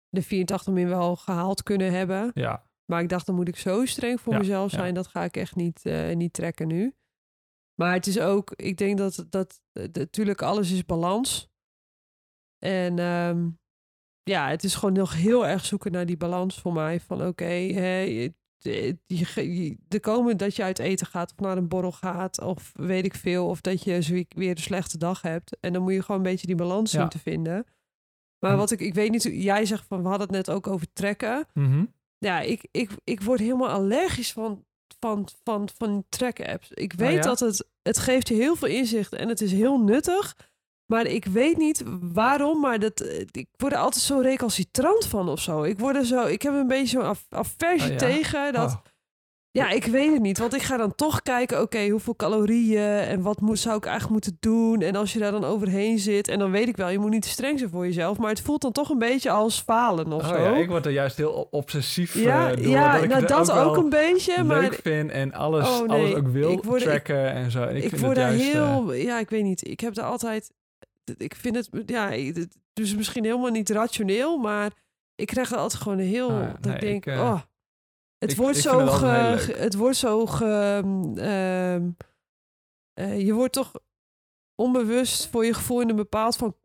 de 0.08 0.22
84 0.22 0.72
min 0.72 0.88
wel 0.88 1.16
gehaald 1.16 1.62
kunnen 1.62 1.92
hebben. 1.92 2.30
ja. 2.34 2.66
Maar 2.90 3.02
ik 3.02 3.08
dacht, 3.08 3.26
dan 3.26 3.34
moet 3.34 3.48
ik 3.48 3.56
zo 3.56 3.84
streng 3.86 4.20
voor 4.20 4.32
Ja, 4.32 4.38
mezelf 4.38 4.70
ja. 4.70 4.78
zijn. 4.78 4.94
Dat 4.94 5.06
ga 5.06 5.24
ik 5.24 5.36
echt 5.36 5.56
niet, 5.56 5.84
eh, 5.86 6.16
niet 6.16 6.32
trekken 6.32 6.66
nu. 6.68 6.94
Maar 7.74 7.92
het 7.92 8.06
is 8.06 8.20
ook, 8.20 8.52
ik 8.56 8.76
denk 8.76 8.98
dat, 8.98 9.26
dat 9.28 9.60
natuurlijk 9.92 10.42
alles 10.42 10.70
is 10.72 10.84
balans. 10.84 11.48
En 12.58 12.98
ehm, 12.98 13.48
ja, 14.22 14.48
het 14.48 14.64
is 14.64 14.74
gewoon 14.74 14.94
nog 14.94 15.14
heel 15.14 15.46
erg 15.46 15.64
zoeken 15.64 15.92
naar 15.92 16.06
die 16.06 16.16
balans 16.16 16.60
voor 16.60 16.72
mij. 16.72 17.00
Van 17.00 17.26
oké, 17.26 17.44
je- 17.50 18.34
er 19.88 20.00
komen 20.00 20.36
dat 20.36 20.56
je 20.56 20.62
uit 20.62 20.78
eten 20.78 21.06
gaat 21.06 21.30
of 21.32 21.38
naar 21.38 21.56
een 21.56 21.68
borrel 21.68 21.92
gaat 21.92 22.40
of 22.40 22.72
weet 22.74 23.04
ik 23.04 23.14
veel. 23.14 23.46
Of 23.46 23.60
dat 23.60 23.82
je 23.84 24.02
zo 24.02 24.22
weer 24.28 24.50
een 24.50 24.56
slechte 24.56 24.98
dag 24.98 25.22
hebt. 25.22 25.56
En 25.60 25.72
dan 25.72 25.82
moet 25.82 25.92
je 25.92 26.02
gewoon 26.02 26.16
een 26.16 26.30
beetje 26.30 26.46
die 26.46 26.56
balans 26.56 26.92
Ja. 26.92 27.00
zien 27.00 27.08
te 27.08 27.18
vinden. 27.18 27.66
Maar 28.38 28.56
wat 28.56 28.70
ik, 28.70 28.80
ik 28.80 28.94
weet 28.94 29.10
niet, 29.10 29.22
jij 29.22 29.66
zegt 29.66 29.86
van, 29.86 30.02
we 30.02 30.08
hadden 30.08 30.26
het 30.26 30.36
net 30.36 30.50
ook 30.50 30.66
over 30.66 30.86
trekken 30.92 31.46
Mhm. 31.54 31.84
ja, 32.18 32.40
ik, 32.40 32.68
ik, 32.70 32.90
ik 33.04 33.20
word 33.20 33.40
helemaal 33.40 33.68
allergisch 33.68 34.32
van, 34.32 34.64
van, 35.00 35.28
van, 35.44 35.68
van 35.76 36.04
track-apps. 36.08 36.70
Ik 36.70 36.92
weet 36.92 37.14
ja? 37.14 37.20
dat 37.20 37.40
het, 37.40 37.68
het 37.82 37.98
geeft 37.98 38.28
je 38.28 38.34
heel 38.34 38.56
veel 38.56 38.68
inzicht 38.68 39.12
en 39.12 39.28
het 39.28 39.40
is 39.40 39.52
heel 39.52 39.78
nuttig. 39.80 40.36
Maar 40.92 41.06
ik 41.06 41.24
weet 41.24 41.56
niet 41.56 41.82
waarom, 42.12 42.60
maar 42.60 42.78
dat, 42.78 43.00
eh, 43.00 43.20
ik 43.32 43.46
word 43.56 43.72
er 43.72 43.78
altijd 43.78 44.04
zo 44.04 44.18
recalcitrant 44.20 45.06
van 45.06 45.28
of 45.28 45.40
zo. 45.40 45.62
Ik, 45.62 45.78
word 45.78 45.96
er 45.96 46.04
zo, 46.06 46.26
ik 46.26 46.42
heb 46.42 46.52
een 46.54 46.66
beetje 46.66 46.86
zo'n 46.98 47.06
af, 47.08 47.26
aversie 47.30 47.86
Oh 47.92 47.92
ja? 47.92 47.96
tegen. 47.98 48.52
Dat, 48.52 48.70
Oh, 48.70 48.76
Ja, 49.50 49.70
ik 49.70 49.84
weet 49.84 50.12
het 50.12 50.22
niet. 50.22 50.38
Want 50.38 50.54
ik 50.54 50.62
ga 50.62 50.76
dan 50.76 50.94
toch 50.94 51.22
kijken, 51.22 51.60
oké, 51.60 51.88
hoeveel 51.88 52.16
calorieën 52.16 52.82
en 52.98 53.22
wat 53.22 53.40
moet, 53.40 53.58
zou 53.58 53.76
ik 53.76 53.84
eigenlijk 53.84 54.12
moeten 54.12 54.36
doen? 54.40 54.80
En 54.82 54.96
als 54.96 55.12
je 55.12 55.18
daar 55.18 55.30
dan 55.30 55.44
overheen 55.44 55.98
zit, 55.98 56.28
en 56.28 56.38
dan 56.38 56.50
weet 56.50 56.68
ik 56.68 56.76
wel, 56.76 56.88
je 56.88 56.98
moet 56.98 57.10
niet 57.10 57.22
te 57.22 57.28
streng 57.28 57.58
zijn 57.58 57.70
voor 57.70 57.86
jezelf. 57.86 58.18
Maar 58.18 58.30
het 58.30 58.40
voelt 58.40 58.60
dan 58.62 58.72
toch 58.72 58.90
een 58.90 58.98
beetje 58.98 59.30
als 59.30 59.60
falen 59.60 60.12
of 60.12 60.22
oh 60.22 60.28
zo. 60.28 60.38
ja, 60.38 60.56
ik 60.56 60.68
word 60.68 60.86
er 60.86 60.92
juist 60.92 61.16
heel 61.16 61.48
obsessief 61.50 62.14
Ja, 62.14 62.50
eh, 62.50 62.56
door. 62.56 62.66
ja 62.66 62.92
dat 62.94 63.02
ik 63.02 63.08
nou 63.10 63.26
dat 63.26 63.50
ook, 63.52 63.76
een 63.76 63.88
beetje. 63.90 64.34
leuk 64.36 64.46
Maar 64.46 64.78
vind 64.82 65.10
en 65.10 65.32
alles, 65.32 65.68
Oh, 65.68 65.88
nee, 65.88 65.98
alles 65.98 66.14
ook 66.14 66.28
wil 66.28 66.50
ik 66.52 66.62
word- 66.64 66.80
ik- 66.80 66.86
tracken 66.88 67.32
en 67.32 67.50
zo. 67.50 67.62
En 67.62 67.76
ik, 67.76 67.82
ik, 67.82 67.88
vind 67.88 68.00
word 68.02 68.16
daar 68.16 68.34
juist, 68.36 68.54
eh, 68.54 68.74
heel... 68.74 68.92
Ja, 68.92 69.18
ik 69.18 69.30
weet 69.30 69.42
niet. 69.44 69.66
Ik 69.68 69.80
heb 69.80 69.94
daar 69.94 70.04
altijd... 70.06 70.50
Ik 71.16 71.34
vind 71.34 71.56
het... 71.56 71.68
Ja, 71.86 72.10
het 72.10 72.58
dus 72.72 72.94
misschien 72.94 73.24
helemaal 73.24 73.50
niet 73.50 73.70
rationeel, 73.70 74.38
maar 74.38 74.72
ik 75.14 75.26
krijg 75.26 75.50
er 75.50 75.58
altijd 75.58 75.82
gewoon 75.82 75.98
een 75.98 76.06
heel... 76.06 76.30
Ah, 76.30 76.50
dat 76.50 76.64
nee, 76.64 76.74
ik 76.74 76.80
denk, 76.80 77.06
ik, 77.06 77.12
eh, 77.12 77.20
oh... 77.20 77.40
Het 78.18 78.30
ik- 78.30 78.36
wordt 78.36 78.56
ik 78.56 78.62
zo... 78.62 78.80
het 78.80 79.40
ge, 79.40 79.52
het 79.52 79.74
wordt 79.74 79.96
zo... 79.96 80.26
Ge, 80.26 80.44
ehm, 81.16 81.90
eh, 82.92 83.26
je 83.26 83.32
wordt 83.32 83.52
toch 83.52 83.72
onbewust 84.54 85.26
voor 85.26 85.44
je 85.44 85.54
gevoel 85.54 85.80
in 85.80 85.88
een 85.88 85.96
bepaald 85.96 86.36
van... 86.36 86.56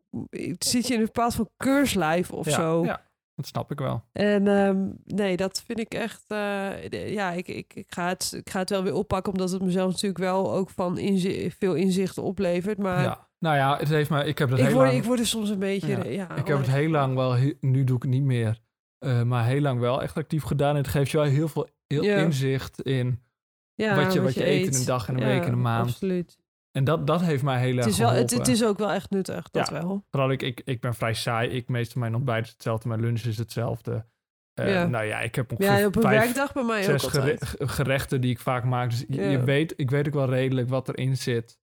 Zit 0.58 0.86
je 0.86 0.94
in 0.94 1.00
een 1.00 1.06
bepaald 1.06 1.34
van 1.34 1.50
keurslijf 1.56 2.30
of 2.30 2.46
ja, 2.46 2.52
zo. 2.52 2.84
Ja, 2.84 3.10
dat 3.34 3.46
snap 3.46 3.70
ik 3.70 3.78
wel. 3.78 4.04
En 4.12 4.48
ehm, 4.48 4.90
nee, 5.04 5.36
dat 5.36 5.62
vind 5.62 5.78
ik 5.78 5.94
echt. 5.94 6.24
eh, 6.26 7.12
ja, 7.12 7.30
ik, 7.30 7.48
ik, 7.48 7.74
ik, 7.74 7.92
ga 7.92 8.08
het, 8.08 8.32
ik 8.36 8.50
ga 8.50 8.58
het 8.58 8.70
wel 8.70 8.82
weer 8.82 8.94
oppakken, 8.94 9.32
omdat 9.32 9.50
het 9.50 9.62
mezelf 9.62 9.90
natuurlijk 9.90 10.18
wel 10.18 10.52
ook 10.52 10.70
van 10.70 10.96
veel 11.58 11.74
inzichten 11.74 12.22
oplevert. 12.22 12.78
Maar 12.78 13.02
ja. 13.02 13.28
Nou 13.38 13.56
ja, 13.56 13.76
het 13.76 13.88
heeft 13.88 14.10
me, 14.10 14.24
ik 14.24 14.38
heb 14.38 14.50
dat 14.50 14.58
ik, 14.58 14.64
heel 14.64 14.74
word, 14.74 14.86
lang... 14.86 14.98
ik 14.98 15.04
word 15.04 15.18
er 15.18 15.26
soms 15.26 15.48
een 15.50 15.58
beetje. 15.58 15.88
Ja, 15.88 16.04
Ja, 16.04 16.36
ik 16.36 16.46
heb 16.46 16.58
het 16.58 16.70
heel 16.70 16.88
lang 16.90 17.14
wel, 17.14 17.36
nu 17.60 17.84
doe 17.84 17.96
ik 17.96 18.02
het 18.02 18.10
niet 18.10 18.22
meer, 18.22 18.60
eh, 18.98 19.22
maar 19.22 19.44
heel 19.46 19.60
lang 19.60 19.80
wel 19.80 20.02
echt 20.02 20.16
actief 20.16 20.42
gedaan. 20.42 20.70
En 20.70 20.76
het 20.76 20.88
geeft 20.88 21.10
je 21.10 21.16
wel 21.16 21.26
heel 21.26 21.48
veel 21.48 21.68
heel 21.86 22.02
Ja. 22.02 22.16
inzicht 22.16 22.80
in 22.82 23.22
ja, 23.74 23.96
wat 24.04 24.12
je, 24.12 24.22
wat 24.22 24.34
je 24.34 24.46
eet 24.46 24.66
in 24.74 24.80
een 24.80 24.86
dag 24.86 25.08
en 25.08 25.20
een 25.20 25.26
week 25.26 25.44
en 25.44 25.52
een 25.52 25.60
maand. 25.60 25.88
Absoluut. 25.90 26.36
En 26.72 26.84
dat, 26.84 27.06
dat 27.06 27.20
heeft 27.20 27.42
mij 27.42 27.60
heel 27.60 27.76
erg 27.76 27.84
Het 27.84 27.92
is, 27.94 27.98
wel, 27.98 28.10
het, 28.10 28.48
is 28.48 28.64
ook 28.64 28.78
wel 28.78 28.90
echt 28.92 29.10
nuttig, 29.10 29.50
dat 29.50 29.68
Ja. 29.68 29.72
wel. 29.72 30.04
Vooral 30.10 30.30
ik, 30.30 30.42
ik, 30.42 30.60
ik 30.64 30.80
ben 30.80 30.94
vrij 30.94 31.14
saai. 31.14 31.48
Ik 31.50 31.68
meestal 31.68 32.00
mijn 32.00 32.14
ontbijt 32.14 32.44
is 32.44 32.50
hetzelfde, 32.52 32.88
mijn 32.88 33.00
lunch 33.00 33.20
is 33.20 33.38
hetzelfde. 33.38 34.06
Eh, 34.54 34.68
Ja. 34.72 34.86
Nou 34.86 35.04
ja, 35.04 35.20
ik 35.20 35.34
heb 35.34 35.50
ongeveer 35.52 35.78
Ja, 35.78 35.86
op 35.86 35.96
een 35.96 36.02
vijf, 36.02 36.22
werkdag 36.22 36.52
bij 36.52 36.62
mij 36.62 36.78
ook 36.78 36.84
zes 36.84 37.04
altijd. 37.04 37.44
gere- 37.44 37.68
gerechten 37.68 38.20
die 38.20 38.30
ik 38.30 38.38
vaak 38.38 38.64
maak. 38.64 38.90
Dus 38.90 39.04
je, 39.08 39.14
Ja. 39.22 39.28
je 39.28 39.42
weet, 39.44 39.74
ik 39.76 39.90
weet 39.90 40.06
ook 40.06 40.14
wel 40.14 40.28
redelijk 40.28 40.68
wat 40.68 40.88
erin 40.88 41.16
zit. 41.16 41.58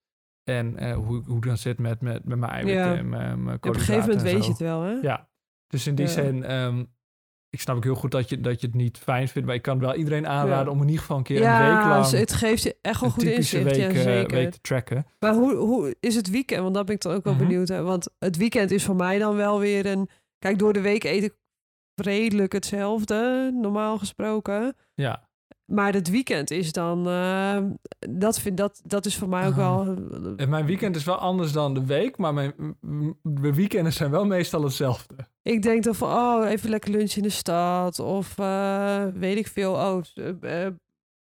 En 0.58 0.78
eh, 0.78 0.94
hoe, 0.96 1.24
hoe 1.26 1.42
dan 1.42 1.58
zit 1.58 1.80
met, 1.80 2.02
met, 2.02 2.26
met 2.26 2.40
mijn 2.40 2.52
eiwitten 2.52 2.86
Ja. 2.86 2.96
en 2.98 3.10
mijn, 3.10 3.44
mijn 3.44 3.58
Op 3.58 3.66
een 3.66 3.76
gegeven 3.76 4.00
moment 4.02 4.22
weet 4.22 4.44
je 4.46 4.50
het 4.52 4.60
wel, 4.60 4.82
hè? 4.82 4.92
Ja, 5.02 5.30
dus 5.68 5.88
in 5.88 5.96
die 5.96 6.06
Ja. 6.06 6.12
zin, 6.12 6.44
ehm, 6.44 6.84
ik 7.50 7.62
snap 7.62 7.76
ook 7.76 7.84
heel 7.84 7.96
goed 7.96 8.12
dat 8.12 8.30
je, 8.30 8.42
dat 8.42 8.62
je 8.62 8.68
het 8.68 8.76
niet 8.76 8.98
fijn 8.98 9.28
vindt. 9.28 9.48
Maar 9.48 9.56
ik 9.58 9.62
kan 9.62 9.80
wel 9.80 9.96
iedereen 9.96 10.28
aanraden 10.28 10.66
Ja. 10.66 10.72
om 10.72 10.78
in 10.82 10.86
ieder 10.88 11.00
geval 11.02 11.18
een 11.18 11.24
keer 11.24 11.36
een 11.38 11.42
Ja, 11.44 11.76
week 11.76 11.86
lang 11.86 12.06
ze- 12.06 12.18
het 12.18 12.34
geeft 12.34 12.64
je 12.64 12.76
echt 12.82 13.00
wel 13.00 13.10
een 13.10 13.16
goed 13.16 13.24
typische 13.26 13.58
inzicht. 13.60 13.78
week, 13.78 13.92
ja, 13.92 13.98
eh, 13.98 14.04
zeker. 14.18 14.38
week 14.38 14.52
te 14.52 14.62
tracken. 14.62 15.06
Maar 15.20 15.34
hoe, 15.34 15.56
hoe 15.56 15.96
is 16.00 16.16
het 16.16 16.30
weekend? 16.30 16.62
Want 16.62 16.74
dat 16.76 16.86
ben 16.86 16.96
ik 16.96 17.02
dan 17.02 17.14
ook 17.14 17.24
wel 17.24 17.34
Mhm. 17.34 17.44
benieuwd. 17.44 17.68
Hè? 17.68 17.82
Want 17.82 18.08
het 18.20 18.38
weekend 18.38 18.72
is 18.72 18.84
voor 18.86 18.96
mij 18.96 19.20
dan 19.20 19.36
wel 19.36 19.60
weer 19.60 19.86
een... 19.86 20.10
Kijk, 20.40 20.60
door 20.60 20.74
de 20.74 20.82
week 20.82 21.04
eet 21.04 21.24
ik 21.24 21.36
redelijk 21.96 22.54
hetzelfde, 22.54 23.50
normaal 23.62 23.98
gesproken. 23.98 24.76
Ja, 24.94 25.30
Maar 25.72 25.94
het 25.94 26.10
weekend 26.10 26.52
is 26.52 26.72
dan... 26.72 27.08
eh, 27.08 27.58
dat, 28.10 28.40
vind, 28.40 28.58
dat, 28.58 28.82
dat 28.86 29.06
is 29.06 29.16
voor 29.18 29.30
mij 29.30 29.48
ook 29.48 29.56
wel... 29.56 29.96
en 30.38 30.50
mijn 30.50 30.66
weekend 30.66 30.96
is 30.96 31.04
wel 31.04 31.16
anders 31.18 31.52
dan 31.52 31.74
de 31.74 31.86
week, 31.86 32.18
maar 32.18 32.34
mijn, 32.34 32.54
weekenden 33.32 33.94
zijn 33.94 34.12
wel 34.12 34.26
meestal 34.26 34.64
hetzelfde. 34.64 35.16
Ik 35.42 35.62
denk 35.62 35.84
dan 35.84 35.96
van, 35.96 36.10
oh, 36.12 36.50
even 36.50 36.70
lekker 36.70 36.92
lunch 36.92 37.12
in 37.12 37.24
de 37.24 37.30
stad. 37.30 38.00
Of 38.00 38.38
eh, 38.38 39.06
weet 39.14 39.38
ik 39.38 39.48
veel. 39.48 39.72
Oh, 39.74 40.02
eh, 40.16 40.68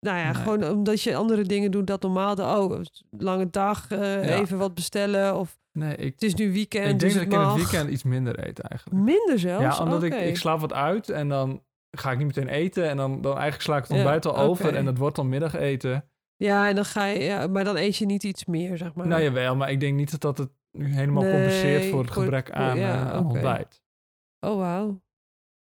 nou 0.00 0.18
ja, 0.18 0.24
Nee. 0.24 0.34
gewoon 0.34 0.64
omdat 0.70 1.02
je 1.02 1.16
andere 1.16 1.42
dingen 1.42 1.70
doet 1.70 1.86
dat 1.86 2.02
normaal. 2.02 2.34
De, 2.34 2.42
oh, 2.42 2.80
lange 3.10 3.50
dag, 3.50 3.88
Ja. 3.88 4.20
even 4.20 4.58
wat 4.58 4.74
bestellen. 4.74 5.36
Of 5.36 5.60
Nee, 5.72 5.96
ik, 5.96 6.12
het 6.12 6.22
is 6.22 6.34
nu 6.34 6.52
weekend, 6.52 6.84
ik 6.84 6.98
denk 6.98 7.00
dus 7.00 7.14
dat 7.14 7.22
ik 7.22 7.32
in 7.32 7.38
mag. 7.38 7.54
het 7.54 7.70
weekend 7.70 7.90
iets 7.90 8.02
minder 8.02 8.46
eet 8.46 8.58
eigenlijk. 8.60 9.02
Minder 9.04 9.38
zelfs? 9.38 9.76
Ja, 9.76 9.84
omdat 9.84 10.02
ik, 10.02 10.14
ik 10.14 10.36
slaap 10.36 10.60
wat 10.60 10.72
uit 10.72 11.08
en 11.10 11.28
dan 11.28 11.62
ga 11.98 12.10
ik 12.12 12.18
niet 12.18 12.26
meteen 12.26 12.48
eten. 12.48 12.88
En 12.88 12.96
dan, 12.96 13.20
dan 13.20 13.32
eigenlijk 13.32 13.62
sla 13.62 13.76
ik 13.76 13.82
het 13.82 13.90
Ja, 13.92 13.96
ontbijt 13.96 14.26
al 14.26 14.36
over 14.36 14.74
en 14.76 14.86
het 14.86 14.98
wordt 14.98 15.16
dan 15.16 15.28
middageten. 15.28 16.08
Ja, 16.36 16.68
en 16.68 16.74
dan 16.74 16.84
ga 16.84 17.04
je, 17.04 17.18
ja, 17.20 17.46
maar 17.46 17.64
dan 17.64 17.76
eet 17.76 17.96
je 17.96 18.06
niet 18.06 18.22
iets 18.24 18.44
meer, 18.44 18.76
zeg 18.76 18.94
maar. 18.94 19.06
Nou 19.06 19.22
jawel, 19.22 19.56
maar 19.56 19.70
ik 19.70 19.80
denk 19.80 19.96
niet 19.96 20.10
dat 20.10 20.20
dat 20.20 20.38
het 20.38 20.50
nu 20.70 20.86
helemaal 20.94 21.22
Nee, 21.22 21.32
compenseert 21.32 21.84
voor 21.84 22.00
het 22.00 22.10
gebrek 22.10 22.46
voor- 22.46 22.56
aan, 22.56 22.78
ja, 22.78 23.12
eh, 23.12 23.26
ontbijt. 23.26 23.82
Oh, 24.40 24.56
wauw. 24.56 25.02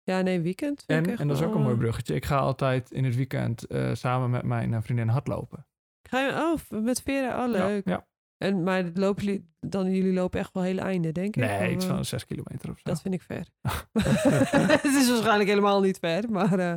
Ja, 0.03 0.21
nee, 0.21 0.41
weekend. 0.41 0.83
En, 0.85 1.05
echt 1.05 1.19
en 1.19 1.27
dat 1.27 1.37
is 1.37 1.43
ook 1.43 1.55
een 1.55 1.61
mooi 1.61 1.73
eh, 1.73 1.79
bruggetje. 1.79 2.15
Ik 2.15 2.25
ga 2.25 2.37
altijd 2.37 2.91
in 2.91 3.03
het 3.03 3.15
weekend 3.15 3.63
eh, 3.63 3.93
samen 3.93 4.29
met 4.29 4.43
mijn 4.43 4.83
vriendin 4.83 5.07
hardlopen. 5.07 5.67
Ga 6.09 6.19
je, 6.19 6.31
oh, 6.31 6.81
met 6.81 7.01
Vera, 7.01 7.45
oh, 7.45 7.51
leuk. 7.51 7.85
Ja, 7.87 7.91
ja. 7.91 8.07
En, 8.37 8.63
maar 8.63 8.83
lopen 8.93 9.23
jullie, 9.23 9.49
dan, 9.59 9.91
jullie 9.91 10.13
lopen 10.13 10.39
echt 10.39 10.53
wel 10.53 10.63
hele 10.63 10.81
einde, 10.81 11.11
denk 11.11 11.35
ik? 11.35 11.43
Nee, 11.43 11.71
iets 11.73 11.85
eh, 11.85 11.91
van 11.91 12.05
zes 12.05 12.25
kilometer 12.25 12.69
of 12.69 12.75
zo. 12.77 12.81
Dat 12.83 13.01
vind 13.01 13.13
ik 13.13 13.21
ver. 13.21 13.47
het 14.81 14.95
is 14.95 15.09
waarschijnlijk 15.09 15.49
helemaal 15.49 15.81
niet 15.81 15.97
ver, 15.99 16.31
maar 16.31 16.59
eh, 16.59 16.75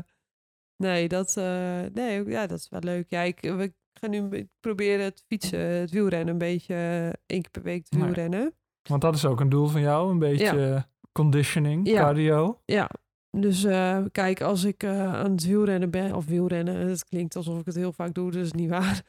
nee, 0.76 1.08
dat, 1.08 1.36
eh, 1.36 1.80
nee, 1.92 2.24
ja, 2.24 2.46
dat 2.46 2.58
is 2.58 2.68
wel 2.68 2.80
leuk. 2.80 3.10
Ja, 3.10 3.20
ik, 3.22 3.40
we 3.40 3.72
gaan 3.92 4.10
nu 4.10 4.28
ik 4.28 4.46
probeer 4.60 5.00
het 5.00 5.24
fietsen, 5.26 5.58
het 5.60 5.90
wielrennen 5.90 6.28
een 6.32 6.38
beetje 6.38 6.74
eh, 6.74 7.06
één 7.06 7.42
keer 7.42 7.50
per 7.50 7.62
week 7.62 7.84
te 7.84 7.96
Nou 7.96 8.04
wielrennen. 8.06 8.54
Want 8.82 9.02
dat 9.02 9.14
is 9.14 9.24
ook 9.24 9.40
een 9.40 9.48
doel 9.48 9.66
van 9.66 9.80
jou, 9.80 10.10
een 10.10 10.18
beetje 10.18 10.74
eh, 10.74 10.82
conditioning, 11.12 11.88
Ja. 11.88 12.00
cardio. 12.02 12.60
Ja, 12.64 12.90
dus 13.30 13.64
eh, 13.64 14.04
kijk, 14.12 14.40
als 14.40 14.64
ik 14.64 14.82
eh, 14.82 15.14
aan 15.14 15.30
het 15.30 15.46
wielrennen 15.46 15.90
ben, 15.90 16.14
of 16.14 16.26
wielrennen, 16.26 16.76
het 16.88 17.04
klinkt 17.04 17.36
alsof 17.36 17.58
ik 17.60 17.66
het 17.66 17.74
heel 17.74 17.92
vaak 17.92 18.14
doe, 18.14 18.30
dus 18.30 18.52
niet 18.52 18.70
waar. 18.70 19.02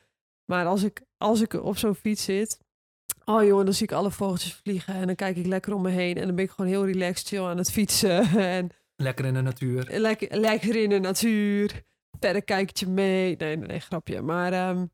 Maar 0.49 0.65
als 0.65 0.83
ik, 0.83 1.01
als 1.17 1.41
ik 1.41 1.53
op 1.53 1.77
zo'n 1.77 1.95
fiets 1.95 2.23
zit, 2.23 2.59
oh 3.25 3.43
jongen, 3.43 3.65
dan 3.65 3.73
zie 3.73 3.85
ik 3.85 3.91
alle 3.91 4.12
vogeltjes 4.12 4.53
vliegen 4.53 4.93
en 4.93 5.05
dan 5.05 5.15
kijk 5.15 5.38
ik 5.38 5.45
lekker 5.45 5.73
om 5.73 5.81
me 5.81 5.89
heen 5.89 6.17
en 6.17 6.25
dan 6.25 6.35
ben 6.35 6.45
ik 6.45 6.51
gewoon 6.51 6.71
heel 6.71 6.85
relaxed, 6.85 7.27
chill 7.27 7.43
aan 7.43 7.57
het 7.57 7.71
fietsen. 7.71 8.21
en 8.55 8.69
Lekker 9.01 9.25
in 9.25 9.33
de 9.33 9.41
natuur. 9.41 9.88
Lekker, 9.99 10.38
lekker 10.38 10.75
in 10.75 10.89
de 10.89 10.99
natuur. 10.99 11.83
Verrekijkertje 12.19 12.88
mee. 12.88 13.35
Nee, 13.38 13.57
nee, 13.57 13.67
nee, 13.67 13.79
grapje. 13.79 14.21
Maar 14.21 14.53
ehm, 14.53 14.85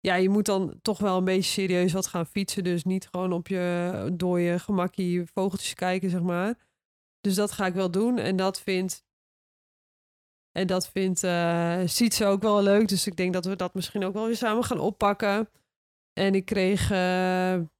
ja, 0.00 0.14
je 0.14 0.28
moet 0.28 0.46
dan 0.46 0.78
toch 0.82 0.98
wel 0.98 1.16
een 1.16 1.24
beetje 1.24 1.50
serieus 1.50 1.92
wat 1.92 2.06
gaan 2.06 2.26
fietsen. 2.26 2.64
Dus 2.64 2.84
niet 2.84 3.08
gewoon 3.10 3.32
op 3.32 3.48
je, 3.48 4.10
door 4.12 4.40
je 4.40 4.58
gemakkie 4.58 5.24
vogeltjes 5.34 5.74
kijken, 5.74 6.10
zeg 6.10 6.22
maar. 6.22 6.54
Dus 7.20 7.34
dat 7.34 7.52
ga 7.52 7.66
ik 7.66 7.74
wel 7.74 7.90
doen. 7.90 8.18
En 8.18 8.36
dat 8.36 8.60
vindt... 8.60 9.04
En 10.56 10.66
dat 10.66 10.88
vindt 10.88 11.22
uh, 11.22 11.80
Sietse 11.84 12.24
ook 12.24 12.42
wel 12.42 12.62
leuk. 12.62 12.88
Dus 12.88 13.06
ik 13.06 13.16
denk 13.16 13.32
dat 13.32 13.44
we 13.44 13.56
dat 13.56 13.74
misschien 13.74 14.04
ook 14.04 14.14
wel 14.14 14.26
weer 14.26 14.36
samen 14.36 14.64
gaan 14.64 14.78
oppakken. 14.78 15.48
En 16.12 16.34
ik 16.34 16.44
kreeg 16.44 16.90
uh, 16.90 16.96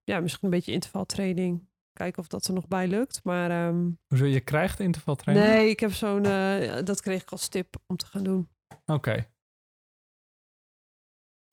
ja, 0.05 0.21
misschien 0.21 0.45
een 0.45 0.51
beetje 0.51 0.73
intervaltraining. 0.73 1.69
Kijken 1.93 2.23
of 2.23 2.29
dat 2.29 2.47
er 2.47 2.55
nog 2.55 2.69
bij 2.69 2.89
lukt. 2.89 3.21
Maar, 3.25 3.67
um, 3.67 3.99
Hoezo, 4.07 4.25
je 4.25 4.41
krijgt 4.41 4.81
intervaltraining? 4.81 5.49
Nee, 5.49 5.69
ik 5.71 5.81
heb 5.81 5.93
zo'n... 5.93 6.25
Uh, 6.25 6.83
dat 6.85 7.01
kreeg 7.01 7.23
ik 7.23 7.31
als 7.31 7.49
tip 7.49 7.77
om 7.87 7.97
te 7.97 8.07
gaan 8.07 8.23
doen. 8.23 8.49
Oké. 8.69 8.93
Okay. 8.93 9.29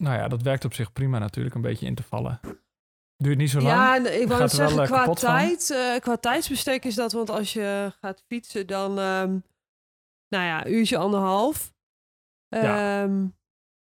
Nou 0.03 0.17
ja, 0.17 0.27
dat 0.27 0.41
werkt 0.41 0.65
op 0.65 0.73
zich 0.73 0.93
prima 0.93 1.19
natuurlijk, 1.19 1.55
een 1.55 1.61
beetje 1.61 1.85
in 1.85 1.95
te 1.95 2.03
vallen. 2.03 2.39
Duurt 3.17 3.37
niet 3.37 3.49
zo 3.49 3.59
lang. 3.59 3.73
Ja, 3.73 4.09
ik 4.09 4.27
wou 4.27 4.49
zeggen, 4.49 4.85
qua, 4.85 5.13
tijd, 5.13 5.69
uh, 5.69 5.99
qua 5.99 6.17
tijdsbestek 6.17 6.85
is 6.85 6.95
dat, 6.95 7.11
want 7.11 7.29
als 7.29 7.53
je 7.53 7.93
gaat 7.99 8.23
fietsen, 8.27 8.67
dan, 8.67 8.99
um, 8.99 9.43
nou 10.33 10.45
ja, 10.45 10.67
uurtje 10.67 10.97
anderhalf. 10.97 11.73
Ja. 12.47 13.03
Um, 13.03 13.35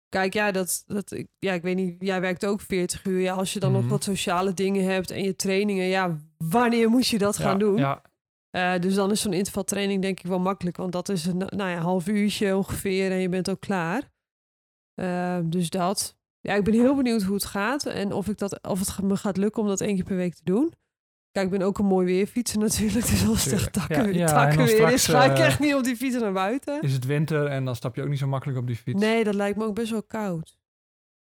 kijk, 0.09 0.35
ja, 0.35 0.51
dat, 0.51 0.85
dat, 0.87 1.25
ja, 1.39 1.53
ik 1.53 1.63
weet 1.63 1.77
niet, 1.77 1.97
jij 1.99 2.21
werkt 2.21 2.47
ook 2.47 2.61
40 2.61 3.05
uur. 3.05 3.21
Ja, 3.21 3.35
als 3.35 3.53
je 3.53 3.61
dan 3.61 3.71
mm 3.71 3.75
-hmm. 3.75 3.85
nog 3.85 3.93
wat 3.93 4.05
sociale 4.05 4.55
dingen 4.55 4.85
hebt 4.85 5.11
en 5.11 5.23
je 5.23 5.37
trainingen, 5.37 5.87
ja, 5.87 6.19
wanneer 6.37 6.91
moet 6.91 7.07
je 7.07 7.19
dat 7.19 7.37
ja, 7.37 7.45
gaan 7.45 7.59
doen? 7.59 7.77
Ja. 7.77 8.03
Uh, 8.57 8.81
dus 8.81 8.95
dan 8.95 9.11
is 9.11 9.21
zo'n 9.21 9.33
intervaltraining 9.33 10.03
denk 10.03 10.19
ik 10.19 10.27
wel 10.27 10.39
makkelijk, 10.39 10.77
want 10.77 10.93
dat 10.93 11.09
is 11.09 11.27
een 11.27 11.37
nou 11.37 11.71
ja, 11.71 11.79
half 11.79 12.09
uurtje 12.09 12.57
ongeveer 12.57 13.11
en 13.11 13.19
je 13.19 13.29
bent 13.29 13.51
ook 13.51 13.61
klaar. 13.61 14.11
Uh, 15.01 15.39
dus 15.45 15.71
dat. 15.71 16.17
Ja, 16.41 16.55
ik 16.55 16.65
ben 16.65 16.75
heel 16.75 16.97
benieuwd 16.97 17.23
hoe 17.23 17.35
het 17.35 17.45
gaat 17.45 17.87
en 17.87 18.13
of, 18.13 18.29
ik 18.29 18.39
dat, 18.39 18.63
of 18.63 18.79
het 18.79 19.03
me 19.03 19.17
gaat 19.17 19.37
lukken 19.37 19.63
om 19.63 19.69
dat 19.69 19.81
één 19.81 19.95
keer 19.95 20.05
per 20.05 20.17
week 20.17 20.35
te 20.35 20.45
doen. 20.45 20.73
Kijk, 21.33 21.45
ik 21.53 21.59
ben 21.59 21.63
ook 21.63 21.79
een 21.79 21.85
mooi 21.85 22.07
weerfietser 22.07 22.59
natuurlijk, 22.59 23.07
dus 23.07 23.27
als 23.27 23.45
het 23.45 23.53
echt 23.53 23.73
takken, 23.73 24.13
ja, 24.13 24.19
ja, 24.19 24.27
takken 24.27 24.59
weer 24.59 24.69
straks, 24.69 24.93
is, 24.93 25.07
ga 25.07 25.25
ik 25.25 25.39
uh, 25.39 25.45
echt 25.45 25.59
niet 25.59 25.75
op 25.75 25.85
die 25.85 25.97
fiets 25.97 26.17
naar 26.17 26.33
buiten. 26.33 26.83
Is 26.83 26.93
het 26.93 27.05
winter 27.05 27.47
en 27.47 27.65
dan 27.65 27.77
stap 27.77 27.97
je 27.97 28.03
ook 28.03 28.09
niet 28.09 28.19
zo 28.19 28.27
makkelijk 28.27 28.59
op 28.59 28.67
die 28.67 28.77
fiets? 28.77 29.01
Nee, 29.01 29.25
dat 29.25 29.35
lijkt 29.35 29.59
me 29.59 29.65
ook 29.65 29.75
best 29.75 29.91
wel 29.91 30.03
koud. 30.03 30.59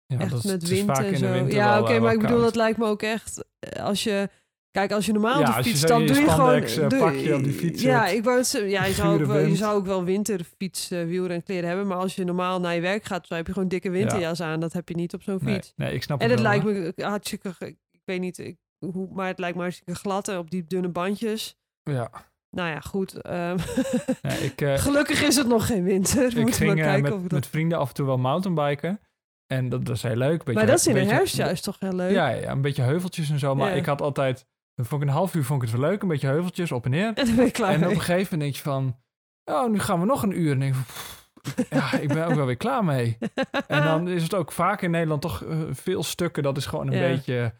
Ja, 0.05 0.19
echt 0.19 0.29
dat 0.31 0.39
is, 0.43 0.51
met 0.51 0.61
het 0.61 0.69
wind 0.71 0.85
vaak 0.85 1.05
en 1.05 1.17
zo. 1.17 1.31
winter 1.31 1.53
Ja, 1.55 1.79
oké, 1.79 1.87
uh, 1.93 1.93
maar 1.93 2.01
wel 2.01 2.11
ik 2.11 2.19
bedoel, 2.19 2.35
koud. 2.35 2.45
dat 2.47 2.55
lijkt 2.55 2.77
me 2.77 2.85
ook 2.85 3.01
echt, 3.01 3.45
eh, 3.59 3.83
als 3.83 4.03
je... 4.03 4.29
Kijk, 4.71 4.91
als 4.91 5.05
je 5.05 5.11
normaal 5.11 5.39
op 5.39 5.45
de 5.45 5.63
fiets, 5.63 5.81
je 5.81 5.87
doe 5.87 6.01
je 6.03 6.29
gewoon... 6.29 6.63
eh, 6.63 6.89
doe- 6.89 6.99
pak 6.99 7.15
je 7.15 7.35
op 7.35 7.43
die 7.43 7.53
fiets 7.53 7.81
Ja, 7.81 8.07
ik 8.07 8.23
wou 8.23 8.37
het 8.37 8.51
ja, 8.65 8.85
je 8.85 8.93
zou, 9.01 9.21
ook 9.21 9.27
wel, 9.27 9.39
je 9.45 9.55
zou 9.55 9.77
ook 9.77 9.85
wel 9.85 10.03
winterfiets, 10.03 10.91
uh, 10.91 11.31
en 11.31 11.43
kleren 11.43 11.67
hebben. 11.67 11.87
Maar 11.87 11.97
als 11.97 12.15
je 12.15 12.23
normaal 12.23 12.59
naar 12.59 12.75
je 12.75 12.81
werk 12.81 13.03
gaat, 13.03 13.27
dan 13.27 13.37
heb 13.37 13.47
je 13.47 13.53
gewoon 13.53 13.67
dikke 13.67 13.89
winterjas 13.89 14.41
aan. 14.41 14.59
Dat 14.59 14.73
heb 14.73 14.89
je 14.89 14.95
niet 14.95 15.13
op 15.13 15.21
zo'n 15.21 15.39
fiets. 15.39 15.73
nee, 15.75 15.93
ik 15.93 16.03
snap 16.03 16.21
En 16.21 16.29
het 16.29 16.39
het 16.39 16.47
wel, 16.47 16.61
lijkt 16.63 16.95
me 16.97 17.03
hartstikke, 17.05 17.53
ik 17.59 17.77
weet 18.05 18.19
niet 18.19 18.37
ik, 18.37 18.57
hoe, 18.79 19.07
maar 19.13 19.27
het 19.27 19.39
lijkt 19.39 19.55
me 19.55 19.61
hartstikke 19.61 19.95
glad 19.99 20.27
en 20.27 20.37
op 20.37 20.49
die 20.51 20.63
dunne 20.67 20.89
bandjes. 20.89 21.57
Ja, 21.83 22.09
Nou 22.49 22.69
ja, 22.69 22.79
goed. 22.79 23.21
ehm, 23.21 23.57
ik, 24.47 24.61
eh, 24.61 24.73
gelukkig 24.77 25.23
is 25.23 25.35
het 25.35 25.47
nog 25.47 25.65
geen 25.65 25.83
winter. 25.83 26.25
Ik 26.27 26.35
moeten 26.35 26.53
ging 26.53 26.79
eh, 26.79 26.85
kijken 26.85 27.03
of 27.03 27.09
met, 27.15 27.23
ik 27.23 27.29
dat... 27.29 27.39
met 27.39 27.47
vrienden 27.47 27.77
af 27.77 27.87
en 27.87 27.93
toe 27.93 28.05
wel 28.05 28.17
mountainbiken. 28.17 28.99
En 29.47 29.69
dat, 29.69 29.85
dat 29.85 29.95
is 29.95 30.03
heel 30.03 30.15
leuk. 30.15 30.37
Beetje, 30.37 30.53
Maar 30.53 30.65
dat 30.65 30.79
is 30.79 30.87
in 30.87 30.93
de 30.93 30.99
beetje- 30.99 31.15
herfst 31.15 31.35
juist 31.35 31.63
toch 31.63 31.79
heel 31.79 31.93
leuk. 31.93 32.11
Ja, 32.11 32.29
ja, 32.29 32.51
een 32.51 32.61
beetje 32.61 32.81
heuveltjes 32.81 33.29
en 33.29 33.39
zo. 33.39 33.55
Maar 33.55 33.69
Ja. 33.69 33.75
ik 33.75 33.85
had 33.85 34.01
altijd... 34.01 34.45
Vond 34.81 35.01
ik 35.01 35.07
een 35.07 35.13
half 35.13 35.35
uur 35.35 35.43
vond 35.43 35.63
ik 35.63 35.69
het 35.69 35.79
wel 35.79 35.89
leuk. 35.89 36.01
Een 36.01 36.07
beetje 36.07 36.27
heuveltjes 36.27 36.71
op 36.71 36.85
en 36.85 36.91
neer. 36.91 37.13
En 37.13 37.25
dan 37.25 37.35
ben 37.35 37.51
klaar 37.51 37.73
En 37.73 37.83
op 37.83 37.89
een 37.89 37.99
gegeven 37.99 38.27
moment 38.37 38.39
denk 38.41 38.55
je 38.55 38.61
van... 38.61 38.97
Oh, 39.43 39.69
nu 39.71 39.79
gaan 39.79 39.99
we 39.99 40.05
nog 40.05 40.23
een 40.23 40.39
uur. 40.39 40.51
En 40.51 40.59
denk 40.59 40.75
ik 40.75 40.81
pff, 40.85 41.29
ja, 41.69 41.93
ik 41.93 42.07
ben 42.07 42.25
ook 42.27 42.33
wel 42.33 42.45
weer 42.45 42.57
klaar 42.57 42.83
mee. 42.85 43.17
En 43.67 43.83
dan 43.83 44.07
is 44.07 44.23
het 44.23 44.33
ook 44.33 44.51
vaak 44.51 44.81
in 44.81 44.91
Nederland 44.91 45.21
toch 45.21 45.43
eh, 45.43 45.57
veel 45.71 46.03
stukken. 46.03 46.43
Dat 46.43 46.57
is 46.57 46.65
gewoon 46.65 46.87
een 46.87 46.93
Ja. 46.99 47.07
beetje 47.07 47.53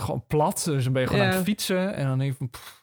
gewoon 0.00 0.24
plat. 0.26 0.62
Dus 0.64 0.84
dan 0.84 0.92
ben 0.92 1.02
je 1.02 1.08
gewoon 1.08 1.22
Ja. 1.24 1.30
aan 1.30 1.36
het 1.36 1.44
fietsen. 1.44 1.94
En 1.94 2.06
dan 2.18 2.48
pff, 2.50 2.80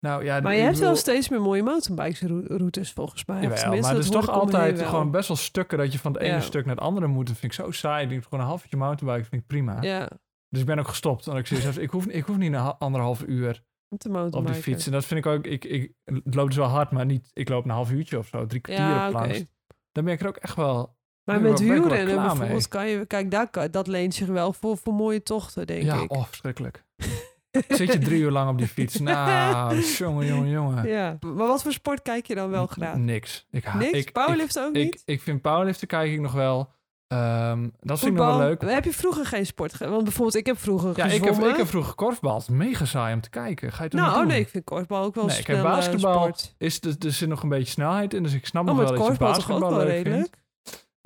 nou 0.00 0.24
ja, 0.24 0.40
Maar 0.40 0.54
je 0.54 0.62
hebt 0.62 0.78
wel 0.78 0.96
steeds 0.96 1.28
meer 1.28 1.40
mooie 1.40 1.62
mountainbikes-routes 1.62 2.92
volgens 2.92 3.24
mij. 3.24 3.40
Jawel, 3.42 3.56
tenminste, 3.58 3.86
maar 3.86 3.94
het 3.96 4.04
is 4.04 4.10
dat 4.10 4.24
toch 4.24 4.34
altijd 4.34 4.82
gewoon 4.82 5.10
best 5.10 5.28
wel 5.28 5.36
stukken 5.36 5.78
dat 5.78 5.92
je 5.92 5.98
van 5.98 6.12
het 6.12 6.20
ene 6.22 6.32
Ja. 6.32 6.40
stuk 6.40 6.64
naar 6.66 6.74
het 6.74 6.84
andere 6.84 7.06
moet. 7.06 7.26
Dat 7.26 7.36
vind 7.38 7.52
ik 7.52 7.64
zo 7.64 7.70
saai. 7.70 8.02
Ik 8.04 8.08
denk 8.08 8.22
gewoon 8.24 8.40
een 8.40 8.46
half 8.46 8.62
uurtje 8.62 8.76
mountainbiken 8.76 9.28
vind 9.30 9.42
ik 9.42 9.46
prima. 9.48 9.82
Ja, 9.82 10.08
Dus 10.48 10.60
ik 10.60 10.66
ben 10.66 10.78
ook 10.78 10.88
gestopt. 10.88 11.24
Want 11.24 11.38
ik, 11.38 11.46
zoiets 11.46 11.66
heb, 11.66 11.76
ik, 11.78 11.90
hoef, 11.90 12.06
ik 12.06 12.24
hoef 12.24 12.36
niet 12.36 12.52
een 12.52 12.58
ha- 12.58 12.76
anderhalf 12.78 13.22
uur 13.26 13.62
de 13.88 14.28
op 14.30 14.46
die 14.46 14.54
fiets. 14.54 14.86
En 14.86 14.92
dat 14.92 15.04
vind 15.04 15.24
ik 15.24 15.32
ook... 15.32 15.46
Ik, 15.46 15.64
ik, 15.64 15.92
het 16.04 16.34
loopt 16.34 16.48
dus 16.48 16.56
wel 16.56 16.66
hard, 16.68 16.90
maar 16.90 17.06
niet... 17.06 17.30
Ik 17.32 17.48
loop 17.48 17.64
een 17.64 17.70
half 17.70 17.90
uurtje 17.90 18.18
of 18.18 18.26
zo. 18.26 18.46
Drie 18.46 18.60
kwartier 18.60 18.84
Ja, 18.86 19.06
op 19.06 19.12
langs. 19.12 19.44
Dan 19.92 20.04
ben 20.04 20.12
ik 20.12 20.20
er 20.20 20.28
ook 20.28 20.36
echt 20.36 20.56
wel... 20.56 20.96
Maar 21.24 21.40
met 21.40 21.60
klaar 21.60 21.80
bijvoorbeeld 21.80 22.50
mee. 22.50 22.68
kan 22.68 22.88
je... 22.88 23.06
Kijk, 23.06 23.30
daar, 23.30 23.70
dat 23.70 23.86
leent 23.86 24.14
zich 24.14 24.26
wel 24.26 24.52
voor, 24.52 24.76
voor 24.76 24.94
mooie 24.94 25.22
tochten, 25.22 25.66
denk 25.66 25.82
ja, 25.82 25.94
ik. 25.94 26.12
oh, 26.12 26.24
verschrikkelijk. 26.24 26.84
Zit 27.68 27.92
je 27.92 27.98
drie 27.98 28.20
uur 28.20 28.30
lang 28.30 28.50
op 28.50 28.58
die 28.58 28.68
fiets? 28.68 28.98
Nou, 29.14 29.80
jongen, 29.80 30.26
jongen, 30.26 30.50
jongen. 30.50 30.88
Ja. 30.88 31.16
Maar 31.20 31.46
wat 31.46 31.62
voor 31.62 31.72
sport 31.72 32.02
kijk 32.02 32.26
je 32.26 32.34
dan 32.34 32.50
wel 32.50 32.66
graag? 32.66 32.96
Niks. 32.96 33.46
Ik, 33.50 33.74
Niks? 33.74 33.98
Ik, 33.98 34.12
Powerliften 34.12 34.62
ook 34.64 34.74
ik, 34.74 34.82
niet? 34.82 34.94
Ik, 34.94 35.02
ik 35.04 35.20
vind 35.22 35.42
powerliften 35.42 35.86
kijk 35.86 36.12
ik 36.12 36.20
nog 36.20 36.32
wel. 36.32 36.72
Ehm, 37.08 37.68
dat 37.80 37.98
vind 37.98 38.12
ik 38.12 38.18
nog 38.18 38.26
wel 38.26 38.38
leuk. 38.38 38.62
Heb 38.62 38.84
je 38.84 38.92
vroeger 38.92 39.26
geen 39.26 39.46
sport 39.46 39.78
Want 39.78 40.02
bijvoorbeeld, 40.04 40.36
ik 40.36 40.46
heb 40.46 40.58
vroeger 40.58 40.92
Ja, 40.96 41.04
ik 41.04 41.24
heb, 41.24 41.34
ik 41.34 41.56
heb 41.56 41.66
vroeger 41.66 41.94
korfbal. 41.94 42.34
Het 42.34 42.42
is 42.42 42.48
mega 42.48 42.84
saai 42.84 43.14
om 43.14 43.20
te 43.20 43.30
kijken. 43.30 43.72
Ga 43.72 43.78
je 43.78 43.84
het 43.84 43.92
Nou, 43.92 44.06
niet 44.06 44.14
oh 44.14 44.20
doen? 44.20 44.30
nee, 44.30 44.40
ik 44.40 44.48
vind 44.48 44.64
korfbal 44.64 45.04
ook 45.04 45.14
wel 45.14 45.26
Nee, 45.26 45.38
ik 45.38 45.46
heb 45.46 45.62
basketbal. 45.62 46.14
sport. 46.14 46.54
Is, 46.58 46.80
er, 46.80 46.94
er 46.98 47.12
zit 47.12 47.28
nog 47.28 47.42
een 47.42 47.48
beetje 47.48 47.70
snelheid 47.72 48.14
in, 48.14 48.22
dus 48.22 48.34
ik 48.34 48.46
snap 48.46 48.62
Oh, 48.62 48.68
nog 48.68 48.76
wel 48.76 48.96
dat 48.96 49.06
je 49.06 49.18
basketbal 49.18 49.76
leuk 49.76 50.06
vindt. 50.06 50.30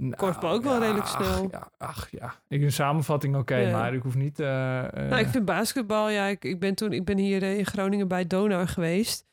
Nou, 0.02 0.34
ook 0.40 0.62
wel 0.62 0.78
redelijk 0.78 1.04
ach, 1.04 1.22
snel. 1.24 1.48
ja, 1.50 1.68
ach 1.78 2.08
ja, 2.10 2.34
ik 2.48 2.62
een 2.62 2.72
samenvatting 2.72 3.36
oké, 3.36 3.56
Ja. 3.56 3.76
maar 3.78 3.94
ik 3.94 4.02
hoef 4.02 4.14
niet... 4.14 4.40
eh, 4.40 4.84
eh, 4.84 4.92
Nou, 5.10 5.20
ik 5.20 5.28
vind 5.28 5.44
basketbal, 5.44 6.08
ja, 6.10 6.26
ik, 6.26 6.44
ik 6.44 6.60
ben 6.60 6.74
toen, 6.74 6.92
ik 6.92 7.04
ben 7.04 7.18
hier 7.18 7.42
eh, 7.42 7.58
in 7.58 7.66
Groningen 7.66 8.08
bij 8.08 8.26
Donar 8.26 8.68
geweest. 8.68 9.26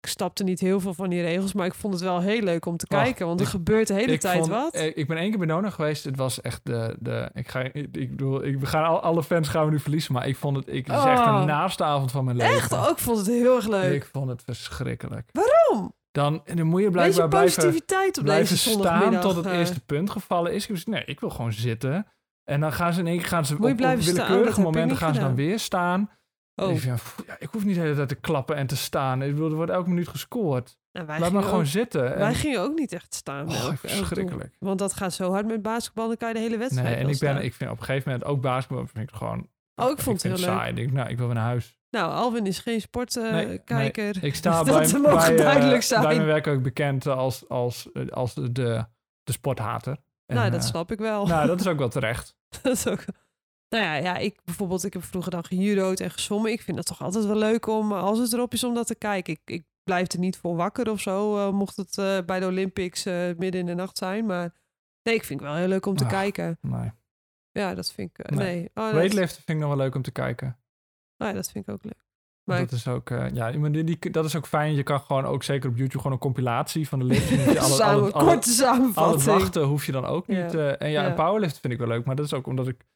Ik 0.00 0.08
stapte 0.08 0.44
niet 0.44 0.60
heel 0.60 0.80
veel 0.80 0.94
van 0.94 1.08
die 1.10 1.22
regels, 1.22 1.52
maar 1.52 1.66
ik 1.66 1.74
vond 1.74 1.94
het 1.94 2.02
wel 2.02 2.20
heel 2.20 2.40
leuk 2.42 2.66
om 2.66 2.76
te 2.76 2.86
Oh, 2.88 2.98
kijken, 3.02 3.26
want 3.26 3.40
er 3.40 3.46
ik- 3.46 3.52
gebeurt 3.52 3.86
de 3.86 3.94
hele 3.94 4.18
tijd 4.18 4.38
vond- 4.38 4.48
wat. 4.50 4.74
Ik 4.94 5.06
ben 5.08 5.16
één 5.16 5.28
keer 5.30 5.38
bij 5.38 5.46
Nona 5.46 5.70
geweest. 5.70 6.04
Het 6.04 6.16
was 6.16 6.40
echt 6.40 6.60
de... 6.64 6.96
de 7.00 7.30
ik, 7.34 7.48
ga, 7.48 7.60
ik, 7.60 7.74
ik 7.74 8.10
bedoel, 8.10 8.44
ik, 8.44 8.58
we 8.58 8.66
gaan 8.66 8.84
al, 8.84 9.00
alle 9.02 9.22
fans 9.22 9.48
gaan 9.48 9.64
we 9.64 9.70
nu 9.70 9.80
verliezen, 9.80 10.12
maar 10.12 10.28
ik 10.28 10.36
vond 10.36 10.56
het... 10.56 10.66
Ik, 10.68 10.86
het 10.86 10.96
is 10.98 11.04
echt 11.04 11.20
Oh. 11.26 11.38
een 11.40 11.46
naaste 11.46 11.84
avond 11.84 12.10
van 12.10 12.24
mijn 12.24 12.36
leven. 12.36 12.54
Echt, 12.54 12.74
ook 12.74 12.90
ik 12.90 12.98
vond 12.98 13.18
het 13.18 13.26
heel 13.26 13.56
erg 13.56 13.68
leuk. 13.68 13.92
Ik 13.94 14.08
vond 14.12 14.28
het 14.28 14.42
verschrikkelijk. 14.42 15.28
Waarom? 15.32 15.92
Dan, 16.12 16.42
dan 16.44 16.66
moet 16.66 16.82
je 16.82 16.90
blijkbaar 16.90 17.28
blijven, 17.28 17.54
positiviteit 17.54 18.18
op 18.18 18.24
blijven 18.24 18.56
staan 18.56 19.20
tot 19.20 19.36
het 19.36 19.46
eh. 19.46 19.58
eerste 19.58 19.80
punt 19.80 20.10
gevallen 20.10 20.52
is. 20.52 20.64
Ik 20.64 20.70
was, 20.70 20.84
nee, 20.84 21.04
ik 21.04 21.20
wil 21.20 21.30
gewoon 21.30 21.52
zitten. 21.52 22.06
En 22.44 22.60
dan 22.60 22.72
gaan 22.72 22.92
ze 22.92 23.00
in 23.00 23.06
één 23.06 23.18
keer 23.18 23.26
gaan 23.26 23.46
ze 23.46 23.54
op, 23.54 23.60
op 23.60 23.76
willekeurige 23.78 24.60
momenten 24.60 24.96
gaan 24.96 25.14
ze 25.14 25.20
dan 25.20 25.34
weer 25.34 25.58
staan. 25.58 26.10
Oh, 26.54 26.70
Ik, 26.70 26.80
vind, 26.80 26.94
pff, 26.94 27.22
ja, 27.26 27.36
ik 27.38 27.48
hoef 27.52 27.64
niet 27.64 27.74
de 27.74 27.80
hele 27.80 27.94
tijd 27.94 28.08
te 28.08 28.14
klappen 28.14 28.56
en 28.56 28.66
te 28.66 28.76
staan. 28.76 29.22
Ik 29.22 29.30
bedoel, 29.30 29.48
er 29.50 29.56
wordt 29.56 29.70
elke 29.70 29.88
minuut 29.88 30.08
gescoord. 30.08 30.78
nou, 30.92 31.06
Laat 31.06 31.32
maar 31.32 31.42
gewoon 31.42 31.60
ook, 31.60 31.66
zitten. 31.66 32.12
En, 32.12 32.18
wij 32.18 32.34
gingen 32.34 32.60
ook 32.60 32.78
niet 32.78 32.92
echt 32.92 33.14
staan. 33.14 33.48
Oh, 33.48 33.64
elk- 33.64 33.78
verschrikkelijk. 33.78 34.56
Want 34.58 34.78
dat 34.78 34.92
gaat 34.92 35.12
zo 35.12 35.30
hard 35.30 35.46
met 35.46 35.62
basketbal, 35.62 36.06
dan 36.06 36.16
kan 36.16 36.28
je 36.28 36.34
de 36.34 36.40
hele 36.40 36.56
wedstrijd 36.56 36.88
nee, 36.88 36.96
en 36.96 37.08
ik, 37.08 37.18
ben, 37.18 37.30
staan. 37.30 37.42
ik 37.42 37.54
vind 37.54 37.70
op 37.70 37.78
een 37.78 37.84
gegeven 37.84 38.10
moment 38.10 38.28
ook 38.28 38.40
basketbal 38.40 38.86
vind 38.86 39.08
ik 39.08 39.14
gewoon... 39.14 39.48
Oh, 39.74 39.90
ik 39.90 39.98
vond 39.98 40.22
het 40.22 40.32
heel 40.32 40.40
leuk. 40.46 40.56
saai. 40.56 40.70
Ik 40.70 40.76
denk, 40.76 40.92
nou, 40.92 41.08
ik 41.08 41.16
wil 41.16 41.26
weer 41.26 41.34
naar 41.34 41.44
huis. 41.44 41.80
Nou, 41.92 42.12
Alvin 42.12 42.46
is 42.46 42.58
geen 42.58 42.72
Nee, 42.72 42.80
sportkijker. 42.80 44.24
Ik 44.24 44.34
sta 44.34 44.50
Dat 44.62 44.92
bij, 44.92 45.00
mogen 45.00 45.16
bij, 45.16 45.36
eh, 45.36 45.36
duidelijk 45.36 45.82
zijn. 45.82 46.02
bij 46.02 46.14
mijn 46.14 46.26
werk 46.26 46.46
ook 46.46 46.62
bekend 46.62 47.06
als, 47.06 47.48
als, 47.48 47.88
als 48.10 48.34
de, 48.34 48.52
de, 48.52 49.32
sporthater. 49.32 49.96
En, 50.26 50.36
nou, 50.36 50.50
dat 50.50 50.60
eh, 50.60 50.66
snap 50.66 50.92
ik 50.92 50.98
wel. 50.98 51.26
nou, 51.26 51.46
dat 51.46 51.60
is 51.60 51.66
ook 51.66 51.78
wel 51.84 51.88
terecht. 51.88 52.36
dat 52.62 52.72
is 52.72 52.86
ook... 52.86 53.04
Nou 53.68 53.84
ja, 53.84 53.94
ja, 53.94 54.16
ik 54.16 54.40
bijvoorbeeld, 54.44 54.84
ik 54.84 54.92
heb 54.92 55.04
vroeger 55.04 55.30
dan 55.30 55.44
gejudo'd 55.44 56.00
en 56.00 56.10
gezwommen. 56.10 56.52
Ik 56.52 56.62
vind 56.62 56.76
het 56.76 56.86
toch 56.86 57.02
altijd 57.02 57.24
wel 57.24 57.36
leuk 57.36 57.66
om, 57.66 57.92
als 57.92 58.18
het 58.18 58.32
erop 58.32 58.52
is, 58.52 58.64
om 58.64 58.74
dat 58.74 58.86
te 58.86 58.94
kijken. 58.94 59.32
Ik, 59.32 59.40
ik 59.44 59.64
blijf 59.82 60.12
er 60.12 60.18
niet 60.18 60.36
voor 60.36 60.56
wakker 60.56 60.90
of 60.90 61.00
zo, 61.00 61.36
eh, 61.36 61.52
mocht 61.52 61.76
het 61.76 62.26
bij 62.26 62.40
de 62.40 62.46
Olympics 62.46 63.04
midden 63.04 63.60
in 63.60 63.66
de 63.66 63.74
nacht 63.74 63.98
zijn. 63.98 64.26
Maar 64.26 64.52
nee, 65.02 65.14
ik 65.14 65.24
vind 65.24 65.40
het 65.40 65.48
wel 65.48 65.58
heel 65.58 65.68
leuk 65.68 65.86
om 65.86 65.96
te 65.96 66.04
Ach, 66.04 66.10
kijken. 66.10 66.58
Nee. 66.60 66.90
Ja, 67.50 67.74
dat 67.74 67.92
vind 67.92 68.10
ik... 68.18 68.30
Nee. 68.30 68.46
nee. 68.46 68.70
Oh, 68.74 68.92
dat, 68.92 69.32
vind 69.32 69.48
ik 69.48 69.56
nog 69.56 69.68
wel 69.68 69.76
leuk 69.76 69.94
om 69.94 70.02
te 70.02 70.12
kijken. 70.12 70.61
Oh 71.22 71.28
ja, 71.28 71.32
dat 71.32 71.50
vind 71.50 71.68
ik 71.68 71.74
ook 71.74 71.84
leuk. 71.84 72.04
Maar 72.44 72.58
dat 72.58 72.72
is 72.72 72.88
ook, 72.88 73.10
eh, 73.10 73.30
ja, 73.30 73.50
die, 73.50 73.84
die, 73.84 74.10
dat 74.10 74.24
is 74.24 74.36
ook 74.36 74.46
fijn. 74.46 74.74
Je 74.74 74.82
kan 74.82 75.00
gewoon 75.00 75.24
ook 75.24 75.42
zeker 75.42 75.68
op 75.70 75.76
YouTube 75.76 75.96
gewoon 75.96 76.12
een 76.12 76.18
compilatie 76.18 76.88
van 76.88 76.98
de 76.98 77.04
liften. 77.04 77.38
Niet 77.46 77.58
alle, 77.64 77.74
Samen, 77.74 77.92
alle, 77.94 78.00
alle, 78.00 78.10
korte 78.12 78.26
al 78.26 78.34
het 78.34 78.44
samenvatting. 78.44 79.22
wachten 79.38 79.62
hoef 79.62 79.86
je 79.86 79.92
dan 79.92 80.04
ook 80.04 80.26
Ja. 80.26 80.44
niet. 80.44 80.54
eh, 80.54 80.68
en 80.82 80.90
ja, 80.90 81.02
Ja. 81.02 81.08
een 81.08 81.14
powerlift 81.14 81.58
vind 81.58 81.72
ik 81.72 81.78
wel 81.78 81.88
leuk. 81.88 82.04
Maar 82.04 82.16
dat 82.16 82.24
is 82.24 82.34
ook 82.34 82.46
omdat 82.46 82.68
ik... 82.68 82.86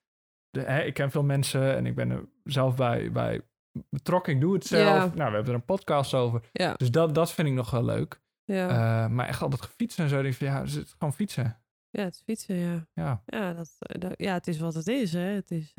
De, 0.51 0.61
hè, 0.61 0.83
ik 0.83 0.95
ken 0.95 1.11
veel 1.11 1.23
mensen 1.23 1.77
en 1.77 1.87
ik 1.87 1.95
ben 1.95 2.11
er 2.11 2.25
zelf 2.45 2.77
bij, 2.77 3.13
bij 3.13 3.41
betrokken. 3.91 4.33
Ik 4.35 4.41
doe 4.41 4.55
het 4.55 4.67
zelf. 4.67 4.87
Ja. 4.89 4.99
Nou, 4.99 5.15
we 5.31 5.35
hebben 5.37 5.47
er 5.47 5.55
een 5.55 5.65
podcast 5.65 6.15
over. 6.15 6.41
Ja, 6.53 6.75
Dus 6.77 6.91
dat, 6.91 7.15
dat 7.15 7.33
vind 7.33 7.49
ik 7.49 7.55
nog 7.55 7.71
wel 7.71 7.85
leuk. 7.85 8.21
ja. 8.45 8.69
Eh, 8.69 9.11
maar 9.11 9.27
echt 9.27 9.43
altijd 9.43 9.63
gefietst 9.63 9.99
en 9.99 10.09
zo. 10.09 10.17
denk 10.23 10.33
ik 10.33 10.39
van, 10.39 10.47
ja, 10.47 10.61
het 10.61 10.69
is 10.77 10.95
gewoon 10.99 11.15
fietsen. 11.15 11.61
ja, 11.91 12.03
het 12.05 12.23
fietsen, 12.25 12.57
ja. 12.57 12.87
Ja. 12.93 13.23
Ja, 13.27 13.53
dat, 13.53 13.71
dat- 13.79 14.15
ja, 14.17 14.33
het 14.33 14.47
is 14.47 14.59
wat 14.59 14.75
het 14.75 14.87
is, 14.89 15.13
hè. 15.13 15.21
Het 15.21 15.51
is... 15.51 15.75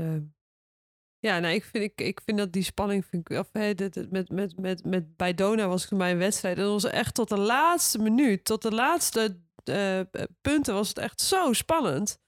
eh, 1.20 1.30
Ja, 1.32 1.40
nou, 1.40 1.54
ik 1.54 1.64
vind, 1.64 1.84
ik, 1.84 2.02
ik 2.02 2.22
vind 2.26 2.38
dat 2.38 2.54
die 2.54 2.64
spanning, 2.64 3.06
vind 3.06 3.30
ik, 3.30 3.38
of, 3.40 3.50
hè, 3.52 3.74
dit- 3.74 3.94
dit- 3.94 4.12
met, 4.12 4.30
met, 4.32 4.58
met, 4.60 4.86
met, 4.86 5.16
bij 5.18 5.34
Dona 5.34 5.68
was 5.68 5.84
ik 5.92 5.98
bij 5.98 6.12
een 6.12 6.18
wedstrijd. 6.18 6.58
En 6.58 6.64
dat 6.64 6.72
was 6.82 6.92
echt 6.92 7.14
tot 7.14 7.30
de 7.30 7.38
laatste 7.38 8.00
minuut, 8.00 8.46
tot 8.46 8.62
de 8.62 8.72
laatste 8.72 9.38
eh, 9.64 10.00
punten 10.42 10.74
was 10.74 10.88
het 10.88 10.98
echt 10.98 11.22
zo 11.22 11.54
spannend. 11.54 12.20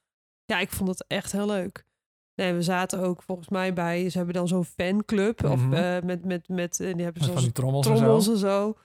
Ja, 0.45 0.59
ik 0.59 0.69
vond 0.69 0.89
het 0.89 1.05
echt 1.07 1.31
heel 1.31 1.45
leuk. 1.45 1.85
Nee, 2.35 2.53
we 2.53 2.61
zaten 2.61 2.99
ook 2.99 3.21
volgens 3.23 3.49
mij 3.49 3.73
bij, 3.73 4.09
ze 4.09 4.17
hebben 4.17 4.35
dan 4.35 4.47
zo'n 4.47 4.65
fanclub. 4.65 5.43
Of 5.43 5.59
Mhm. 5.61 5.73
eh, 5.73 6.01
met, 6.01 6.25
met, 6.25 6.47
met, 6.47 6.79
en 6.79 6.93
die 6.95 7.03
hebben 7.03 7.23
zo'n 7.23 7.51
trommels, 7.51 7.85
trommels 7.85 8.25
en 8.27 8.33
en 8.33 8.37
zo. 8.39 8.75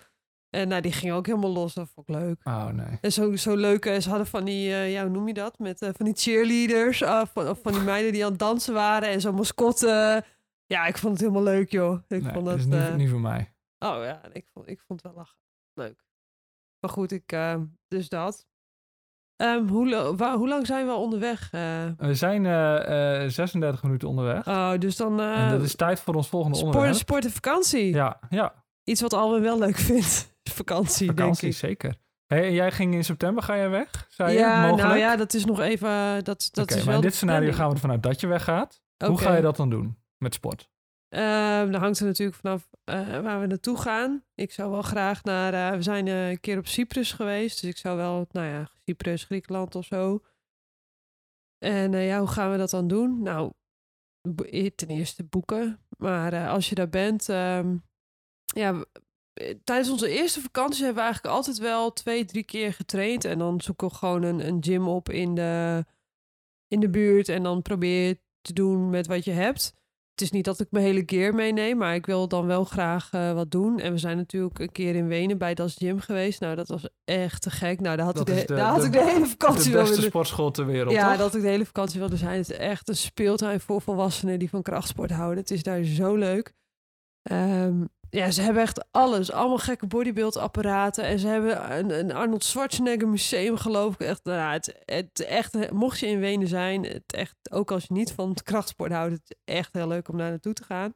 En 0.55 0.69
nou, 0.69 0.81
die 0.83 0.93
ging 0.93 1.13
ook 1.13 1.27
helemaal 1.27 1.53
los. 1.53 1.75
Dat 1.75 1.89
vond 1.95 2.09
ik 2.09 2.15
leuk. 2.15 2.41
Oh 2.45 2.67
nee. 2.67 2.99
En 3.01 3.13
zo, 3.13 3.37
zo 3.37 3.57
leuk, 3.57 3.85
eh, 3.87 4.01
ze 4.01 4.09
hadden 4.09 4.27
van 4.27 4.45
die, 4.45 4.71
eh, 4.73 4.93
ja, 4.93 5.03
hoe 5.03 5.11
noem 5.11 5.29
je 5.29 5.35
dat? 5.35 5.59
Met 5.59 5.83
eh, 5.83 5.89
van 5.97 6.05
die 6.05 6.15
cheerleaders, 6.15 7.03
ah, 7.03 7.27
van, 7.33 7.49
of 7.49 7.59
van 7.63 7.73
die 7.73 7.81
meiden 7.83 8.13
die 8.13 8.25
aan 8.25 8.31
het 8.31 8.39
dansen 8.41 8.75
waren 8.75 9.09
en 9.09 9.21
zo'n 9.21 9.35
mascotte. 9.35 10.25
Ja, 10.67 10.87
ik 10.87 10.99
vond 10.99 11.13
het 11.13 11.21
helemaal 11.23 11.43
leuk, 11.43 11.71
joh. 11.71 11.99
Ik 12.09 12.23
nee 12.23 12.33
vond 12.33 12.47
dat 12.47 12.59
is 12.59 12.65
niet, 12.65 12.75
eh, 12.75 12.95
niet 12.95 13.11
voor 13.11 13.21
mij. 13.21 13.55
oh 13.79 13.97
ja, 14.05 14.21
ik 14.33 14.47
vond, 14.53 14.69
ik 14.69 14.81
vond 14.87 15.03
het 15.03 15.13
wel 15.13 15.21
lachen. 15.23 15.39
Leuk. 15.75 16.05
Maar 16.81 16.91
goed, 16.91 17.13
ik, 17.13 17.33
eh, 17.33 17.61
dus 17.89 18.09
dat. 18.09 18.47
Ehm, 19.37 19.67
hoe, 19.69 19.89
lo- 19.89 20.17
wa- 20.17 20.37
hoe 20.37 20.49
lang 20.49 20.67
zijn 20.67 20.87
we 20.87 20.93
onderweg? 20.93 21.51
We 21.97 22.15
zijn 22.15 22.47
eh, 22.47 23.29
36 23.29 23.83
minuten 23.83 24.09
onderweg. 24.09 24.47
oh, 24.49 24.73
dus 24.79 24.97
dan 24.97 25.21
en 25.21 25.51
dat 25.51 25.63
is 25.63 25.77
tijd 25.77 26.01
voor 26.01 26.15
ons 26.15 26.29
volgende 26.29 26.57
sport, 26.57 26.75
onderwerp. 26.75 27.01
sport 27.01 27.25
en 27.25 27.31
vakantie. 27.31 27.95
Ja, 27.95 28.19
ja, 28.31 28.63
Iets 28.85 29.01
wat 29.01 29.13
Alwin 29.13 29.43
wel 29.43 29.59
leuk 29.59 29.77
vindt. 29.77 30.34
Vakantie, 30.51 31.07
vakantie, 31.07 31.43
denk 31.43 31.55
ik. 31.55 31.59
zeker. 31.61 31.97
Hey, 32.27 32.45
en 32.45 32.53
jij 32.53 32.73
ging 32.73 32.95
in 32.95 33.05
september, 33.05 33.43
ga 33.43 33.57
jij 33.57 33.71
weg? 33.71 34.07
Zei 34.09 34.33
je, 34.33 34.39
Ja, 34.39 34.61
mogelijk? 34.61 34.83
nou 34.89 34.99
ja, 34.99 35.17
dat 35.17 35.35
is 35.35 35.45
nog 35.45 35.61
even. 35.61 36.25
Dat, 36.25 36.49
dat 36.53 36.65
Oké, 36.65 36.75
is 36.75 36.79
maar 36.79 36.85
wel 36.87 36.95
in 36.95 37.01
de 37.01 37.07
dit 37.07 37.15
scenario 37.17 37.41
planning. 37.41 37.57
gaan 37.63 37.69
we 37.69 37.75
ervan 37.75 37.91
uit 37.91 38.03
dat 38.03 38.21
je 38.21 38.27
weggaat. 38.27 38.83
Hoe 39.07 39.19
ga 39.19 39.37
je 39.37 39.43
dat 39.43 39.57
dan 39.57 39.71
doen 39.71 39.99
met 40.19 40.35
sport? 40.35 40.71
Ehm, 41.09 41.71
dan 41.71 41.81
hangt 41.81 41.99
er 41.99 42.07
natuurlijk 42.07 42.39
vanaf 42.39 42.69
eh, 42.85 43.21
waar 43.21 43.41
we 43.41 43.47
naartoe 43.47 43.79
gaan. 43.79 44.25
Ik 44.35 44.53
zou 44.53 44.71
wel 44.71 44.83
graag 44.83 45.23
naar. 45.25 45.55
eh, 45.73 45.77
we 45.77 45.83
zijn 45.83 46.09
eh, 46.09 46.31
een 46.31 46.41
keer 46.41 46.59
op 46.59 46.67
Cyprus 46.67 47.13
geweest. 47.13 47.61
Dus 47.61 47.71
ik 47.71 47.77
zou 47.77 47.97
wel, 47.97 48.27
nou 48.31 48.47
ja, 48.47 48.71
Cyprus, 48.85 49.25
Griekenland 49.25 49.75
of 49.75 49.85
zo. 49.85 50.23
En 51.59 51.95
eh, 51.95 52.07
ja, 52.07 52.19
hoe 52.19 52.29
gaan 52.29 52.51
we 52.51 52.57
dat 52.57 52.71
dan 52.71 52.89
doen? 52.89 53.23
Nou, 53.23 53.53
eh, 54.51 54.71
ten 54.75 54.89
eerste 54.89 55.25
boeken. 55.25 55.81
Maar 55.99 56.33
eh, 56.33 56.49
als 56.51 56.69
je 56.69 56.75
daar 56.75 56.89
bent. 56.89 57.29
ehm, 57.29 57.77
ja, 58.45 58.73
eh, 58.73 58.81
tijdens 59.65 59.91
onze 59.91 60.09
eerste 60.09 60.41
vakantie 60.41 60.85
hebben 60.85 61.03
we 61.03 61.09
eigenlijk 61.09 61.35
altijd 61.35 61.59
wel 61.59 61.93
twee, 61.93 62.25
drie 62.25 62.45
keer 62.45 62.73
getraind. 62.73 63.25
En 63.25 63.39
dan 63.39 63.61
zoeken 63.61 63.89
we 63.89 63.95
gewoon 63.95 64.23
een, 64.23 64.47
een 64.47 64.57
gym 64.65 64.89
op 64.89 65.09
in 65.09 65.35
de, 65.35 65.85
in 66.69 66.81
de 66.81 66.89
buurt. 66.91 67.29
En 67.29 67.43
dan 67.43 67.63
probeer 67.63 68.07
je 68.09 68.19
te 68.41 68.53
doen 68.53 68.91
met 68.91 69.07
wat 69.07 69.25
je 69.25 69.31
hebt. 69.31 69.75
Het 70.11 70.23
is 70.23 70.31
niet 70.31 70.45
dat 70.45 70.61
ik 70.61 70.67
mijn 70.71 70.85
hele 70.85 71.03
gear 71.07 71.35
meeneem, 71.35 71.77
maar 71.77 71.95
ik 71.95 72.07
wil 72.07 72.29
dan 72.29 72.47
wel 72.47 72.65
graag 72.65 73.09
eh, 73.13 73.33
wat 73.33 73.51
doen. 73.51 73.81
En 73.81 73.93
we 73.93 73.99
zijn 73.99 74.17
natuurlijk 74.17 74.59
een 74.59 74.73
keer 74.73 74.95
in 74.95 75.07
Wenen 75.09 75.39
bij 75.39 75.55
Das 75.55 75.75
Gym 75.75 76.01
geweest. 76.01 76.41
Nou, 76.41 76.55
dat 76.57 76.69
was 76.69 76.89
echt 77.05 77.43
te 77.43 77.51
gek. 77.51 77.81
Nou, 77.81 77.97
daar 77.97 78.07
had, 78.07 78.17
Dat 78.17 78.29
ik 78.29 78.35
de, 78.37 78.45
de- 78.47 78.55
daar 78.55 78.71
had 78.71 78.81
de- 78.81 78.87
ik 78.87 78.93
de 78.93 79.05
hele 79.05 79.19
De 79.21 79.27
vakantie 79.27 79.71
wel 79.73 79.81
beste 79.81 79.95
willen... 79.95 80.11
sportschool 80.11 80.51
ter 80.51 80.67
wereld, 80.67 80.93
Ja, 80.95 81.01
toch? 81.09 81.11
dat 81.11 81.21
had 81.21 81.35
ik 81.35 81.43
de 81.43 81.49
hele 81.49 81.67
vakantie 81.67 82.01
wilde 82.01 82.17
zijn. 82.17 82.37
Het 82.39 82.51
is 82.51 82.57
echt 82.57 82.89
een 82.89 82.97
speeltuin 82.97 83.61
voor 83.61 83.81
volwassenen 83.83 84.39
die 84.39 84.49
van 84.51 84.63
krachtsport 84.63 85.11
houden. 85.11 85.39
Het 85.39 85.51
is 85.51 85.63
daar 85.63 85.83
zo 85.85 86.15
leuk. 86.17 86.53
Ehm, 87.23 87.85
ja, 88.15 88.31
ze 88.31 88.43
hebben 88.43 88.63
echt 88.63 88.87
alles. 88.91 89.33
Allemaal 89.33 89.59
gekke 89.59 89.87
bodybuildapparaten. 89.87 91.05
En 91.05 91.19
ze 91.19 91.29
hebben 91.29 91.79
een, 91.79 91.99
een 91.99 92.13
Arnold 92.13 92.45
Schwarzenegger 92.45 93.09
museum, 93.09 93.57
geloof 93.57 93.95
ik. 93.95 94.01
Echt, 94.01 94.25
nou, 94.25 94.53
het, 94.53 94.83
het 94.85 95.25
echt, 95.25 95.71
mocht 95.71 95.99
je 95.99 96.07
in 96.07 96.19
Wenen 96.19 96.49
zijn, 96.49 96.85
het 96.85 97.13
echt, 97.13 97.37
ook 97.51 97.71
als 97.71 97.85
je 97.85 97.95
niet 97.95 98.13
van 98.13 98.29
het 98.29 98.43
krachtsport 98.43 98.93
houdt, 98.93 99.13
het 99.13 99.37
is 99.45 99.55
echt 99.55 99.73
heel 99.73 99.89
leuk 99.89 100.09
om 100.09 100.19
daar 100.19 100.31
naartoe 100.31 100.53
te 100.53 100.65
gaan. 100.65 100.93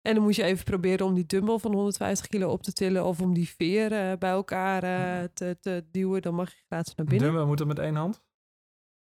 En 0.00 0.14
dan 0.14 0.22
moet 0.22 0.36
je 0.36 0.42
even 0.42 0.64
proberen 0.64 1.06
om 1.06 1.14
die 1.14 1.26
dumbbell 1.26 1.58
van 1.58 1.72
150 1.72 2.26
kilo 2.26 2.50
op 2.50 2.62
te 2.62 2.72
tillen 2.72 3.04
of 3.04 3.20
om 3.20 3.34
die 3.34 3.48
veer 3.48 4.18
bij 4.18 4.30
elkaar 4.30 4.82
eh, 4.82 5.28
te, 5.34 5.56
te 5.60 5.84
duwen. 5.90 6.22
Dan 6.22 6.34
mag 6.34 6.50
je 6.50 6.62
gratis 6.66 6.94
naar 6.94 7.06
binnen. 7.06 7.28
Dummen 7.28 7.46
moet 7.46 7.58
het 7.58 7.68
met 7.68 7.78
één 7.78 7.94
hand? 7.94 8.22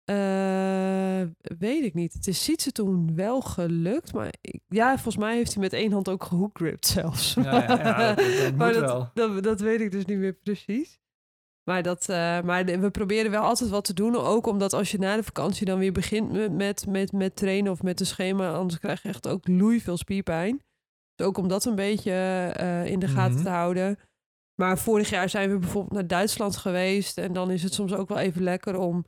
Eh, 0.05 1.23
weet 1.59 1.85
ik 1.85 1.95
niet. 1.95 2.13
Het 2.13 2.27
is 2.27 2.45
Sietse 2.45 2.73
toen 2.73 3.15
wel 3.15 3.41
gelukt. 3.41 4.13
Maar 4.13 4.33
ik- 4.41 4.61
ja, 4.69 4.93
volgens 4.95 5.17
mij 5.17 5.37
heeft 5.37 5.53
hij 5.53 5.63
met 5.63 5.73
één 5.73 5.93
hand 5.93 6.09
ook 6.09 6.25
gehookgript 6.25 6.87
zelfs. 6.87 7.35
Ja, 7.35 7.43
ja, 7.43 7.79
ja, 7.79 8.15
dat, 8.15 8.37
dat 8.39 8.55
maar 8.57 8.73
dat. 8.73 9.11
Dat, 9.15 9.43
dat 9.43 9.61
weet 9.61 9.81
ik 9.81 9.91
dus 9.91 10.05
niet 10.05 10.19
meer 10.19 10.33
precies. 10.33 10.99
Maar, 11.65 11.83
dat, 11.83 12.09
eh, 12.09 12.41
maar 12.41 12.65
we 12.65 12.91
proberen 12.91 13.31
wel 13.31 13.43
altijd 13.43 13.71
wat 13.71 13.85
te 13.85 13.95
doen. 13.95 14.17
Ook 14.17 14.47
omdat 14.47 14.73
als 14.73 14.91
je 14.91 14.99
na 14.99 15.17
de 15.17 15.23
vakantie 15.23 15.67
dan 15.67 15.79
weer 15.79 15.93
begint 15.93 16.33
met, 16.33 16.53
met, 16.53 16.87
met, 16.87 17.13
met 17.13 17.37
trainen 17.37 17.73
of 17.73 17.83
met 17.83 18.01
een 18.01 18.07
schema, 18.07 18.53
anders 18.53 18.81
krijg 18.81 19.03
je 19.03 19.09
echt 19.09 19.29
ook 19.29 19.49
loei 19.49 19.81
veel 19.81 19.97
spierpijn. 19.97 20.63
Dus 21.15 21.27
ook 21.27 21.39
om 21.39 21.49
dat 21.49 21.65
een 21.65 21.75
beetje 21.75 22.13
eh, 22.57 22.87
in 22.87 22.99
de 22.99 23.09
gaten 23.09 23.35
Mhm. 23.35 23.43
te 23.45 23.49
houden. 23.51 23.99
Maar 24.55 24.79
vorig 24.79 25.11
jaar 25.11 25.29
zijn 25.29 25.51
we 25.51 25.59
bijvoorbeeld 25.59 25.93
naar 25.95 26.07
Duitsland 26.07 26.57
geweest. 26.57 27.19
En 27.19 27.33
dan 27.33 27.51
is 27.51 27.63
het 27.63 27.75
soms 27.75 27.95
ook 27.95 28.09
wel 28.09 28.19
even 28.19 28.43
lekker 28.43 28.79
om 28.79 29.05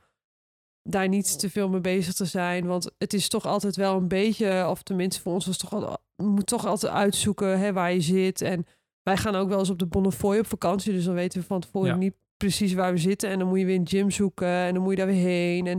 daar 0.83 1.07
niet 1.07 1.39
te 1.39 1.49
veel 1.49 1.69
mee 1.69 1.81
bezig 1.81 2.13
te 2.13 2.25
zijn. 2.25 2.65
Want 2.65 2.91
het 2.97 3.13
is 3.13 3.27
toch 3.27 3.45
altijd 3.45 3.75
wel 3.75 3.97
een 3.97 4.07
beetje, 4.07 4.67
of 4.69 4.83
tenminste 4.83 5.21
voor 5.21 5.33
ons 5.33 5.45
was 5.45 5.61
het 5.61 5.69
toch 5.69 5.83
al, 5.83 5.97
moet 6.15 6.45
toch 6.45 6.65
altijd 6.65 6.91
uitzoeken 6.93 7.59
hè, 7.59 7.73
waar 7.73 7.93
je 7.93 8.01
zit. 8.01 8.41
En 8.41 8.65
wij 9.03 9.17
gaan 9.17 9.35
ook 9.35 9.49
wel 9.49 9.59
eens 9.59 9.69
op 9.69 9.79
de 9.79 9.85
Bonnefoy 9.85 10.37
op 10.37 10.47
vakantie. 10.47 10.93
Dus 10.93 11.05
dan 11.05 11.13
weten 11.13 11.39
we 11.39 11.45
van 11.45 11.59
tevoren 11.61 11.87
Ja. 11.89 11.95
niet 11.95 12.15
precies 12.37 12.73
waar 12.73 12.91
we 12.91 12.97
zitten. 12.97 13.29
En 13.29 13.39
dan 13.39 13.47
moet 13.47 13.59
je 13.59 13.65
weer 13.65 13.75
een 13.79 13.87
gym 13.87 14.11
zoeken 14.11 14.47
en 14.47 14.73
dan 14.73 14.83
moet 14.83 14.91
je 14.91 14.97
daar 14.97 15.07
weer 15.07 15.25
heen. 15.25 15.67
En 15.67 15.77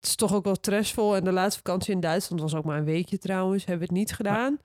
het 0.00 0.08
is 0.08 0.14
toch 0.16 0.34
ook 0.34 0.44
wel 0.44 0.54
stressvol. 0.54 1.16
En 1.16 1.24
de 1.24 1.32
laatste 1.32 1.60
vakantie 1.64 1.94
in 1.94 2.00
Duitsland 2.00 2.42
was 2.42 2.54
ook 2.54 2.64
maar 2.64 2.78
een 2.78 2.84
weekje 2.84 3.18
trouwens. 3.18 3.64
Hebben 3.64 3.88
we 3.88 3.94
het 3.94 4.02
niet 4.02 4.12
gedaan. 4.14 4.58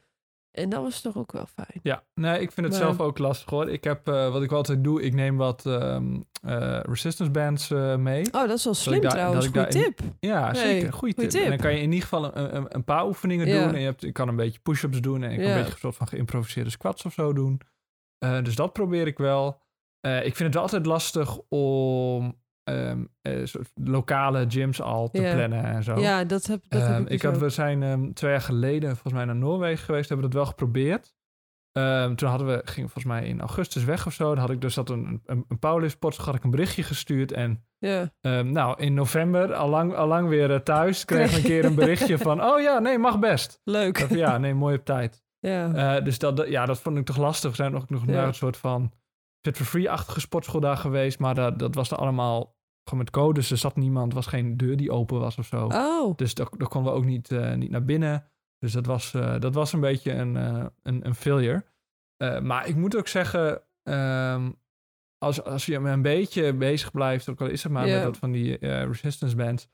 En 0.51 0.69
dat 0.69 0.81
was 0.81 1.01
toch 1.01 1.17
ook 1.17 1.31
wel 1.31 1.45
fijn. 1.53 1.79
Ja, 1.83 2.03
nee, 2.13 2.33
ik 2.41 2.51
vind 2.51 2.67
het 2.67 2.75
Maar- 2.75 2.85
zelf 2.85 2.99
ook 2.99 3.17
lastig 3.17 3.49
hoor. 3.49 3.69
Ik 3.69 3.83
heb, 3.83 4.07
eh, 4.07 4.31
wat 4.31 4.41
ik 4.43 4.51
altijd 4.51 4.83
doe, 4.83 5.01
ik 5.01 5.13
neem 5.13 5.37
wat 5.37 5.65
ehm, 5.65 6.19
eh, 6.41 6.79
resistance 6.81 7.31
bands 7.31 7.71
eh, 7.71 7.95
mee. 7.95 8.25
Oh, 8.25 8.47
dat 8.47 8.57
is 8.57 8.63
wel 8.63 8.73
ik 8.73 8.79
slim 8.79 9.01
daar- 9.01 9.11
trouwens. 9.11 9.45
ik 9.45 9.51
Goeie 9.53 9.67
tip. 9.67 9.99
Ja, 10.19 10.53
zeker. 10.53 10.93
Goeie 10.93 11.13
tip. 11.13 11.33
En 11.33 11.49
dan 11.49 11.57
kan 11.57 11.71
je 11.73 11.77
in 11.81 11.91
ieder 11.91 12.01
geval 12.09 12.35
een, 12.37 12.55
een, 12.55 12.65
een 12.75 12.83
paar 12.83 13.05
oefeningen 13.05 13.47
Ja. 13.47 13.63
doen. 13.63 13.73
En 13.73 13.79
je, 13.79 13.85
hebt, 13.85 14.01
je 14.01 14.11
kan 14.11 14.27
een 14.27 14.35
beetje 14.35 14.59
push-ups 14.59 15.01
doen. 15.01 15.23
En 15.23 15.31
je 15.31 15.37
kan 15.37 15.45
een 15.47 15.53
beetje 15.57 15.71
een 15.71 15.77
soort 15.79 15.95
van 15.95 16.07
geïmproviseerde 16.07 16.69
squats 16.69 17.05
of 17.05 17.13
zo 17.13 17.33
doen. 17.33 17.61
Dus 18.43 18.55
dat 18.55 18.73
probeer 18.73 19.07
ik 19.07 19.17
wel. 19.17 19.61
Ik 20.01 20.35
vind 20.35 20.39
het 20.39 20.53
wel 20.53 20.63
altijd 20.63 20.85
lastig 20.85 21.37
om 21.49 22.40
ehm, 22.63 23.03
eh, 23.21 23.45
soort 23.45 23.69
lokale 23.75 24.45
gyms 24.47 24.81
al 24.81 25.09
te 25.09 25.21
plannen 25.21 25.63
en 25.63 25.83
zo. 25.83 25.99
Ja, 25.99 26.23
dat 26.23 26.45
heb, 26.45 26.61
dat 26.67 26.81
heb 26.81 26.89
Ehm, 26.91 27.01
ik, 27.01 27.07
dus 27.07 27.15
ik 27.15 27.21
had, 27.21 27.37
we 27.37 27.49
zijn 27.49 27.83
ehm, 27.83 28.11
twee 28.13 28.31
jaar 28.31 28.41
geleden 28.41 28.89
volgens 28.89 29.13
mij 29.13 29.25
naar 29.25 29.35
Noorwegen 29.35 29.85
geweest, 29.85 30.09
hebben 30.09 30.25
dat 30.29 30.35
wel 30.39 30.45
geprobeerd. 30.45 31.13
Toen 32.15 32.29
hadden 32.29 32.47
we, 32.47 32.61
ging 32.63 32.91
volgens 32.91 33.05
mij 33.05 33.25
in 33.25 33.39
augustus 33.39 33.83
weg 33.83 34.05
of 34.07 34.13
zo. 34.13 34.29
Dan 34.29 34.37
had 34.37 34.49
ik 34.49 34.61
dus 34.61 34.73
dat 34.73 34.89
een, 34.89 35.21
een, 35.25 35.45
een 35.47 35.89
had 36.17 36.35
ik 36.35 36.43
een 36.43 36.49
berichtje 36.51 36.83
gestuurd. 36.83 37.31
En 37.31 37.65
nou, 38.51 38.79
in 38.79 38.93
november, 38.93 39.53
allang, 39.53 39.95
allang 39.95 40.27
weer 40.29 40.51
eh, 40.53 40.59
thuis, 40.59 41.05
kreeg 41.05 41.31
ik 41.31 41.37
een 41.37 41.43
keer 41.43 41.65
een 41.65 41.75
berichtje 41.75 42.17
van, 42.17 42.43
oh 42.43 42.61
ja, 42.61 42.79
nee, 42.79 42.97
mag 42.97 43.19
best. 43.19 43.61
Leuk. 43.63 44.07
Ja, 44.09 44.37
nee, 44.37 44.53
mooi 44.53 44.75
op 44.75 44.85
tijd. 44.85 45.19
Ja. 45.39 45.73
Eh, 45.95 46.03
dus 46.03 46.19
dat, 46.19 46.47
ja, 46.47 46.65
dat 46.65 46.79
vond 46.79 46.97
ik 46.97 47.05
toch 47.05 47.17
lastig. 47.17 47.49
We 47.49 47.55
zijn 47.55 47.75
ook 47.75 47.89
nog 47.89 48.05
Ja. 48.05 48.25
een 48.25 48.33
soort 48.33 48.57
van 48.57 48.91
fit-for-free-achtige 49.41 50.19
sportschool 50.19 50.59
daar 50.59 50.77
geweest. 50.77 51.19
Maar 51.19 51.35
dat, 51.35 51.59
dat 51.59 51.75
was 51.75 51.89
dan 51.89 51.99
allemaal 51.99 52.55
gewoon 52.83 53.03
met 53.03 53.09
codes. 53.13 53.51
Er 53.51 53.57
zat 53.57 53.75
niemand, 53.75 54.09
er 54.09 54.15
was 54.15 54.27
geen 54.27 54.57
deur 54.57 54.77
die 54.77 54.91
open 54.91 55.19
was 55.19 55.37
of 55.37 55.45
zo. 55.45 55.65
oh, 55.67 56.15
Dus 56.17 56.33
daar, 56.33 56.47
daar 56.57 56.67
konden 56.67 56.91
we 56.91 56.97
ook 56.97 57.05
niet, 57.05 57.31
eh, 57.31 57.53
niet 57.53 57.69
naar 57.71 57.85
binnen. 57.85 58.25
Dus 58.59 58.71
dat 58.71 58.85
was, 58.85 59.13
eh, 59.13 59.39
dat 59.39 59.53
was 59.53 59.73
een 59.73 59.79
beetje 59.79 60.11
een, 60.13 60.37
eh, 60.37 60.65
een, 60.83 61.05
een 61.05 61.15
failure. 61.15 61.65
Maar 62.41 62.67
ik 62.67 62.75
moet 62.75 62.95
ook 62.97 63.07
zeggen, 63.07 63.61
ehm, 63.83 64.51
als, 65.17 65.43
als 65.43 65.65
je 65.65 65.75
een 65.75 66.01
beetje 66.01 66.53
bezig 66.53 66.91
blijft, 66.91 67.29
ook 67.29 67.41
al 67.41 67.47
is 67.47 67.63
het 67.63 67.71
maar 67.71 67.87
met 67.87 68.03
wat 68.03 68.17
van 68.17 68.31
die 68.31 68.57
resistance 68.67 69.35
bands. 69.35 69.67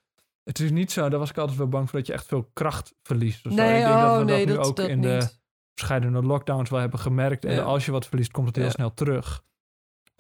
Het 0.44 0.60
is 0.60 0.72
niet 0.72 0.92
zo, 0.92 1.10
daar 1.10 1.20
was 1.20 1.30
ik 1.30 1.38
altijd 1.38 1.58
wel 1.58 1.68
bang 1.68 1.90
voor 1.90 2.00
dat 2.00 2.08
je 2.08 2.14
echt 2.14 2.26
veel 2.26 2.50
kracht 2.54 2.96
verliest. 3.04 3.42
zo. 3.42 3.50
nee, 3.50 3.78
ik 3.78 3.84
denk 3.86 3.96
oh, 3.96 4.02
dat 4.02 4.18
we 4.18 4.24
nee, 4.24 4.46
dat 4.46 4.48
nu 4.48 4.56
dat, 4.56 4.66
ook 4.68 4.76
dat 4.76 4.88
in 4.88 5.02
de 5.02 5.30
verschillende 5.74 6.22
lockdowns 6.22 6.70
wel 6.70 6.80
hebben 6.80 7.00
gemerkt. 7.00 7.46
En 7.46 7.54
Ja. 7.56 7.62
als 7.64 7.86
je 7.86 7.92
wat 7.92 8.08
verliest, 8.08 8.32
komt 8.32 8.48
het 8.48 8.56
heel 8.56 8.66
Ja. 8.66 8.72
snel 8.72 8.94
terug. 8.94 9.44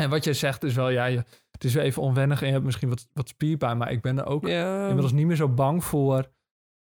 En 0.01 0.09
wat 0.09 0.23
jij 0.23 0.33
zegt 0.33 0.63
is 0.63 0.73
wel, 0.73 0.89
ja, 0.89 1.05
je, 1.05 1.23
het 1.51 1.63
is 1.63 1.73
weer 1.73 1.83
even 1.83 2.01
onwennig 2.01 2.39
en 2.41 2.45
je 2.47 2.53
hebt 2.53 2.65
misschien 2.65 2.89
wat, 2.89 3.07
wat 3.13 3.29
spierpijn. 3.29 3.77
Maar 3.77 3.91
ik 3.91 4.01
ben 4.01 4.17
er 4.17 4.25
ook 4.25 4.47
Ja. 4.47 4.81
inmiddels 4.81 5.11
niet 5.11 5.25
meer 5.25 5.35
zo 5.35 5.49
bang 5.49 5.83
voor. 5.83 6.29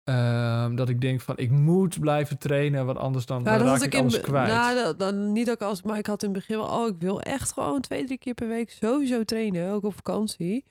ehm, 0.04 0.76
dat 0.76 0.90
ik 0.90 1.02
denk 1.02 1.22
van, 1.22 1.38
ik 1.38 1.52
moet 1.52 2.00
blijven 2.00 2.38
trainen, 2.38 2.86
want 2.86 2.98
anders 2.98 3.26
dan, 3.26 3.38
Ja, 3.44 3.44
dan 3.44 3.54
dat 3.58 3.62
raak 3.68 3.76
had 3.78 3.86
ik 3.86 3.94
ik 3.94 4.00
alles 4.00 4.20
kwijt. 4.22 4.48
Nou, 4.54 4.76
dat, 4.76 5.00
dan 5.00 5.32
niet 5.32 5.50
ook 5.52 5.62
als, 5.62 5.82
maar 5.84 5.98
ik 5.98 6.06
had 6.06 6.24
in 6.24 6.30
het 6.30 6.38
begin 6.38 6.58
wel, 6.58 6.68
oh, 6.82 6.88
ik 6.88 6.96
wil 7.00 7.22
echt 7.22 7.52
gewoon 7.52 7.82
twee, 7.82 8.06
drie 8.06 8.18
keer 8.18 8.34
per 8.34 8.48
week 8.48 8.70
sowieso 8.72 9.24
trainen, 9.24 9.72
ook 9.72 9.84
op 9.84 9.96
vakantie. 9.96 10.66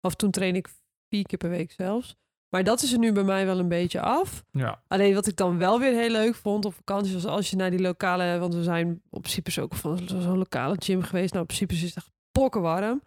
Of 0.00 0.14
toen 0.14 0.30
train 0.30 0.54
ik 0.56 0.68
vier 1.08 1.26
keer 1.26 1.38
per 1.38 1.50
week 1.50 1.72
zelfs. 1.72 2.16
Maar 2.52 2.64
dat 2.64 2.82
is 2.82 2.92
er 2.92 2.98
nu 2.98 3.12
bij 3.12 3.22
mij 3.22 3.46
wel 3.46 3.58
een 3.58 3.68
beetje 3.68 4.00
af. 4.00 4.44
ja, 4.50 4.82
Alleen 4.88 5.14
wat 5.14 5.26
ik 5.26 5.36
dan 5.36 5.58
wel 5.58 5.78
weer 5.78 5.92
heel 5.92 6.10
leuk 6.10 6.34
vond 6.34 6.64
op 6.64 6.74
vakantie 6.74 7.12
was 7.14 7.26
als 7.26 7.50
je 7.50 7.56
naar 7.56 7.70
die 7.70 7.80
lokale, 7.80 8.38
want 8.38 8.54
we 8.54 8.62
zijn 8.62 9.02
op 9.10 9.26
Cyprus 9.26 9.58
ook 9.58 9.74
van 9.74 9.98
zo- 10.08 10.20
zo'n 10.20 10.38
lokale 10.38 10.76
gym 10.78 11.02
geweest. 11.02 11.32
Nou, 11.32 11.44
op 11.44 11.52
Cyprus 11.52 11.82
is 11.82 11.88
het 11.88 11.96
echt 11.96 12.10
pokkenwarm. 12.32 13.02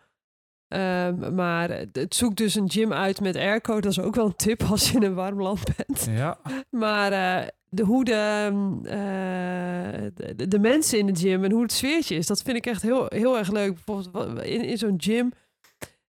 Ehm, 0.68 1.36
maar 1.36 1.70
het 1.92 2.16
zoekt 2.16 2.38
dus 2.38 2.56
een 2.56 2.70
gym 2.72 2.94
uit 2.94 3.22
met 3.22 3.36
airco. 3.36 3.82
Dat 3.82 3.92
is 3.92 4.00
ook 4.00 4.16
wel 4.16 4.26
een 4.26 4.36
tip 4.36 4.64
als 4.64 4.90
je 4.92 4.96
in 4.96 5.04
een 5.04 5.14
warm 5.14 5.42
land 5.42 5.64
bent. 5.78 6.08
Ja, 6.10 6.38
Maar 6.70 7.12
eh, 7.12 7.48
de, 7.70 7.84
hoe 7.84 8.04
de, 8.06 8.50
eh, 8.84 10.34
de, 10.36 10.48
de 10.48 10.60
mensen 10.60 11.00
in 11.00 11.06
de 11.06 11.16
gym 11.16 11.44
en 11.44 11.52
hoe 11.52 11.62
het 11.62 11.72
sfeertje 11.72 12.16
is, 12.16 12.28
dat 12.28 12.42
vind 12.42 12.58
ik 12.58 12.66
echt 12.66 12.82
heel, 12.82 13.06
heel 13.08 13.38
erg 13.38 13.52
leuk. 13.52 13.74
Bijvoorbeeld 13.86 14.42
in, 14.44 14.62
in 14.64 14.78
zo'n 14.78 14.96
gym. 14.98 15.32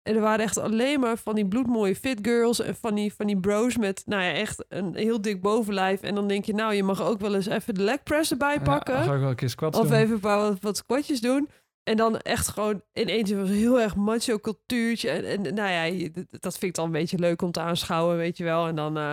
En 0.08 0.16
er 0.16 0.22
waren 0.22 0.45
echt 0.45 0.58
alleen 0.58 0.99
maar 0.99 1.18
van 1.18 1.36
die 1.36 1.47
bloedmooie 1.47 1.95
fit 1.95 2.20
girls 2.22 2.60
en 2.60 2.76
van 2.76 2.95
die, 2.95 3.14
van 3.14 3.28
die 3.28 3.39
bros 3.39 3.78
met, 3.78 4.03
nou 4.06 4.24
ja, 4.24 4.32
echt 4.32 4.66
een 4.68 4.95
heel 4.95 5.22
dik 5.22 5.41
bovenlijf. 5.41 6.01
En 6.01 6.16
dan 6.16 6.28
denk 6.28 6.45
je, 6.45 6.53
nou, 6.53 6.74
je 6.74 6.84
mag 6.84 7.01
ook 7.01 7.20
wel 7.20 7.36
eens 7.36 7.45
even 7.45 7.74
de 7.74 7.82
leg 7.84 8.03
press 8.03 8.32
erbij 8.32 8.60
pakken. 8.62 8.93
Ja, 8.95 9.03
ga 9.03 9.14
ik 9.14 9.20
wel 9.20 9.30
een 9.30 9.36
keer 9.36 9.49
squats 9.49 9.80
Of 9.80 9.88
doen. 9.88 9.97
even 9.97 10.14
een 10.14 10.20
paar 10.20 10.39
wat, 10.39 10.60
wat 10.62 10.78
squatjes 10.78 11.22
doen. 11.22 11.49
En 11.84 11.97
dan 11.97 12.18
echt 12.20 12.47
gewoon 12.47 12.82
in 12.93 13.08
eentje 13.08 13.36
was 13.38 13.49
een 13.49 13.56
heel 13.56 13.82
erg 13.82 13.95
macho 13.95 14.39
cultuurtje. 14.39 15.10
En, 15.10 15.26
en 15.26 15.41
nou 15.53 15.70
ja, 15.72 15.84
je- 15.84 16.12
dat- 16.39 16.58
vind 16.58 16.64
ik 16.64 16.74
dan 16.74 16.86
een 16.86 16.91
beetje 16.91 17.18
leuk 17.20 17.41
om 17.41 17.51
te 17.51 17.60
aanschouwen, 17.60 18.18
weet 18.18 18.38
je 18.38 18.43
wel. 18.43 18.68
En 18.68 18.76
dan 18.76 18.97
eh, 18.97 19.12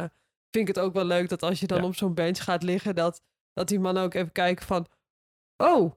vind 0.51 0.68
ik 0.68 0.74
het 0.74 0.78
ook 0.78 0.93
wel 0.95 1.05
leuk 1.05 1.28
dat 1.28 1.43
als 1.43 1.61
je 1.61 1.66
dan 1.66 1.78
Ja. 1.80 1.84
op 1.86 1.95
zo'n 1.95 2.14
bench 2.14 2.45
gaat 2.45 2.62
liggen, 2.62 2.95
dat, 2.95 3.22
dat 3.53 3.68
die 3.68 3.80
man 3.80 3.97
ook 3.97 4.14
even 4.14 4.32
kijkt 4.32 4.64
van... 4.64 4.86
Oh, 5.57 5.93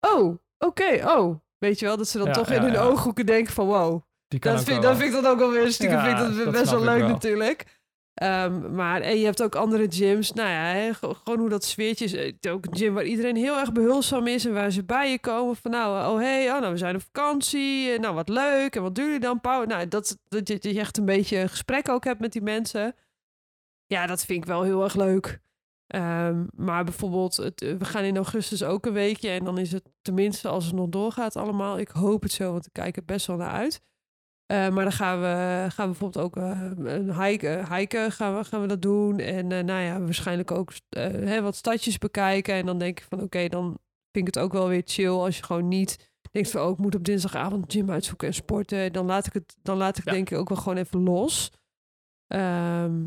oh, 0.00 0.36
oké, 0.58 1.00
oh. 1.08 1.40
Weet 1.58 1.78
je 1.78 1.86
wel, 1.86 1.96
dat 1.96 2.08
ze 2.08 2.18
dan 2.18 2.26
Ja, 2.26 2.32
toch 2.32 2.50
in 2.50 2.62
hun 2.62 2.76
ooghoeken 2.76 3.26
denken 3.26 3.52
van 3.52 3.66
wow. 3.66 4.02
Die 4.32 4.40
kan 4.40 4.52
Dat 4.52 4.60
ook 4.60 4.66
vind, 4.66 4.80
wel 4.82 4.90
dat 4.90 5.00
vind 5.00 5.14
ik 5.14 5.22
dan 5.22 5.32
ook 5.32 5.38
wel 5.38 5.50
weer 5.50 5.72
stiekem 5.72 5.98
Ja, 5.98 6.16
vind 6.16 6.38
ik 6.38 6.44
dat 6.44 6.52
best 6.52 6.70
wel 6.70 6.84
leuk 6.84 6.98
wel. 7.00 7.08
natuurlijk. 7.08 7.80
Ehm, 8.14 8.74
maar 8.74 9.00
en 9.00 9.18
je 9.18 9.24
hebt 9.24 9.42
ook 9.42 9.54
andere 9.54 9.86
gyms. 9.90 10.32
Nou 10.32 10.48
ja, 10.48 10.92
gewoon 10.92 11.38
hoe 11.38 11.48
dat 11.48 11.64
sfeertje 11.64 12.04
is. 12.04 12.50
Ook 12.50 12.66
een 12.66 12.76
gym 12.76 12.94
waar 12.94 13.04
iedereen 13.04 13.36
heel 13.36 13.58
erg 13.58 13.72
behulpzaam 13.72 14.26
is. 14.26 14.44
En 14.44 14.52
waar 14.52 14.70
ze 14.70 14.84
bij 14.84 15.10
je 15.10 15.18
komen 15.20 15.56
van 15.56 15.70
nou, 15.70 16.12
oh 16.12 16.18
hey, 16.20 16.52
oh, 16.52 16.60
nou 16.60 16.72
we 16.72 16.78
zijn 16.78 16.94
op 16.94 17.02
vakantie. 17.02 17.92
Eh, 17.92 17.98
Nou 17.98 18.14
wat 18.14 18.28
leuk. 18.28 18.76
En 18.76 18.82
wat 18.82 18.94
doen 18.94 19.04
jullie 19.04 19.20
dan, 19.20 19.40
Pauw? 19.40 19.64
Nou, 19.64 19.88
dat, 19.88 20.18
dat, 20.28 20.48
je, 20.48 20.58
dat 20.58 20.72
je 20.72 20.80
echt 20.80 20.98
een 20.98 21.04
beetje 21.04 21.38
een 21.38 21.48
gesprek 21.48 21.88
ook 21.88 22.04
hebt 22.04 22.20
met 22.20 22.32
die 22.32 22.42
mensen. 22.42 22.94
Ja, 23.86 24.06
dat 24.06 24.24
vind 24.24 24.38
ik 24.42 24.48
wel 24.48 24.62
heel 24.62 24.82
erg 24.84 24.94
leuk. 24.94 25.40
Ehm, 25.86 26.44
maar 26.56 26.84
bijvoorbeeld, 26.84 27.36
het, 27.36 27.62
eh, 27.62 27.74
we 27.74 27.84
gaan 27.84 28.04
in 28.04 28.16
augustus 28.16 28.62
ook 28.62 28.86
een 28.86 28.92
weekje. 28.92 29.28
En 29.28 29.44
dan 29.44 29.58
is 29.58 29.72
het 29.72 29.84
tenminste, 30.02 30.48
als 30.48 30.64
het 30.64 30.74
nog 30.74 30.88
doorgaat 30.88 31.36
allemaal. 31.36 31.78
Ik 31.78 31.88
hoop 31.88 32.22
het 32.22 32.32
zo, 32.32 32.52
want 32.52 32.66
ik 32.66 32.72
kijk 32.72 32.96
er 32.96 33.04
best 33.04 33.26
wel 33.26 33.36
naar 33.36 33.50
uit. 33.52 33.80
Eh, 34.52 34.68
maar 34.68 34.82
dan 34.84 34.92
gaan 34.92 35.20
we, 35.20 35.66
gaan 35.70 35.90
we 35.90 35.98
bijvoorbeeld 35.98 36.24
ook 36.24 36.36
eh, 36.36 36.70
een 36.94 37.22
hiken, 37.22 37.74
hiken 37.74 38.12
gaan, 38.12 38.36
we, 38.36 38.44
gaan 38.44 38.60
we 38.60 38.66
dat 38.66 38.82
doen. 38.82 39.18
En 39.18 39.52
eh, 39.52 39.64
nou 39.64 39.82
ja, 39.82 40.00
waarschijnlijk 40.00 40.50
ook 40.50 40.72
eh, 40.88 41.02
hè, 41.02 41.42
wat 41.42 41.56
stadjes 41.56 41.98
bekijken. 41.98 42.54
En 42.54 42.66
dan 42.66 42.78
denk 42.78 43.00
ik 43.00 43.06
van 43.08 43.20
oké, 43.22 43.48
dan 43.48 43.78
vind 44.10 44.28
ik 44.28 44.34
het 44.34 44.38
ook 44.38 44.52
wel 44.52 44.68
weer 44.68 44.82
chill 44.84 45.08
als 45.08 45.36
je 45.36 45.42
gewoon 45.42 45.68
niet 45.68 46.12
denkt 46.32 46.50
van 46.50 46.60
oh, 46.62 46.70
ik 46.70 46.78
moet 46.78 46.94
op 46.94 47.04
dinsdagavond 47.04 47.72
gym 47.72 47.90
uitzoeken 47.90 48.28
en 48.28 48.34
sporten. 48.34 48.92
Dan 48.92 49.06
laat 49.06 49.26
ik 49.26 49.32
het, 49.32 49.56
dan 49.62 49.76
laat 49.76 49.98
ik 49.98 50.04
Ja. 50.04 50.12
denk 50.12 50.30
ik 50.30 50.38
ook 50.38 50.48
wel 50.48 50.58
gewoon 50.58 50.78
even 50.78 51.02
los. 51.02 51.52
Ehm, 52.26 53.06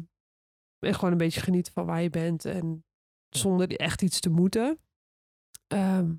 en 0.80 0.94
gewoon 0.94 1.12
een 1.12 1.18
beetje 1.18 1.42
genieten 1.42 1.74
van 1.74 1.86
waar 1.86 2.02
je 2.02 2.10
bent 2.10 2.46
en 2.46 2.86
zonder 3.30 3.76
echt 3.76 4.02
iets 4.02 4.20
te 4.20 4.30
moeten. 4.30 4.80
Ehm, 5.68 6.14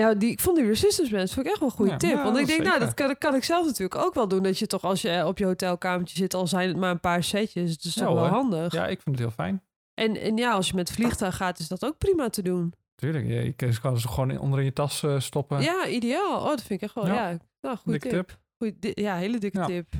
ja, 0.00 0.14
die, 0.14 0.30
ik 0.30 0.40
vond 0.40 0.56
die 0.56 0.66
resistance 0.66 1.12
bands 1.14 1.34
vond 1.34 1.46
ik 1.46 1.52
echt 1.52 1.60
wel 1.60 1.68
een 1.70 1.74
goede 1.74 1.90
Ja, 1.90 1.96
tip. 1.96 2.10
ja, 2.10 2.22
want 2.24 2.38
ik 2.38 2.46
denk, 2.46 2.62
nou, 2.62 2.78
dat 2.78 2.94
kan, 2.94 3.06
dat 3.08 3.18
kan 3.18 3.34
ik 3.34 3.44
zelf 3.44 3.66
natuurlijk 3.66 4.00
ook 4.04 4.14
wel 4.14 4.28
doen. 4.28 4.42
Dat 4.42 4.58
je 4.58 4.66
toch 4.66 4.82
als 4.84 5.02
je 5.02 5.26
op 5.26 5.38
je 5.38 5.44
hotelkamertje 5.44 6.16
zit, 6.16 6.34
al 6.34 6.46
zijn 6.46 6.68
het 6.68 6.76
maar 6.76 6.90
een 6.90 7.00
paar 7.00 7.22
setjes. 7.22 7.70
Het 7.70 7.84
is 7.84 7.94
Ja, 7.94 8.04
toch 8.04 8.14
wel 8.14 8.22
hoor. 8.22 8.32
handig. 8.32 8.72
Ja, 8.72 8.86
ik 8.86 9.02
vind 9.02 9.18
het 9.18 9.24
heel 9.24 9.34
fijn. 9.34 9.62
En, 9.94 10.16
en 10.20 10.36
ja, 10.36 10.52
als 10.52 10.68
je 10.68 10.74
met 10.74 10.92
vliegtuig 10.92 11.36
gaat, 11.36 11.58
is 11.58 11.68
dat 11.68 11.84
ook 11.84 11.98
prima 11.98 12.28
te 12.28 12.42
doen. 12.42 12.72
Tuurlijk, 12.94 13.26
je, 13.26 13.34
je 13.44 13.52
kan 13.80 13.98
ze 13.98 14.08
gewoon, 14.08 14.38
onder 14.38 14.58
in 14.58 14.64
je 14.64 14.72
tas 14.72 15.02
eh, 15.02 15.20
stoppen. 15.20 15.60
Ja, 15.62 15.86
ideaal. 15.86 16.38
Oh, 16.40 16.46
dat 16.48 16.62
vind 16.62 16.70
ik 16.70 16.82
echt 16.82 16.94
wel, 16.94 17.06
Ja. 17.06 17.28
ja, 17.30 17.38
nou, 17.60 17.76
goede 17.76 17.98
tip. 17.98 18.10
tip. 18.10 18.38
Goeie, 18.58 18.76
di- 18.78 18.92
ja, 18.94 19.16
hele 19.16 19.38
dikke 19.38 19.58
Ja. 19.58 19.66
tip. 19.66 19.92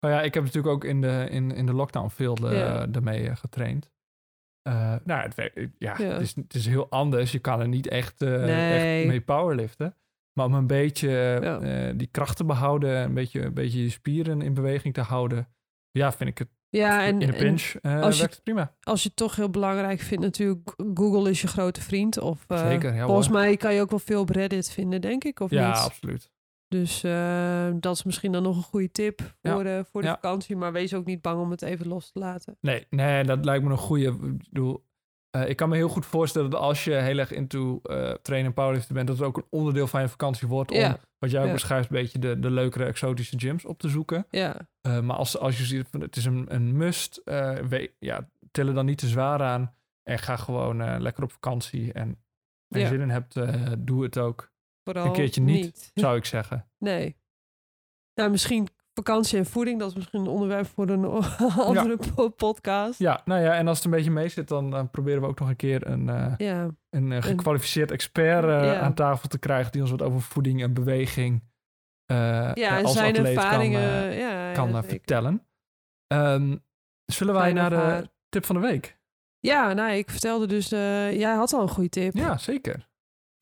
Nou 0.00 0.14
ja, 0.14 0.22
ik 0.22 0.34
heb 0.34 0.42
natuurlijk 0.44 0.74
ook 0.74 0.84
in 0.84 1.00
de, 1.00 1.26
in, 1.30 1.50
in 1.54 1.66
de 1.66 1.72
lockdown 1.72 2.08
veel 2.08 2.36
eh, 2.36 2.58
Ja. 2.58 2.86
ermee 2.92 3.28
eh, 3.28 3.36
getraind. 3.36 3.90
Eh, 4.62 4.94
nou, 5.04 5.22
het, 5.22 5.34
werkt- 5.34 5.56
ja, 5.78 5.94
Ja. 5.98 6.04
Het, 6.04 6.20
is, 6.20 6.34
het 6.34 6.54
is 6.54 6.66
heel 6.66 6.90
anders. 6.90 7.32
Je 7.32 7.38
kan 7.38 7.60
er 7.60 7.68
niet 7.68 7.88
echt, 7.88 8.22
eh, 8.22 8.28
Nee. 8.28 8.96
echt 8.98 9.06
mee 9.08 9.20
powerliften. 9.20 9.96
Maar 10.32 10.46
om 10.46 10.54
een 10.54 10.66
beetje 10.66 11.08
Ja. 11.42 11.60
eh, 11.60 11.92
die 11.96 12.08
kracht 12.10 12.36
te 12.36 12.44
behouden, 12.44 12.96
een 13.02 13.14
beetje, 13.14 13.42
een 13.44 13.54
beetje 13.54 13.82
je 13.82 13.90
spieren 13.90 14.42
in 14.42 14.54
beweging 14.54 14.94
te 14.94 15.00
houden. 15.00 15.48
Ja, 15.90 16.12
vind 16.12 16.30
ik 16.30 16.38
het 16.38 16.48
Ja, 16.68 17.04
en, 17.04 17.12
in 17.12 17.18
de 17.30 17.32
en 17.36 17.38
pinch 17.38 17.74
als 17.82 18.14
je- 18.14 18.20
werkt 18.20 18.34
het 18.34 18.42
prima. 18.42 18.74
als 18.82 19.02
je 19.02 19.08
het 19.08 19.16
toch 19.16 19.36
heel 19.36 19.50
belangrijk 19.50 20.00
vindt, 20.00 20.24
natuurlijk, 20.24 20.74
Google 20.94 21.30
is 21.30 21.40
je 21.40 21.46
grote 21.46 21.80
vriend. 21.80 22.18
Of, 22.18 22.44
Zeker, 22.48 22.94
ja 22.94 23.04
volgens 23.06 23.26
hoor. 23.26 23.36
mij 23.36 23.56
kan 23.56 23.74
je 23.74 23.80
ook 23.80 23.90
wel 23.90 23.98
veel 23.98 24.20
op 24.20 24.28
Reddit 24.30 24.70
vinden, 24.70 25.00
denk 25.00 25.24
ik, 25.24 25.40
of 25.40 25.50
Ja, 25.50 25.68
niet? 25.68 25.76
absoluut. 25.76 26.30
Dus 26.72 27.02
eh, 27.04 27.68
dat 27.74 27.94
is 27.96 28.02
misschien 28.02 28.32
dan 28.32 28.42
nog 28.42 28.56
een 28.56 28.62
goede 28.62 28.90
tip 28.90 29.34
Ja. 29.40 29.52
voor, 29.54 29.64
de, 29.64 29.84
voor 29.90 30.00
de 30.00 30.06
Ja. 30.06 30.12
vakantie. 30.14 30.56
Maar 30.56 30.72
wees 30.72 30.94
ook 30.94 31.04
niet 31.06 31.22
bang 31.22 31.40
om 31.40 31.50
het 31.50 31.62
even 31.62 31.88
los 31.88 32.10
te 32.12 32.18
laten. 32.18 32.56
Nee, 32.60 32.86
nee, 32.90 33.24
dat 33.24 33.44
lijkt 33.44 33.64
me 33.64 33.70
een 33.70 33.76
goede. 33.78 34.04
Ik 34.04 34.38
bedoel, 34.50 34.84
eh, 35.30 35.48
ik 35.48 35.56
kan 35.56 35.68
me 35.68 35.76
heel 35.76 35.88
goed 35.88 36.06
voorstellen 36.06 36.50
dat 36.50 36.60
als 36.60 36.84
je 36.84 36.92
heel 36.94 37.18
erg 37.18 37.32
into 37.32 37.80
eh 37.82 38.10
trainen 38.22 38.48
en 38.48 38.54
powerliften 38.54 38.94
bent, 38.94 39.06
dat 39.06 39.16
het 39.18 39.26
ook 39.26 39.36
een 39.36 39.46
onderdeel 39.50 39.86
van 39.86 40.00
je 40.00 40.08
vakantie 40.08 40.48
wordt 40.48 40.70
om, 40.70 40.76
Ja. 40.78 40.98
wat 41.18 41.30
jij 41.30 41.44
ook 41.44 41.52
beschrijft, 41.52 41.90
een 41.90 41.96
beetje 41.96 42.18
de, 42.18 42.38
de 42.38 42.50
leukere 42.50 42.84
exotische 42.84 43.38
gyms 43.38 43.64
op 43.64 43.78
te 43.78 43.88
zoeken. 43.88 44.26
Ja, 44.30 44.56
maar 44.82 45.16
als, 45.16 45.38
als 45.38 45.58
je 45.58 45.64
ziet, 45.64 45.88
van 45.90 46.00
het 46.00 46.16
is 46.16 46.24
een, 46.24 46.54
een 46.54 46.76
must, 46.76 47.20
we, 47.24 47.92
ja, 47.98 48.28
til 48.50 48.66
er 48.68 48.74
dan 48.74 48.86
niet 48.86 48.98
te 48.98 49.08
zwaar 49.08 49.42
aan 49.42 49.74
en 50.02 50.18
ga 50.18 50.36
gewoon 50.36 51.00
lekker 51.02 51.22
op 51.24 51.32
vakantie. 51.32 51.92
En 51.92 52.08
als 52.68 52.80
je 52.82 52.86
zin 52.88 53.00
in 53.00 53.10
hebt, 53.10 53.34
doe 53.86 54.02
het 54.02 54.18
ook, 54.18 54.51
vooral 54.84 55.06
Een 55.06 55.12
keertje 55.12 55.40
niet. 55.40 55.90
zou 55.94 56.16
ik 56.16 56.24
zeggen. 56.24 56.68
Nee. 56.78 57.16
Nou, 58.14 58.30
misschien 58.30 58.68
vakantie 58.94 59.38
en 59.38 59.46
voeding. 59.46 59.78
Dat 59.78 59.88
is 59.88 59.94
misschien 59.94 60.20
een 60.20 60.26
onderwerp 60.26 60.66
voor 60.66 60.88
een 60.88 61.04
andere 61.68 61.98
po- 62.14 62.28
podcast. 62.28 62.98
Ja, 62.98 63.20
nou 63.24 63.40
ja, 63.42 63.54
en 63.54 63.68
als 63.68 63.76
het 63.76 63.86
een 63.86 63.92
beetje 63.92 64.10
mee 64.10 64.28
zit, 64.28 64.48
dan, 64.48 64.70
dan 64.70 64.90
proberen 64.90 65.20
we 65.20 65.26
ook 65.26 65.38
nog 65.40 65.48
een 65.48 65.56
keer 65.56 65.86
een, 65.86 66.08
eh, 66.08 66.34
Ja, 66.36 66.68
een 66.90 67.12
eh, 67.12 67.22
gekwalificeerd 67.22 67.90
expert 67.90 68.44
eh, 68.44 68.64
Ja. 68.64 68.80
aan 68.80 68.94
tafel 68.94 69.28
te 69.28 69.38
krijgen 69.38 69.72
die 69.72 69.80
ons 69.80 69.90
wat 69.90 70.02
over 70.02 70.20
voeding 70.20 70.62
en 70.62 70.74
beweging 70.74 71.42
eh, 72.06 72.16
ja 72.18 72.54
eh, 72.54 72.76
en 72.78 72.84
als 72.84 72.92
zijn 72.92 73.16
atleet 73.16 73.36
ervaringen. 73.36 73.80
kan, 74.54 74.68
eh, 74.68 74.78
eh, 74.78 74.84
vertellen. 74.84 75.46
Ehm, 76.06 76.56
zullen 77.04 77.34
wij 77.34 77.52
naar 77.52 77.70
de 77.70 78.10
tip 78.28 78.44
van 78.44 78.54
de 78.54 78.60
week? 78.62 79.00
Ja, 79.38 79.72
nou, 79.72 79.92
ik 79.92 80.10
vertelde 80.10 80.46
dus... 80.46 80.72
eh, 80.72 81.18
jij 81.18 81.34
had 81.34 81.52
al 81.52 81.62
een 81.62 81.68
goede 81.68 81.88
tip. 81.88 82.14
Ja, 82.14 82.38
zeker. 82.38 82.88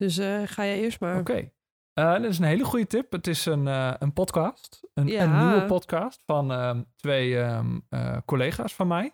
Dus 0.01 0.17
eh, 0.17 0.41
ga 0.45 0.65
jij 0.65 0.79
eerst 0.79 0.99
maar. 0.99 1.19
Oké. 1.19 1.51
Eh, 1.93 2.15
dit 2.15 2.29
is 2.29 2.37
een 2.39 2.45
hele 2.45 2.63
goede 2.63 2.87
tip. 2.87 3.11
Het 3.11 3.27
is 3.27 3.45
een, 3.45 3.67
eh, 3.67 3.93
een 3.99 4.13
podcast. 4.13 4.79
Een, 4.93 5.07
Ja. 5.07 5.23
een 5.23 5.47
nieuwe 5.47 5.65
podcast 5.65 6.21
van 6.25 6.51
ehm, 6.51 6.81
twee 6.95 7.39
ehm, 7.39 7.79
eh, 7.89 8.17
collega's 8.25 8.73
van 8.73 8.87
mij. 8.87 9.11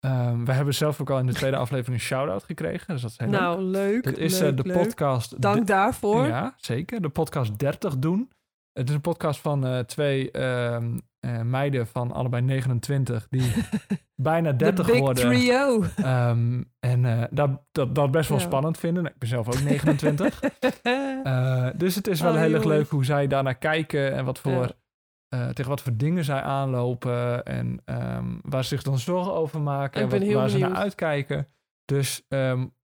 Ehm, 0.00 0.44
we 0.44 0.52
hebben 0.52 0.74
zelf 0.74 1.00
ook 1.00 1.10
al 1.10 1.18
in 1.18 1.26
de 1.26 1.32
tweede 1.32 1.56
aflevering 1.64 2.00
een 2.00 2.06
shout-out 2.06 2.42
gekregen. 2.44 2.86
Dus 2.92 3.02
dat 3.02 3.10
is 3.10 3.18
heel 3.18 3.28
leuk. 3.28 3.40
Nou, 3.40 3.62
leuk. 3.62 4.02
Dit 4.04 4.18
is 4.18 4.38
leuk, 4.38 4.56
de 4.56 4.62
leuk. 4.62 4.76
podcast... 4.76 5.40
Dank 5.40 5.66
daarvoor. 5.66 6.26
Ja, 6.26 6.54
zeker. 6.56 7.02
De 7.02 7.08
podcast 7.08 7.58
30 7.58 7.98
doen. 7.98 8.30
Het 8.74 8.88
is 8.88 8.94
een 8.94 9.00
podcast 9.00 9.40
van 9.40 9.66
eh, 9.66 9.78
twee 9.78 10.30
ehm, 10.30 10.98
eh, 11.20 11.40
meiden 11.40 11.86
van 11.86 12.12
allebei 12.12 12.42
29, 12.42 13.26
die 13.30 13.52
bijna 14.14 14.50
De 14.50 14.56
30 14.56 14.86
big 14.86 14.98
worden. 14.98 15.24
trio. 15.30 15.82
Ehm, 15.96 16.62
en 16.80 17.04
eh, 17.04 17.22
dat, 17.30 17.50
dat, 17.72 17.94
dat 17.94 18.10
best 18.10 18.28
wel 18.28 18.38
Ja. 18.38 18.44
spannend 18.44 18.78
vinden. 18.78 19.04
Ik 19.06 19.18
ben 19.18 19.28
zelf 19.28 19.46
ook 19.46 19.60
29. 19.62 20.40
Eh, 21.22 21.66
dus 21.76 21.94
het 21.94 22.06
is 22.06 22.20
wel 22.20 22.32
Oh, 22.32 22.38
heel 22.38 22.54
erg 22.54 22.64
leuk 22.64 22.88
hoe 22.88 23.04
zij 23.04 23.26
daarnaar 23.26 23.54
kijken 23.58 24.12
en 24.14 24.24
wat 24.24 24.38
voor, 24.38 24.74
Ja. 25.28 25.52
tegen 25.52 25.70
wat 25.70 25.80
voor 25.82 25.96
dingen 25.96 26.24
zij 26.24 26.40
aanlopen 26.42 27.44
en 27.44 27.80
ehm, 27.84 28.24
waar 28.42 28.62
ze 28.62 28.68
zich 28.68 28.82
dan 28.82 28.98
zorgen 28.98 29.34
over 29.34 29.60
maken 29.60 30.02
en 30.02 30.08
wat, 30.08 30.32
waar 30.32 30.48
ze 30.48 30.58
naar 30.58 30.74
uitkijken. 30.74 31.48
Dus 31.84 32.26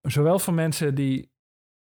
zowel 0.01 0.39
voor 0.39 0.55
mensen 0.55 0.95
die 0.95 1.33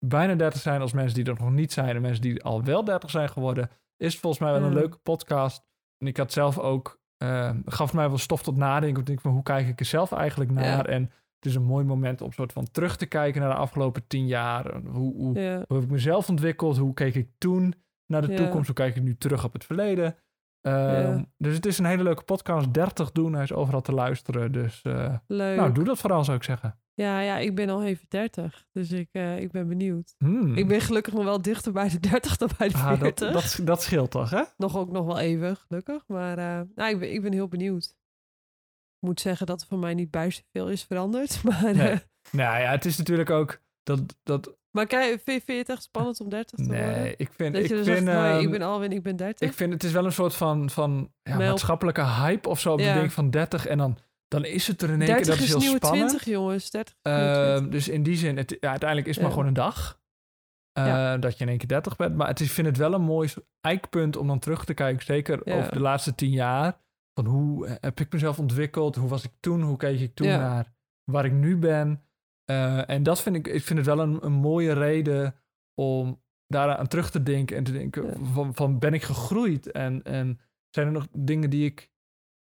bijna 0.06 0.34
30 0.34 0.61
zijn 0.61 0.80
als 0.80 0.92
mensen 0.92 1.14
die 1.24 1.32
er 1.34 1.40
nog 1.40 1.50
niet 1.50 1.72
zijn 1.72 1.96
en 1.96 2.02
mensen 2.02 2.22
die 2.22 2.42
al 2.42 2.64
wel 2.64 2.84
30 2.84 3.11
zijn 3.11 3.28
geworden, 3.28 3.70
is 3.99 4.18
volgens 4.18 4.42
mij 4.42 4.53
wel 4.53 4.62
een 4.62 4.74
leuke 4.74 4.99
podcast. 4.99 5.66
En 5.99 6.07
ik 6.07 6.16
had 6.16 6.32
zelf 6.32 6.59
ook, 6.59 7.01
ehm, 7.16 7.61
gaf 7.64 7.92
mij 7.92 8.09
wel 8.09 8.18
stof 8.18 8.42
tot 8.42 8.57
nadenken. 8.57 9.12
Ik 9.12 9.20
van 9.20 9.32
hoe 9.32 9.42
kijk 9.42 9.68
ik 9.68 9.80
er 9.80 9.86
zelf 9.86 10.12
eigenlijk 10.12 10.51
naar? 10.51 10.64
Ja. 10.64 10.86
En 10.86 11.03
het 11.34 11.46
is 11.46 11.55
een 11.55 11.64
mooi 11.64 11.84
moment 11.84 12.20
om 12.20 12.32
soort 12.32 12.53
van 12.53 12.70
terug 12.70 12.96
te 12.96 13.07
kijken 13.07 13.40
naar 13.40 13.51
de 13.51 13.57
afgelopen 13.57 14.07
tien 14.07 14.26
jaar. 14.26 14.80
Hoe, 14.86 15.14
hoe, 15.14 15.40
ja. 15.40 15.64
hoe 15.66 15.76
heb 15.76 15.84
ik 15.84 15.90
mezelf 15.90 16.28
ontwikkeld? 16.28 16.76
Hoe 16.76 16.94
keek 16.94 17.14
ik 17.14 17.30
toen 17.38 17.74
naar 18.07 18.22
de 18.22 18.30
Ja. 18.32 18.36
toekomst? 18.36 18.66
Hoe 18.66 18.76
kijk 18.76 18.96
ik 18.96 19.03
nu 19.03 19.16
terug 19.16 19.44
op 19.44 19.53
het 19.53 19.64
verleden? 19.64 20.16
Ehm. 20.61 21.22
Dus 21.36 21.54
het 21.54 21.66
is 21.66 21.78
een 21.78 21.84
hele 21.84 22.02
leuke 22.02 22.22
podcast. 22.22 22.74
30 22.74 23.12
doen, 23.12 23.32
hij 23.32 23.42
is 23.42 23.52
overal 23.52 23.80
te 23.80 23.92
luisteren. 23.92 24.52
Dus 24.52 24.82
eh, 24.82 25.14
Leuk. 25.26 25.56
nou, 25.56 25.72
doe 25.72 25.84
dat 25.84 25.98
vooral, 25.98 26.24
zou 26.24 26.36
ik 26.36 26.42
zeggen. 26.42 26.78
Ja, 26.94 27.20
ja, 27.20 27.38
ik 27.38 27.54
ben 27.54 27.68
al 27.68 27.84
even 27.84 28.04
30. 28.09 28.66
Dus 28.72 28.92
ik, 28.92 29.09
eh, 29.12 29.38
ik 29.38 29.50
ben 29.50 29.68
benieuwd. 29.68 30.14
Hmm. 30.18 30.56
Ik 30.56 30.68
ben 30.68 30.80
gelukkig 30.80 31.12
nog 31.14 31.24
wel 31.24 31.42
dichter 31.42 31.72
bij 31.72 31.88
de 31.88 32.00
30 32.00 32.36
dan 32.36 32.48
bij 32.59 32.68
de 32.68 32.74
Ah, 32.74 32.86
40. 32.86 33.14
dat, 33.14 33.32
dat, 33.32 33.61
dat 33.66 33.82
scheelt 33.82 34.11
toch, 34.11 34.30
hè? 34.30 34.42
Nog 34.56 34.76
ook 34.76 34.90
nog 34.90 35.06
wel 35.06 35.18
even, 35.18 35.56
gelukkig. 35.56 36.02
Maar 36.06 36.38
eh, 36.38 36.61
nou, 36.74 36.90
ik, 36.90 36.98
ben, 36.98 37.12
ik 37.12 37.22
ben 37.22 37.32
heel 37.32 37.48
benieuwd. 37.48 37.84
Ik 39.00 39.06
moet 39.09 39.20
zeggen 39.20 39.46
dat 39.46 39.61
er 39.61 39.66
voor 39.66 39.78
mij 39.78 39.94
niet 39.94 40.11
bijster 40.11 40.44
veel 40.52 40.68
is 40.70 40.82
veranderd. 40.84 41.42
Maar 41.44 41.74
Nee. 41.74 41.98
Nou 42.32 42.61
ja, 42.61 42.70
het 42.70 42.84
is 42.84 42.96
natuurlijk 42.98 43.30
ook... 43.30 43.61
dat, 43.97 44.16
dat, 44.22 44.57
Maar 44.70 44.86
kijk, 44.86 45.20
vind, 45.24 45.43
je 45.47 45.53
het 45.53 45.68
echt 45.68 45.82
spannend 45.82 46.20
om 46.20 46.28
30 46.28 46.59
te 46.59 46.64
worden? 46.66 46.86
nee, 46.86 47.14
ik 47.16 47.30
vind, 47.32 47.55
Dat 47.55 47.62
ik 47.62 47.68
je 47.68 47.74
vind, 47.74 47.86
zegt, 47.86 48.07
hoi, 48.18 48.34
ik 48.36 48.43
ehm, 48.43 48.51
ben 48.51 48.62
Alwin, 48.62 48.93
ik 48.93 49.03
ben 49.03 49.16
30? 49.16 49.49
ik 49.49 49.55
vind 49.55 49.72
het 49.72 49.84
is 49.84 49.93
wel 49.93 50.05
een 50.05 50.12
soort 50.12 50.34
van, 50.34 50.70
van 50.70 51.12
ja, 51.22 51.36
maatschappelijke 51.36 52.05
hype 52.05 52.49
of 52.49 52.61
zo. 52.61 52.72
op 52.72 52.80
Ja. 52.80 52.95
Denkt 52.95 53.12
van 53.12 53.30
30 53.30 53.66
en 53.66 53.78
dan, 53.78 53.99
dan 54.28 54.45
is 54.45 54.66
het 54.66 54.82
er 54.82 54.91
in 54.91 55.01
één 55.03 55.14
keer. 55.14 55.24
30 55.24 55.26
Dat 55.34 55.36
is 55.39 55.43
is 55.45 55.51
heel 55.51 55.61
nieuwe 55.61 55.76
spannend. 55.76 56.09
20, 56.09 56.28
jongens. 56.28 56.70
30 56.70 56.95
is 57.03 57.11
nieuwe 57.12 57.32
20. 57.32 57.57
Ehm, 57.62 57.70
dus 57.70 57.89
in 57.89 58.03
die 58.03 58.16
zin, 58.16 58.36
het, 58.36 58.57
ja, 58.61 58.68
uiteindelijk 58.70 59.09
is 59.09 59.14
het 59.14 59.22
maar 59.24 59.32
gewoon 59.32 59.47
een 59.49 59.55
dag. 59.55 60.01
eh, 60.72 60.86
Ja. 60.86 61.16
Dat 61.16 61.36
je 61.39 61.43
in 61.45 61.49
één 61.51 61.59
keer 61.59 61.68
30 61.68 61.97
bent. 61.97 62.16
Maar 62.16 62.28
het 62.28 62.41
is, 62.41 62.47
ik 62.47 62.53
vind 62.53 62.66
het 62.66 62.76
wel 62.76 62.93
een 62.95 63.01
mooi 63.03 63.28
eikpunt 63.61 64.16
om 64.16 64.26
dan 64.26 64.39
terug 64.39 64.64
te 64.64 64.74
kijken. 64.74 65.05
Zeker 65.05 65.41
Ja. 65.45 65.55
over 65.59 65.72
de 65.72 65.80
laatste 65.80 66.14
tien 66.14 66.30
jaar. 66.30 66.76
Van 67.14 67.26
hoe 67.26 67.78
heb 67.80 68.01
ik 68.01 68.12
mezelf 68.12 68.39
ontwikkeld? 68.39 68.97
Hoe 68.97 69.09
was 69.09 69.24
ik 69.24 69.30
toen? 69.41 69.62
Hoe 69.62 69.76
keek 69.76 70.01
ik 70.01 70.14
toen 70.14 70.26
Ja. 70.26 70.39
naar 70.39 70.72
waar 71.05 71.24
ik 71.24 71.32
nu 71.32 71.57
ben? 71.57 72.03
Eh, 72.51 72.90
en 72.90 73.03
dat 73.03 73.22
vind 73.22 73.36
ik, 73.36 73.46
ik 73.46 73.62
vind 73.62 73.78
het 73.78 73.88
wel 73.88 73.99
een, 74.01 74.24
een 74.24 74.32
mooie 74.32 74.72
reden 74.72 75.34
om 75.74 76.22
daaraan 76.46 76.86
terug 76.86 77.11
te 77.11 77.22
denken. 77.22 77.57
En 77.57 77.64
te 77.64 77.72
denken 77.72 78.07
Ja. 78.07 78.12
van, 78.32 78.55
van 78.55 78.78
ben 78.78 78.94
ik 78.94 79.03
gegroeid? 79.03 79.70
En, 79.70 80.03
en 80.03 80.40
zijn 80.70 80.86
er 80.86 80.92
nog 80.92 81.07
dingen 81.12 81.51
die 81.51 81.64
ik, 81.64 81.90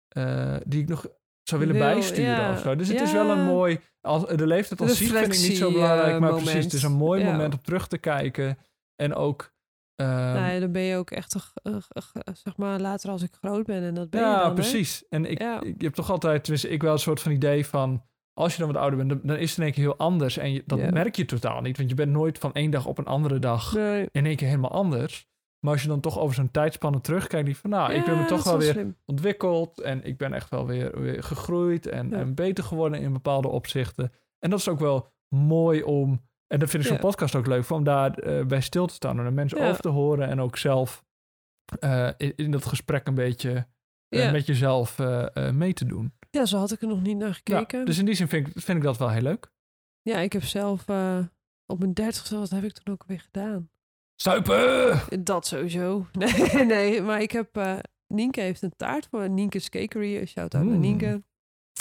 eh, 0.09 0.57
die 0.66 0.82
ik 0.82 0.88
nog 0.88 1.07
zou 1.42 1.61
willen 1.61 1.76
Wil, 1.76 1.84
bijsturen 1.84 2.30
ja. 2.30 2.52
of 2.52 2.59
zo? 2.61 2.76
Dus 2.76 2.88
het 2.88 3.00
is 3.00 3.12
wel 3.12 3.30
een 3.30 3.44
mooi... 3.44 3.80
Als, 4.00 4.26
de 4.26 4.46
leeftijd 4.46 4.80
als 4.80 4.96
ziek 4.96 5.09
vind 5.16 5.34
ik 5.34 5.48
niet 5.48 5.57
zo 5.57 5.72
belangrijk. 5.72 6.07
eh, 6.14 6.18
maar 6.20 6.20
moment. 6.30 6.42
precies, 6.44 6.64
het 6.64 6.72
is 6.72 6.82
een 6.82 6.92
mooi 6.92 7.24
moment 7.24 7.54
om 7.54 7.61
terug 7.62 7.88
te 7.88 7.98
kijken. 7.98 8.59
En 8.96 9.14
ook... 9.14 9.54
ehm, 9.96 10.09
nou 10.11 10.52
ja, 10.52 10.61
dan 10.61 10.72
ben 10.72 10.82
je 10.82 10.96
ook 10.96 11.11
echt, 11.11 11.34
eh, 11.62 11.74
eh, 11.88 12.12
zeg 12.44 12.57
maar, 12.57 12.80
later 12.80 13.11
als 13.11 13.22
ik 13.22 13.34
groot 13.40 13.66
ben. 13.66 13.82
En 13.82 13.94
dat 13.94 14.11
ben 14.11 14.20
je 14.20 14.26
ja, 14.26 14.48
hè? 14.48 14.54
precies. 14.54 15.09
En 15.09 15.24
ik, 15.24 15.38
Ja. 15.40 15.61
ik 15.61 15.74
je 15.78 15.84
hebt 15.84 15.96
toch 15.96 16.11
altijd, 16.11 16.42
tenminste, 16.42 16.68
ik 16.68 16.82
wel 16.82 16.92
een 16.92 16.98
soort 16.98 17.20
van 17.20 17.32
idee 17.32 17.66
van. 17.66 18.04
Als 18.39 18.53
je 18.53 18.59
dan 18.62 18.72
wat 18.72 18.80
ouder 18.82 18.99
bent, 18.99 19.09
dan, 19.11 19.20
dan 19.22 19.37
is 19.37 19.49
het 19.49 19.59
in 19.59 19.64
één 19.64 19.72
keer 19.72 19.82
heel 19.82 19.97
anders. 19.97 20.37
En 20.39 20.53
je, 20.53 20.62
dat 20.66 20.91
merk 20.91 21.16
je 21.16 21.24
totaal 21.24 21.61
niet. 21.61 21.76
Want 21.76 21.89
je 21.89 21.95
bent 21.95 22.12
nooit 22.12 22.39
van 22.39 22.53
één 22.53 22.70
dag 22.70 22.87
op 22.87 22.99
een 22.99 23.07
andere 23.07 23.39
dag 23.39 23.74
Nee. 23.74 24.09
in 24.12 24.26
één 24.26 24.37
keer 24.37 24.49
helemaal 24.49 24.70
anders. 24.70 25.26
Maar 25.61 25.72
als 25.72 25.82
je 25.82 25.89
dan 25.89 26.01
toch 26.01 26.18
over 26.18 26.34
zo'n 26.34 26.51
tijdspanne 26.51 27.01
terugkijkt, 27.01 27.47
die 27.47 27.57
van 27.57 27.70
nou, 27.70 27.93
ik 27.93 28.05
ben 28.05 28.18
me 28.18 28.24
toch 28.24 28.45
wel 28.45 28.59
weer 28.59 28.72
slim. 28.72 28.97
ontwikkeld. 29.05 29.80
En 29.80 30.05
ik 30.05 30.16
ben 30.16 30.32
echt 30.32 30.51
wel 30.51 30.66
weer, 30.66 31.01
weer 31.01 31.22
gegroeid 31.22 31.87
en, 31.87 32.09
Ja. 32.11 32.16
en 32.16 32.34
beter 32.34 32.64
geworden 32.64 33.01
in 33.01 33.12
bepaalde 33.12 33.49
opzichten. 33.49 34.12
En 34.39 34.51
dat 34.51 34.59
is 34.59 34.68
ook 34.68 34.78
wel 34.78 35.12
mooi 35.28 35.82
om. 35.82 36.11
En 36.47 36.59
dat 36.59 36.70
vind 36.70 36.82
ik 36.82 36.89
zo'n 36.89 36.97
Ja. 36.99 37.03
podcast 37.03 37.34
ook 37.34 37.47
leuk, 37.47 37.70
om 37.70 37.84
daar 37.84 38.11
eh, 38.18 38.45
bij 38.47 38.61
stil 38.61 38.87
te 38.87 38.95
staan 38.95 39.18
en 39.18 39.24
de 39.24 39.30
mensen 39.30 39.59
over 39.61 39.80
te 39.80 39.89
horen. 39.89 40.28
En 40.28 40.41
ook 40.41 40.57
zelf 40.57 41.05
eh, 41.80 42.09
in, 42.16 42.32
in 42.37 42.51
dat 42.51 42.64
gesprek 42.64 43.07
een 43.07 43.14
beetje 43.14 43.66
eh, 44.09 44.32
met 44.32 44.47
jezelf 44.47 44.99
mee 45.53 45.72
te 45.72 45.84
doen. 45.84 46.12
Ja, 46.37 46.47
zo 46.47 46.59
had 46.59 46.72
ik 46.72 46.80
er 46.82 46.89
nog 46.89 47.03
niet 47.03 47.16
naar 47.16 47.28
Ja, 47.28 47.59
gekeken. 47.59 47.84
dus 47.84 47.99
in 47.99 48.05
die 48.05 48.14
zin 48.14 48.28
vind 48.28 48.47
ik, 48.49 48.53
vind 48.62 48.78
ik 48.78 48.84
dat 48.84 48.97
wel 48.97 49.11
heel 49.11 49.22
leuk. 49.22 49.51
Ja, 50.03 50.18
ik 50.18 50.32
heb 50.32 50.45
zelf 50.45 50.89
eh, 50.89 51.18
op 51.66 51.78
mijn 51.78 51.93
dertigste, 51.93 52.39
wat 52.39 52.51
heb 52.51 52.64
ik 52.64 52.72
toen 52.72 52.95
ook 52.95 53.05
weer 53.07 53.20
gedaan? 53.20 53.70
Suipen! 54.20 55.24
Dat 55.24 55.47
sowieso. 55.47 56.07
Nee, 56.12 56.64
nee 56.64 57.03
maar 57.03 57.20
ik 57.22 57.30
heb... 57.30 57.57
eh 57.57 57.78
Nienke 58.14 58.41
heeft 58.41 58.62
een 58.62 58.76
taart 58.76 59.07
voor 59.11 59.30
Nienke's 59.30 59.68
Cakery. 59.68 60.26
Shout-out 60.26 60.64
naar 60.64 60.74
Mm. 60.74 60.80
Nienke. 60.80 61.24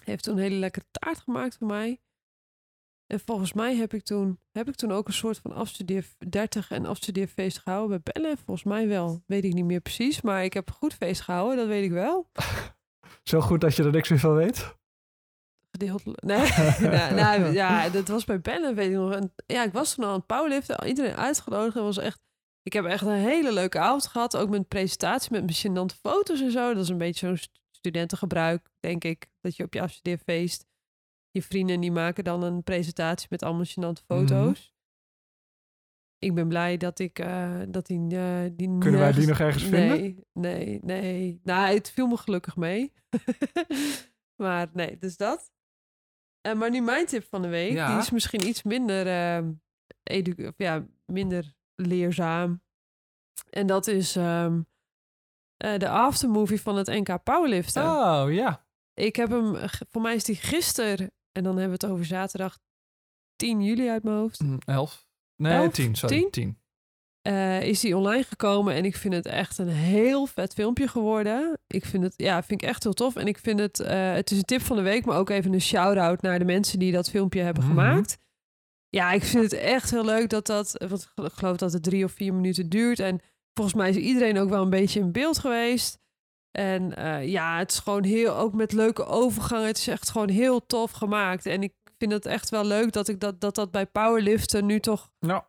Heeft 0.03 0.23
toen 0.23 0.35
een 0.37 0.41
hele 0.43 0.55
lekkere 0.55 0.85
taart 0.91 1.19
gemaakt 1.19 1.57
voor 1.57 1.67
mij. 1.67 1.99
En 3.07 3.19
volgens 3.19 3.53
mij 3.53 3.75
heb 3.75 3.93
ik 3.93 4.03
toen, 4.03 4.39
heb 4.51 4.67
ik 4.67 4.75
toen 4.75 4.91
ook 4.91 5.07
een 5.07 5.13
soort 5.13 5.37
van 5.37 5.51
afstudeer 5.51 6.07
30 6.29 6.71
en 6.71 6.85
afstudeerfeest 6.85 7.57
gehouden 7.59 8.01
bij 8.03 8.13
Bellen. 8.13 8.37
Volgens 8.37 8.63
mij 8.63 8.87
wel. 8.87 9.23
Weet 9.25 9.43
ik 9.43 9.53
niet 9.53 9.65
meer 9.65 9.81
precies. 9.81 10.21
Maar 10.21 10.43
ik 10.43 10.53
heb 10.53 10.67
een 10.67 10.73
goed 10.73 10.93
feest 10.93 11.21
gehouden, 11.21 11.57
dat 11.57 11.67
weet 11.67 11.83
ik 11.83 11.91
wel. 11.91 12.29
Zo 13.23 13.41
goed 13.41 13.61
dat 13.61 13.75
je 13.75 13.83
er 13.83 13.91
niks 13.91 14.09
meer 14.09 14.19
van 14.19 14.35
weet. 14.35 14.75
Gedeeltelijk. 15.71 16.23
Nee, 16.23 16.37
nou, 16.91 17.13
nou, 17.13 17.51
ja, 17.53 17.89
dat 17.89 18.07
was 18.07 18.25
bij 18.25 18.41
Bellen, 18.41 18.75
weet 18.75 18.89
ik 18.89 18.95
nog. 18.95 19.13
En, 19.13 19.33
ja, 19.45 19.63
ik 19.63 19.73
was 19.73 19.93
toen 19.93 20.03
al 20.03 20.09
aan 20.09 20.15
het 20.17 20.25
powerliften, 20.25 20.87
iedereen 20.87 21.15
uitgenodigd. 21.15 21.75
Was 21.75 21.97
echt, 21.97 22.19
ik 22.63 22.73
heb 22.73 22.85
echt 22.85 23.05
een 23.05 23.11
hele 23.11 23.53
leuke 23.53 23.79
avond 23.79 24.07
gehad. 24.07 24.37
Ook 24.37 24.49
met 24.49 24.67
presentatie 24.67 25.31
met 25.31 25.43
mijn 25.43 25.55
gênante 25.55 25.99
foto's 26.01 26.41
en 26.41 26.51
zo. 26.51 26.73
Dat 26.73 26.83
is 26.83 26.89
een 26.89 26.97
beetje 26.97 27.27
zo'n 27.27 27.37
st- 27.37 27.59
studentengebruik, 27.71 28.69
denk 28.79 29.03
ik. 29.03 29.27
Dat 29.41 29.55
je 29.55 29.63
op 29.63 29.73
je 29.73 29.81
afstudeerfeest, 29.81 30.65
je 31.31 31.41
vrienden 31.41 31.79
die 31.79 31.91
maken 31.91 32.23
dan 32.23 32.43
een 32.43 32.63
presentatie 32.63 33.27
met 33.29 33.43
allemaal 33.43 33.65
gênante 33.65 34.05
foto's. 34.05 34.73
Ik 36.19 36.33
ben 36.35 36.47
blij 36.47 36.77
dat 36.77 36.99
ik, 36.99 37.19
eh, 37.19 37.61
dat 37.67 37.85
die, 37.85 38.17
eh 38.17 38.41
die 38.53 38.77
Kunnen 38.77 38.99
wij 38.99 39.11
die 39.11 39.27
nog 39.27 39.39
ergens 39.39 39.63
vinden? 39.63 39.87
Nee, 39.97 40.19
nee, 40.33 40.79
nee. 40.83 41.39
Nou, 41.43 41.73
het 41.73 41.91
viel 41.91 42.07
me 42.07 42.17
gelukkig 42.17 42.55
mee. 42.55 42.93
maar 44.43 44.69
nee, 44.73 44.97
dus 44.97 45.17
dat. 45.17 45.51
Eh, 46.41 46.53
maar 46.53 46.69
nu 46.69 46.81
mijn 46.81 47.05
tip 47.05 47.23
van 47.29 47.41
de 47.41 47.47
week. 47.47 47.71
Ja. 47.71 47.87
Die 47.91 47.97
is 47.97 48.11
misschien 48.11 48.47
iets 48.47 48.63
minder, 48.63 49.07
ehm, 49.07 49.51
edu- 50.03 50.47
of 50.47 50.53
ja, 50.57 50.85
minder 51.05 51.53
leerzaam. 51.75 52.63
En 53.49 53.67
dat 53.67 53.87
is 53.87 54.15
ehm, 54.15 54.61
eh, 55.57 55.77
de 55.77 55.89
aftermovie 55.89 56.61
van 56.61 56.75
het 56.77 56.87
NK 56.87 57.23
Powerliften. 57.23 57.83
Oh, 57.83 58.25
ja. 58.33 58.67
Ik 58.93 59.15
heb 59.15 59.29
hem, 59.29 59.55
voor 59.89 60.01
mij 60.01 60.15
is 60.15 60.23
die 60.23 60.35
gisteren, 60.35 61.11
en 61.31 61.43
dan 61.43 61.57
hebben 61.57 61.79
we 61.79 61.85
het 61.85 61.93
over 61.93 62.05
zaterdag 62.05 62.59
10 63.35 63.61
juli 63.61 63.89
uit 63.89 64.03
mijn 64.03 64.15
hoofd. 64.17 64.39
Hm, 64.39 64.57
Elf. 64.65 65.04
Nee, 65.35 65.53
Elf? 65.53 65.73
tien. 65.73 65.95
Sorry, 65.95 66.15
Tien? 66.19 66.29
tien. 66.31 66.57
eh, 67.21 67.61
is 67.61 67.79
die 67.79 67.97
online 67.97 68.23
gekomen 68.23 68.73
en 68.73 68.85
ik 68.85 68.95
vind 68.95 69.13
het 69.13 69.25
echt 69.25 69.57
een 69.57 69.67
heel 69.69 70.25
vet 70.25 70.53
filmpje 70.53 70.87
geworden. 70.87 71.57
Ik 71.67 71.85
vind 71.85 72.03
het, 72.03 72.13
ja, 72.17 72.43
vind 72.43 72.61
ik 72.61 72.67
echt 72.67 72.83
heel 72.83 72.93
tof. 72.93 73.15
En 73.15 73.27
ik 73.27 73.37
vind 73.37 73.59
het, 73.59 73.79
eh, 73.79 74.13
het 74.13 74.31
is 74.31 74.37
een 74.37 74.43
tip 74.45 74.61
van 74.61 74.75
de 74.77 74.81
week, 74.83 75.05
maar 75.05 75.17
ook 75.17 75.29
even 75.29 75.53
een 75.53 75.61
shout-out 75.61 76.21
naar 76.21 76.39
de 76.39 76.45
mensen 76.45 76.79
die 76.79 76.91
dat 76.91 77.09
filmpje 77.09 77.41
hebben 77.41 77.63
Mhm. 77.63 77.71
gemaakt. 77.73 78.17
Ja, 78.89 79.11
ik 79.11 79.23
vind 79.23 79.43
het 79.43 79.53
echt 79.53 79.91
heel 79.91 80.05
leuk 80.05 80.29
dat 80.29 80.45
dat, 80.45 80.83
want 80.87 81.11
ik 81.15 81.31
geloof 81.33 81.57
dat 81.57 81.73
het 81.73 81.83
drie 81.83 82.03
of 82.03 82.11
vier 82.11 82.33
minuten 82.33 82.69
duurt. 82.69 82.99
En 82.99 83.19
volgens 83.53 83.75
mij 83.77 83.89
is 83.89 83.95
iedereen 83.95 84.37
ook 84.37 84.49
wel 84.49 84.61
een 84.61 84.69
beetje 84.69 84.99
in 84.99 85.11
beeld 85.11 85.37
geweest. 85.39 85.99
En 86.51 86.95
eh, 86.95 87.27
ja, 87.27 87.57
het 87.57 87.71
is 87.71 87.79
gewoon 87.79 88.03
heel, 88.03 88.35
ook 88.35 88.53
met 88.53 88.71
leuke 88.71 89.05
overgangen. 89.05 89.67
Het 89.67 89.77
is 89.77 89.87
echt 89.87 90.09
gewoon 90.09 90.29
heel 90.29 90.65
tof 90.65 90.91
gemaakt. 90.91 91.45
En 91.45 91.63
ik 91.63 91.73
vind 91.97 92.11
het 92.11 92.25
echt 92.25 92.49
wel 92.49 92.65
leuk 92.65 92.91
dat 92.91 93.07
ik 93.07 93.19
dat, 93.19 93.41
dat, 93.41 93.55
dat 93.55 93.71
bij 93.71 93.85
powerliften 93.85 94.65
nu 94.65 94.79
toch 94.79 95.11
Nou, 95.19 95.41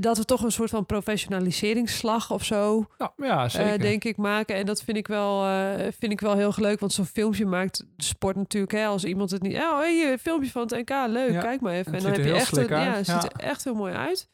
dat 0.00 0.16
we 0.18 0.24
toch 0.24 0.42
een 0.42 0.52
soort 0.52 0.70
van 0.70 0.86
professionaliseringsslag 0.86 2.30
of 2.30 2.44
zo, 2.44 2.84
nou, 2.98 3.10
ja, 3.16 3.44
eh, 3.44 3.50
zeker. 3.50 3.78
denk 3.78 4.04
ik, 4.04 4.16
maken. 4.16 4.56
En 4.56 4.66
dat 4.66 4.82
vind 4.82 4.96
ik 4.96 5.06
wel, 5.06 5.44
eh, 5.46 5.86
vind 5.98 6.12
ik 6.12 6.20
wel 6.20 6.36
heel 6.36 6.52
leuk. 6.56 6.80
Want 6.80 6.92
zo'n 6.92 7.04
filmpje 7.06 7.46
maakt 7.46 7.84
de 7.96 8.04
sport 8.04 8.36
natuurlijk. 8.36 8.72
Hè, 8.72 8.86
als 8.86 9.04
iemand 9.04 9.30
het 9.30 9.42
niet... 9.42 9.56
Oh, 9.56 9.78
hey, 9.78 10.12
een 10.12 10.18
filmpje 10.18 10.50
van 10.50 10.62
het 10.62 10.70
NK, 10.70 10.90
leuk, 11.06 11.32
Ja, 11.32 11.40
kijk 11.40 11.60
maar 11.60 11.72
even. 11.72 11.92
En 11.94 12.02
dan 12.02 12.14
ziet 12.14 12.16
heb 12.24 12.26
je 12.34 12.40
echt... 12.40 12.56
een- 12.56 12.68
ja, 12.68 12.92
het 12.92 13.06
ziet 13.06 13.22
ja. 13.22 13.28
er 13.28 13.40
echt 13.40 13.64
heel 13.64 13.74
mooi 13.74 13.94
uit. 13.94 14.28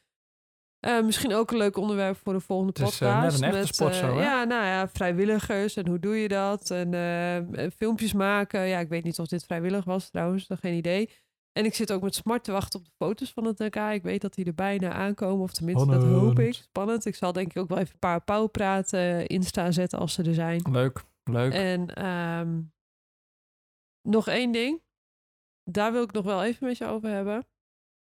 Eh, 0.85 1.05
misschien 1.05 1.35
ook 1.35 1.51
een 1.51 1.57
leuk 1.57 1.77
onderwerp 1.77 2.17
voor 2.17 2.33
de 2.33 2.41
volgende 2.41 2.73
Het 2.83 2.93
is, 2.93 3.01
eh, 3.01 3.13
podcast. 3.13 3.41
net 3.41 3.51
een 3.51 3.57
echte 3.57 3.67
met, 3.67 3.75
sport 3.75 3.93
eh, 3.93 3.99
zo, 3.99 4.17
hè? 4.17 4.23
Ja, 4.23 4.45
nou 4.45 4.65
ja, 4.65 4.89
vrijwilligers 4.89 5.77
en 5.77 5.87
hoe 5.87 5.99
doe 5.99 6.17
je 6.17 6.29
dat? 6.29 6.71
En 6.71 7.73
filmpjes 7.77 8.13
maken. 8.13 8.61
Ja, 8.61 8.79
ik 8.79 8.89
weet 8.89 9.05
niet 9.05 9.19
of 9.19 9.27
dit 9.27 9.45
vrijwillig 9.45 9.85
was 9.85 10.11
trouwens, 10.11 10.47
nog 10.47 10.61
geen 10.61 10.75
idee. 10.75 11.11
En 11.53 11.65
ik 11.65 11.75
zit 11.75 11.93
ook 11.93 12.03
met 12.03 12.15
smart 12.15 12.45
te 12.45 12.53
wachten 12.53 12.79
op 12.79 12.85
de 12.85 12.91
foto's 12.97 13.33
van 13.33 13.45
het 13.45 13.59
NK. 13.59 13.77
Ik 13.77 14.03
weet 14.03 14.21
dat 14.21 14.35
die 14.35 14.45
er 14.45 14.55
bijna 14.55 14.93
aankomen, 14.93 15.43
of 15.43 15.53
tenminste, 15.53 15.87
dat 15.87 16.03
hoop 16.03 16.39
ik. 16.39 16.55
Spannend. 16.55 17.05
Ik 17.05 17.15
zal 17.15 17.33
denk 17.33 17.51
ik 17.51 17.57
ook 17.57 17.69
wel 17.69 17.79
even 17.79 17.93
een 17.93 17.99
paar 17.99 18.25
pauwpraten 18.25 19.27
Insta 19.27 19.71
zetten 19.71 19.99
als 19.99 20.13
ze 20.13 20.23
er 20.23 20.35
zijn. 20.35 20.63
Leuk, 20.71 21.05
leuk. 21.25 21.53
En 21.53 21.95
ehm, 21.95 22.61
nog 24.09 24.29
één 24.29 24.53
ding. 24.53 24.83
Daar 25.71 25.93
wil 25.93 26.03
ik 26.03 26.13
nog 26.13 26.25
wel 26.25 26.45
even 26.45 26.67
met 26.67 26.79
je 26.79 26.87
over 26.87 27.09
hebben. 27.09 27.47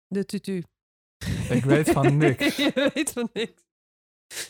De 0.07 0.25
tutu. 0.25 0.63
Ik 1.51 1.63
weet 1.65 1.89
van 1.89 2.17
niks. 2.17 2.55
je 2.55 2.91
weet 2.93 3.11
van 3.11 3.29
niks. 3.33 3.63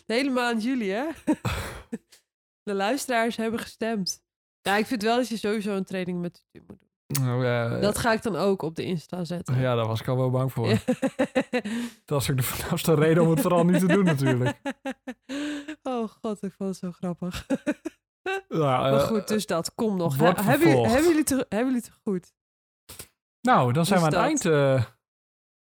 De 0.06 0.14
hele 0.14 0.30
maand 0.30 0.64
juli, 0.64 0.90
hè? 0.90 1.06
De 2.64 2.74
luisteraars 2.74 3.36
hebben 3.36 3.60
gestemd. 3.60 4.24
Ja, 4.62 4.76
ik 4.78 4.86
vind 4.86 5.02
wel 5.04 5.16
dat 5.16 5.28
je 5.28 5.38
sowieso 5.38 5.76
een 5.76 5.84
training 5.86 6.22
met 6.22 6.34
tutu 6.34 6.66
moet 6.68 6.80
doen. 6.80 6.90
Nou, 7.26 7.46
eh, 7.46 7.82
Dat 7.82 7.98
ga 7.98 8.12
ik 8.14 8.22
dan 8.24 8.36
ook 8.36 8.62
op 8.62 8.76
de 8.76 8.84
Insta 8.84 9.24
zetten. 9.24 9.60
ja, 9.60 9.76
daar 9.76 9.88
was 9.88 10.00
ik 10.02 10.08
al 10.08 10.18
wel 10.18 10.30
bang 10.30 10.54
voor. 10.54 10.68
Ja. 10.68 10.78
Dat 12.06 12.18
was 12.20 12.30
ook 12.32 12.38
de 12.38 12.44
voornaamste 12.44 12.94
reden 12.94 13.24
om 13.24 13.30
het 13.30 13.42
vooral 13.42 13.66
niet 13.66 13.80
te 13.80 13.88
doen 13.88 14.04
natuurlijk. 14.06 14.62
Oh 15.84 16.10
god, 16.22 16.44
ik 16.44 16.54
vond 16.58 16.70
het 16.70 16.78
zo 16.78 16.92
grappig. 16.92 17.46
Ja, 18.48 18.80
maar 18.80 18.94
eh, 18.94 19.00
goed, 19.08 19.28
dus 19.28 19.46
dat. 19.46 19.76
Kom 19.76 19.98
nog. 19.98 20.18
He- 20.18 20.26
hebben, 20.26 20.68
jullie, 20.70 20.86
hebben, 20.88 21.04
jullie 21.04 21.20
het, 21.20 21.30
hebben 21.50 21.74
jullie 21.74 21.90
goed? 22.04 22.34
Nou, 23.42 23.74
dan 23.74 23.86
zijn 23.86 24.02
we 24.04 24.10
Dus 24.10 24.18
aan 24.20 24.30
het 24.30 24.44
eind. 24.44 24.46
eh 24.46 24.84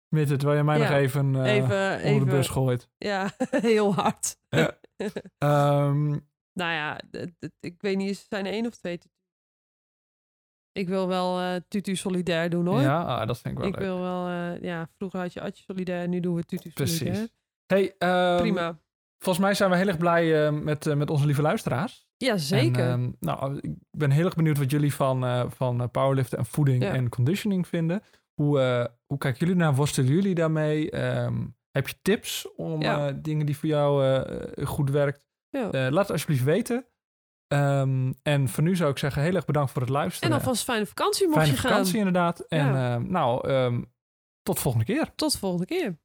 het, 0.09 0.41
waar 0.41 0.55
je 0.55 0.63
mij 0.63 0.77
Ja, 0.77 0.83
nog 0.89 0.97
even, 0.97 1.45
even, 1.45 1.95
onder 1.95 2.05
even. 2.05 2.19
de 2.19 2.25
bus 2.25 2.47
gooit. 2.47 2.89
Ja, 2.97 3.31
heel 3.49 3.93
hard. 3.95 4.37
Ja. 4.49 4.77
Ehm, 5.37 6.07
nou 6.53 6.71
ja, 6.73 6.99
ik 7.59 7.81
weet 7.81 7.97
niet, 7.97 8.09
er 8.19 8.25
zijn 8.29 8.45
er 8.45 8.51
één 8.51 8.65
of 8.65 8.75
twee. 8.75 8.99
Ik 10.71 10.87
wil 10.87 11.07
wel 11.07 11.39
eh 11.39 11.55
tutu 11.67 11.95
solidair 11.95 12.49
doen 12.49 12.65
hoor. 12.65 12.81
ja, 12.81 13.01
ah, 13.03 13.27
dat 13.27 13.39
vind 13.39 13.53
ik 13.53 13.59
wel 13.59 13.69
ik 13.69 13.75
leuk. 13.75 13.85
wil 13.85 13.99
wel, 13.99 14.27
eh, 14.27 14.61
ja, 14.61 14.89
vroeger 14.97 15.19
had 15.19 15.33
je 15.33 15.41
Atje 15.41 15.63
solidair, 15.63 16.07
nu 16.07 16.19
doen 16.19 16.35
we 16.35 16.43
tutu 16.43 16.71
solidair. 16.73 17.11
Precies. 17.11 17.33
Hey, 17.65 17.95
ehm, 17.97 18.37
Prima. 18.41 18.79
Volgens 19.23 19.45
mij 19.45 19.53
zijn 19.53 19.69
we 19.69 19.77
heel 19.77 19.87
erg 19.87 19.97
blij 19.97 20.51
met, 20.51 20.95
met 20.95 21.09
onze 21.09 21.25
lieve 21.25 21.41
luisteraars. 21.41 22.07
Ja, 22.17 22.37
zeker. 22.37 22.83
En, 22.89 22.89
ehm, 23.01 23.11
nou, 23.19 23.57
ik 23.61 23.71
ben 23.91 24.11
heel 24.11 24.25
erg 24.25 24.35
benieuwd 24.35 24.57
wat 24.57 24.71
jullie 24.71 24.93
van, 24.93 25.51
van 25.51 25.91
powerliften 25.91 26.37
en 26.37 26.45
voeding 26.45 26.83
Ja. 26.83 26.93
en 26.93 27.09
conditioning 27.09 27.67
vinden. 27.67 28.03
Hoe, 28.39 28.59
eh, 28.59 28.85
hoe 29.05 29.17
kijken 29.17 29.39
jullie 29.39 29.55
naar? 29.61 29.75
Worstelen 29.75 30.09
jullie 30.11 30.35
daarmee? 30.35 30.91
Ehm, 30.91 31.45
heb 31.71 31.87
je 31.87 31.95
tips 32.01 32.55
om 32.55 32.81
Ja. 32.81 33.07
eh, 33.07 33.13
dingen 33.21 33.45
die 33.45 33.57
voor 33.57 33.69
jou 33.69 34.05
eh, 34.05 34.65
goed 34.67 34.89
werkt? 34.89 35.25
Ja. 35.49 35.69
Laat 35.71 36.01
het 36.03 36.11
alsjeblieft 36.11 36.43
weten. 36.43 36.87
Ehm, 37.47 38.13
en 38.23 38.49
voor 38.49 38.63
nu 38.63 38.75
zou 38.75 38.91
ik 38.91 38.97
zeggen, 38.97 39.21
heel 39.21 39.35
erg 39.35 39.45
bedankt 39.45 39.71
voor 39.71 39.81
het 39.81 39.89
en 39.91 39.95
luisteren. 39.95 40.33
alvast 40.33 40.63
fijne 40.63 40.85
vakantie 40.85 41.25
mocht 41.27 41.37
Fijne 41.39 41.53
je 41.53 41.59
gaan. 41.59 41.69
vakantie 41.71 41.97
inderdaad. 41.97 42.39
En 42.39 42.65
Ja. 42.65 42.97
nou, 42.97 43.47
ehm, 43.49 43.83
tot 44.41 44.59
volgende 44.59 44.85
keer. 44.85 45.15
Tot 45.15 45.31
de 45.31 45.37
volgende 45.37 45.65
keer. 45.65 45.99